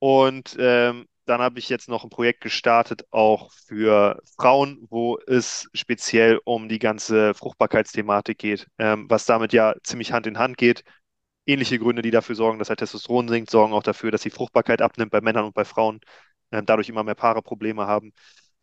Und 0.00 0.56
ähm, 0.60 1.06
dann 1.26 1.40
habe 1.42 1.58
ich 1.58 1.68
jetzt 1.68 1.88
noch 1.88 2.04
ein 2.04 2.10
Projekt 2.10 2.42
gestartet, 2.42 3.04
auch 3.10 3.52
für 3.52 4.20
Frauen, 4.38 4.86
wo 4.90 5.18
es 5.26 5.68
speziell 5.74 6.40
um 6.44 6.68
die 6.68 6.78
ganze 6.80 7.34
Fruchtbarkeitsthematik 7.34 8.38
geht, 8.38 8.68
ähm, 8.78 9.06
was 9.10 9.26
damit 9.26 9.52
ja 9.52 9.74
ziemlich 9.84 10.12
Hand 10.12 10.26
in 10.26 10.38
Hand 10.38 10.58
geht. 10.58 10.84
Ähnliche 11.48 11.78
Gründe, 11.80 12.02
die 12.02 12.12
dafür 12.12 12.36
sorgen, 12.36 12.60
dass 12.60 12.70
halt 12.70 12.80
Testosteron 12.80 13.28
sinkt, 13.28 13.50
sorgen 13.50 13.74
auch 13.74 13.82
dafür, 13.84 14.12
dass 14.12 14.22
die 14.22 14.30
Fruchtbarkeit 14.30 14.82
abnimmt 14.82 15.12
bei 15.12 15.20
Männern 15.22 15.46
und 15.46 15.54
bei 15.54 15.64
Frauen, 15.66 16.00
ähm, 16.52 16.66
dadurch 16.66 16.88
immer 16.90 17.04
mehr 17.04 17.16
Paare 17.16 17.42
Probleme 17.42 17.86
haben. 17.86 18.12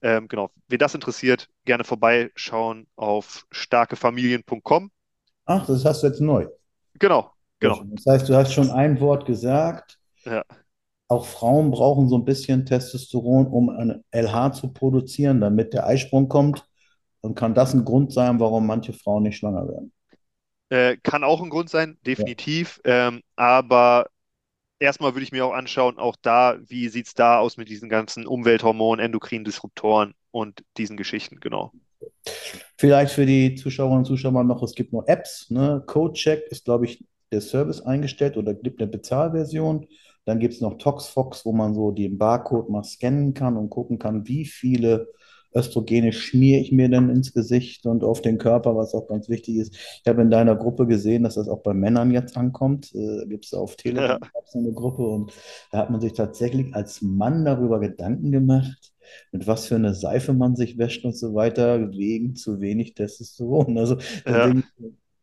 Ähm, 0.02 0.28
genau, 0.30 0.52
wen 0.68 0.80
das 0.80 0.96
interessiert, 0.96 1.50
gerne 1.66 1.84
vorbeischauen 1.86 2.88
auf 2.98 3.46
starkefamilien.com. 3.52 4.92
Ach, 5.46 5.66
das 5.66 5.84
hast 5.86 6.04
du 6.04 6.08
jetzt 6.08 6.22
neu. 6.22 6.48
Genau, 7.00 7.32
genau. 7.60 7.86
Das 7.96 8.06
heißt, 8.06 8.30
du 8.30 8.36
hast 8.36 8.54
schon 8.54 8.70
ein 8.72 9.00
Wort 9.00 9.26
gesagt. 9.26 9.98
Ja, 10.26 10.44
Auch 11.08 11.26
Frauen 11.26 11.72
brauchen 11.72 12.10
so 12.10 12.18
ein 12.18 12.26
bisschen 12.26 12.66
Testosteron, 12.66 13.48
um 13.48 13.70
ein 13.70 14.04
LH 14.12 14.54
zu 14.54 14.72
produzieren, 14.74 15.42
damit 15.42 15.74
der 15.74 15.86
Eisprung 15.88 16.30
kommt. 16.30 16.66
Und 17.22 17.36
kann 17.36 17.56
das 17.56 17.74
ein 17.74 17.86
Grund 17.86 18.14
sein, 18.14 18.40
warum 18.40 18.68
manche 18.68 18.94
Frauen 18.94 19.24
nicht 19.24 19.38
schwanger 19.38 19.68
werden? 19.68 19.92
Äh, 20.70 20.98
kann 20.98 21.24
auch 21.24 21.42
ein 21.42 21.50
Grund 21.50 21.70
sein, 21.70 21.98
Ja. 22.04 22.06
definitiv. 22.06 22.82
Ähm, 22.86 23.22
aber 23.36 24.10
erstmal 24.80 25.14
würde 25.16 25.24
ich 25.24 25.32
mir 25.32 25.46
auch 25.46 25.54
anschauen, 25.54 26.00
auch 26.00 26.16
da, 26.22 26.58
wie 26.68 26.90
sieht 26.90 27.08
es 27.08 27.14
da 27.16 27.40
aus 27.40 27.58
mit 27.58 27.70
diesen 27.70 27.90
ganzen 27.90 28.28
Umwelthormonen, 28.28 29.04
endokrinen 29.06 29.46
Disruptoren 29.46 30.16
und 30.32 30.64
diesen 30.78 30.98
Geschichten, 30.98 31.40
genau. 31.40 31.74
Vielleicht 32.78 33.14
für 33.14 33.26
die 33.26 33.56
Zuschauerinnen 33.56 34.00
und 34.00 34.06
Zuschauer 34.06 34.44
noch, 34.44 34.62
es 34.64 34.76
gibt 34.76 34.94
noch 34.94 35.08
Apps, 35.08 35.50
ne? 35.50 35.84
CodeCheck 35.86 36.48
ist, 36.50 36.66
glaube 36.66 36.86
ich, 36.86 37.04
der 37.32 37.42
Service 37.42 37.82
eingestellt 37.82 38.38
oder 38.38 38.54
gibt 38.54 38.82
eine 38.82 38.92
Bezahlversion. 38.92 39.88
Dann 40.26 40.40
gibt 40.40 40.54
es 40.56 40.62
noch 40.62 40.78
ToxFox, 40.78 41.46
wo 41.46 41.54
man 41.54 41.74
so 41.74 41.92
den 41.92 42.18
Barcode 42.18 42.70
mal 42.70 42.84
scannen 42.84 43.34
kann 43.34 43.58
und 43.58 43.70
gucken 43.70 44.00
kann, 44.00 44.28
wie 44.28 44.46
viele 44.46 45.08
Östrogene 45.56 46.12
schmiere 46.12 46.62
ich 46.62 46.72
mir 46.72 46.90
denn 46.90 47.10
ins 47.10 47.34
Gesicht 47.34 47.86
und 47.86 48.04
auf 48.04 48.22
den 48.22 48.38
Körper, 48.38 48.76
was 48.76 48.94
auch 48.94 49.08
ganz 49.08 49.30
wichtig 49.30 49.58
ist. 49.58 49.76
Ich 49.76 50.08
habe 50.08 50.22
in 50.22 50.30
deiner 50.30 50.56
Gruppe 50.56 50.88
gesehen, 50.88 51.24
dass 51.24 51.36
das 51.36 51.48
auch 51.48 51.62
bei 51.64 51.74
Männern 51.74 52.12
jetzt 52.12 52.38
ankommt. 52.38 52.94
Äh, 52.94 53.26
gibt 53.28 53.46
es 53.46 53.54
auf 53.54 53.76
Ja, 53.86 54.18
Telegram 54.18 54.20
gab's 54.34 54.56
eine 54.56 54.74
Gruppe 54.74 55.08
und 55.08 55.34
da 55.72 55.80
hat 55.80 55.90
man 55.90 56.02
sich 56.02 56.14
tatsächlich 56.14 56.74
als 56.76 57.02
Mann 57.02 57.46
darüber 57.46 57.80
Gedanken 57.80 58.32
gemacht, 58.32 58.94
mit 59.32 59.48
was 59.48 59.68
für 59.68 59.76
eine 59.76 59.94
Seife 59.94 60.34
man 60.34 60.56
sich 60.56 60.78
wäscht 60.78 61.06
und 61.06 61.16
so 61.16 61.34
weiter, 61.36 61.92
wegen 61.92 62.36
zu 62.36 62.60
wenig 62.62 62.94
Testosteron. 62.96 63.78
Also 63.78 63.98
ja, 64.26 64.54
deswegen, 64.54 64.64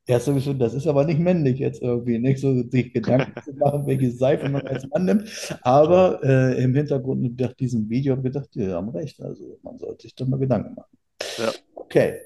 erst 0.06 0.26
so 0.26 0.34
geschrieben, 0.34 0.58
das 0.58 0.74
ist 0.74 0.86
aber 0.86 1.04
nicht 1.04 1.20
männlich 1.20 1.58
jetzt 1.58 1.82
irgendwie, 1.82 2.18
nicht 2.18 2.40
so 2.40 2.62
sich 2.68 2.92
Gedanken 2.92 3.40
zu 3.42 3.52
machen, 3.54 3.86
welche 3.86 4.10
Seife 4.10 4.48
man 4.48 4.66
als 4.66 4.86
Mann 4.88 5.04
nimmt. 5.04 5.58
Aber 5.62 6.20
äh, 6.22 6.62
im 6.62 6.74
Hintergrund 6.74 7.40
nach 7.40 7.52
diesem 7.54 7.88
Video 7.88 8.16
habe 8.16 8.26
ich 8.26 8.32
gedacht, 8.32 8.50
die 8.54 8.68
haben 8.68 8.88
recht. 8.90 9.20
Also 9.22 9.58
man 9.62 9.78
sollte 9.78 10.02
sich 10.02 10.14
doch 10.14 10.26
mal 10.26 10.38
Gedanken 10.38 10.74
machen. 10.74 10.98
ja, 11.38 11.52
Okay, 11.74 12.20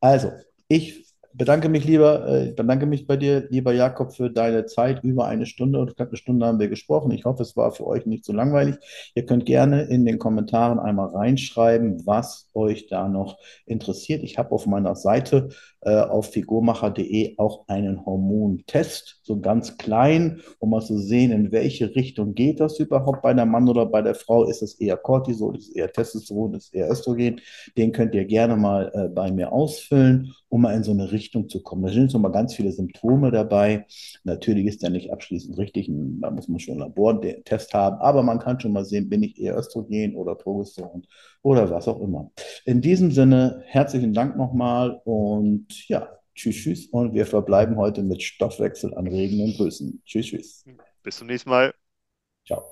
also 0.00 0.30
ich 0.68 1.12
bedanke 1.34 1.68
mich 1.68 1.84
lieber, 1.84 2.26
äh, 2.28 2.48
ich 2.50 2.56
bedanke 2.56 2.86
mich 2.86 3.06
bei 3.06 3.16
dir, 3.16 3.46
lieber 3.50 3.72
Jakob, 3.72 4.12
für 4.14 4.30
deine 4.30 4.66
Zeit. 4.66 5.02
Über 5.02 5.26
eine 5.26 5.46
Stunde 5.46 5.80
und 5.80 5.96
knapp 5.96 6.08
eine 6.08 6.16
Stunde 6.16 6.46
haben 6.46 6.60
wir 6.60 6.68
gesprochen. 6.68 7.10
Ich 7.10 7.24
hoffe, 7.24 7.42
es 7.42 7.56
war 7.56 7.72
für 7.72 7.86
euch 7.86 8.06
nicht 8.06 8.24
so 8.24 8.32
langweilig. 8.32 8.76
Ihr 9.14 9.26
könnt 9.26 9.46
gerne 9.46 9.82
in 9.82 10.04
den 10.04 10.18
Kommentaren 10.18 10.78
einmal 10.78 11.08
reinschreiben, 11.08 12.06
was 12.06 12.50
euch 12.54 12.86
da 12.88 13.08
noch 13.08 13.38
interessiert. 13.66 14.22
Ich 14.22 14.38
habe 14.38 14.52
auf 14.52 14.66
meiner 14.66 14.94
Seite 14.94 15.48
äh, 15.84 15.96
auf 15.96 16.30
figurmacher.de 16.30 17.34
auch 17.38 17.64
einen 17.66 18.06
Hormontest, 18.06 19.20
so 19.22 19.40
ganz 19.40 19.76
klein, 19.78 20.40
um 20.58 20.70
mal 20.70 20.80
zu 20.80 20.96
sehen, 20.98 21.32
in 21.32 21.52
welche 21.52 21.94
Richtung 21.94 22.34
geht 22.34 22.60
das 22.60 22.78
überhaupt 22.78 23.22
bei 23.22 23.34
der 23.34 23.46
Mann 23.46 23.68
oder 23.68 23.86
bei 23.86 24.00
der 24.00 24.14
Frau. 24.14 24.44
Ist 24.44 24.62
es 24.62 24.74
eher 24.74 24.96
Cortisol, 24.96 25.56
ist 25.56 25.70
es 25.70 25.74
eher 25.74 25.92
Testosteron, 25.92 26.54
ist 26.54 26.66
es 26.66 26.72
eher 26.72 26.90
Östrogen? 26.90 27.40
Den 27.76 27.92
könnt 27.92 28.14
ihr 28.14 28.24
gerne 28.24 28.56
mal 28.56 28.92
äh, 28.94 29.08
bei 29.08 29.32
mir 29.32 29.52
ausfüllen, 29.52 30.32
um 30.48 30.62
mal 30.62 30.74
in 30.74 30.84
so 30.84 30.92
eine 30.92 31.10
Richtung 31.10 31.48
zu 31.48 31.62
kommen. 31.62 31.82
Da 31.82 31.92
sind 31.92 32.10
so 32.10 32.18
mal 32.18 32.28
ganz 32.28 32.54
viele 32.54 32.70
Symptome 32.70 33.30
dabei. 33.30 33.86
Natürlich 34.24 34.66
ist 34.66 34.82
der 34.82 34.90
nicht 34.90 35.12
abschließend 35.12 35.58
richtig, 35.58 35.90
da 36.20 36.30
muss 36.30 36.48
man 36.48 36.60
schon 36.60 36.74
einen 36.74 36.82
Labortest 36.82 37.74
haben, 37.74 37.96
aber 37.96 38.22
man 38.22 38.38
kann 38.38 38.60
schon 38.60 38.72
mal 38.72 38.84
sehen, 38.84 39.08
bin 39.08 39.22
ich 39.22 39.40
eher 39.40 39.56
Östrogen 39.56 40.14
oder 40.14 40.34
Progesteron 40.34 41.06
oder 41.42 41.70
was 41.70 41.88
auch 41.88 42.00
immer. 42.00 42.30
In 42.64 42.80
diesem 42.80 43.10
Sinne, 43.10 43.62
herzlichen 43.66 44.14
Dank 44.14 44.36
nochmal 44.36 45.00
und 45.04 45.88
ja, 45.88 46.08
tschüss, 46.34 46.56
tschüss. 46.56 46.86
Und 46.86 47.14
wir 47.14 47.26
verbleiben 47.26 47.76
heute 47.76 48.02
mit 48.02 48.22
stoffwechselanregenden 48.22 49.54
Grüßen. 49.56 50.02
Tschüss, 50.04 50.26
tschüss. 50.26 50.64
bis 51.02 51.16
zum 51.16 51.26
nächsten 51.26 51.50
Mal. 51.50 51.74
Ciao. 52.46 52.62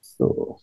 So. 0.00 0.58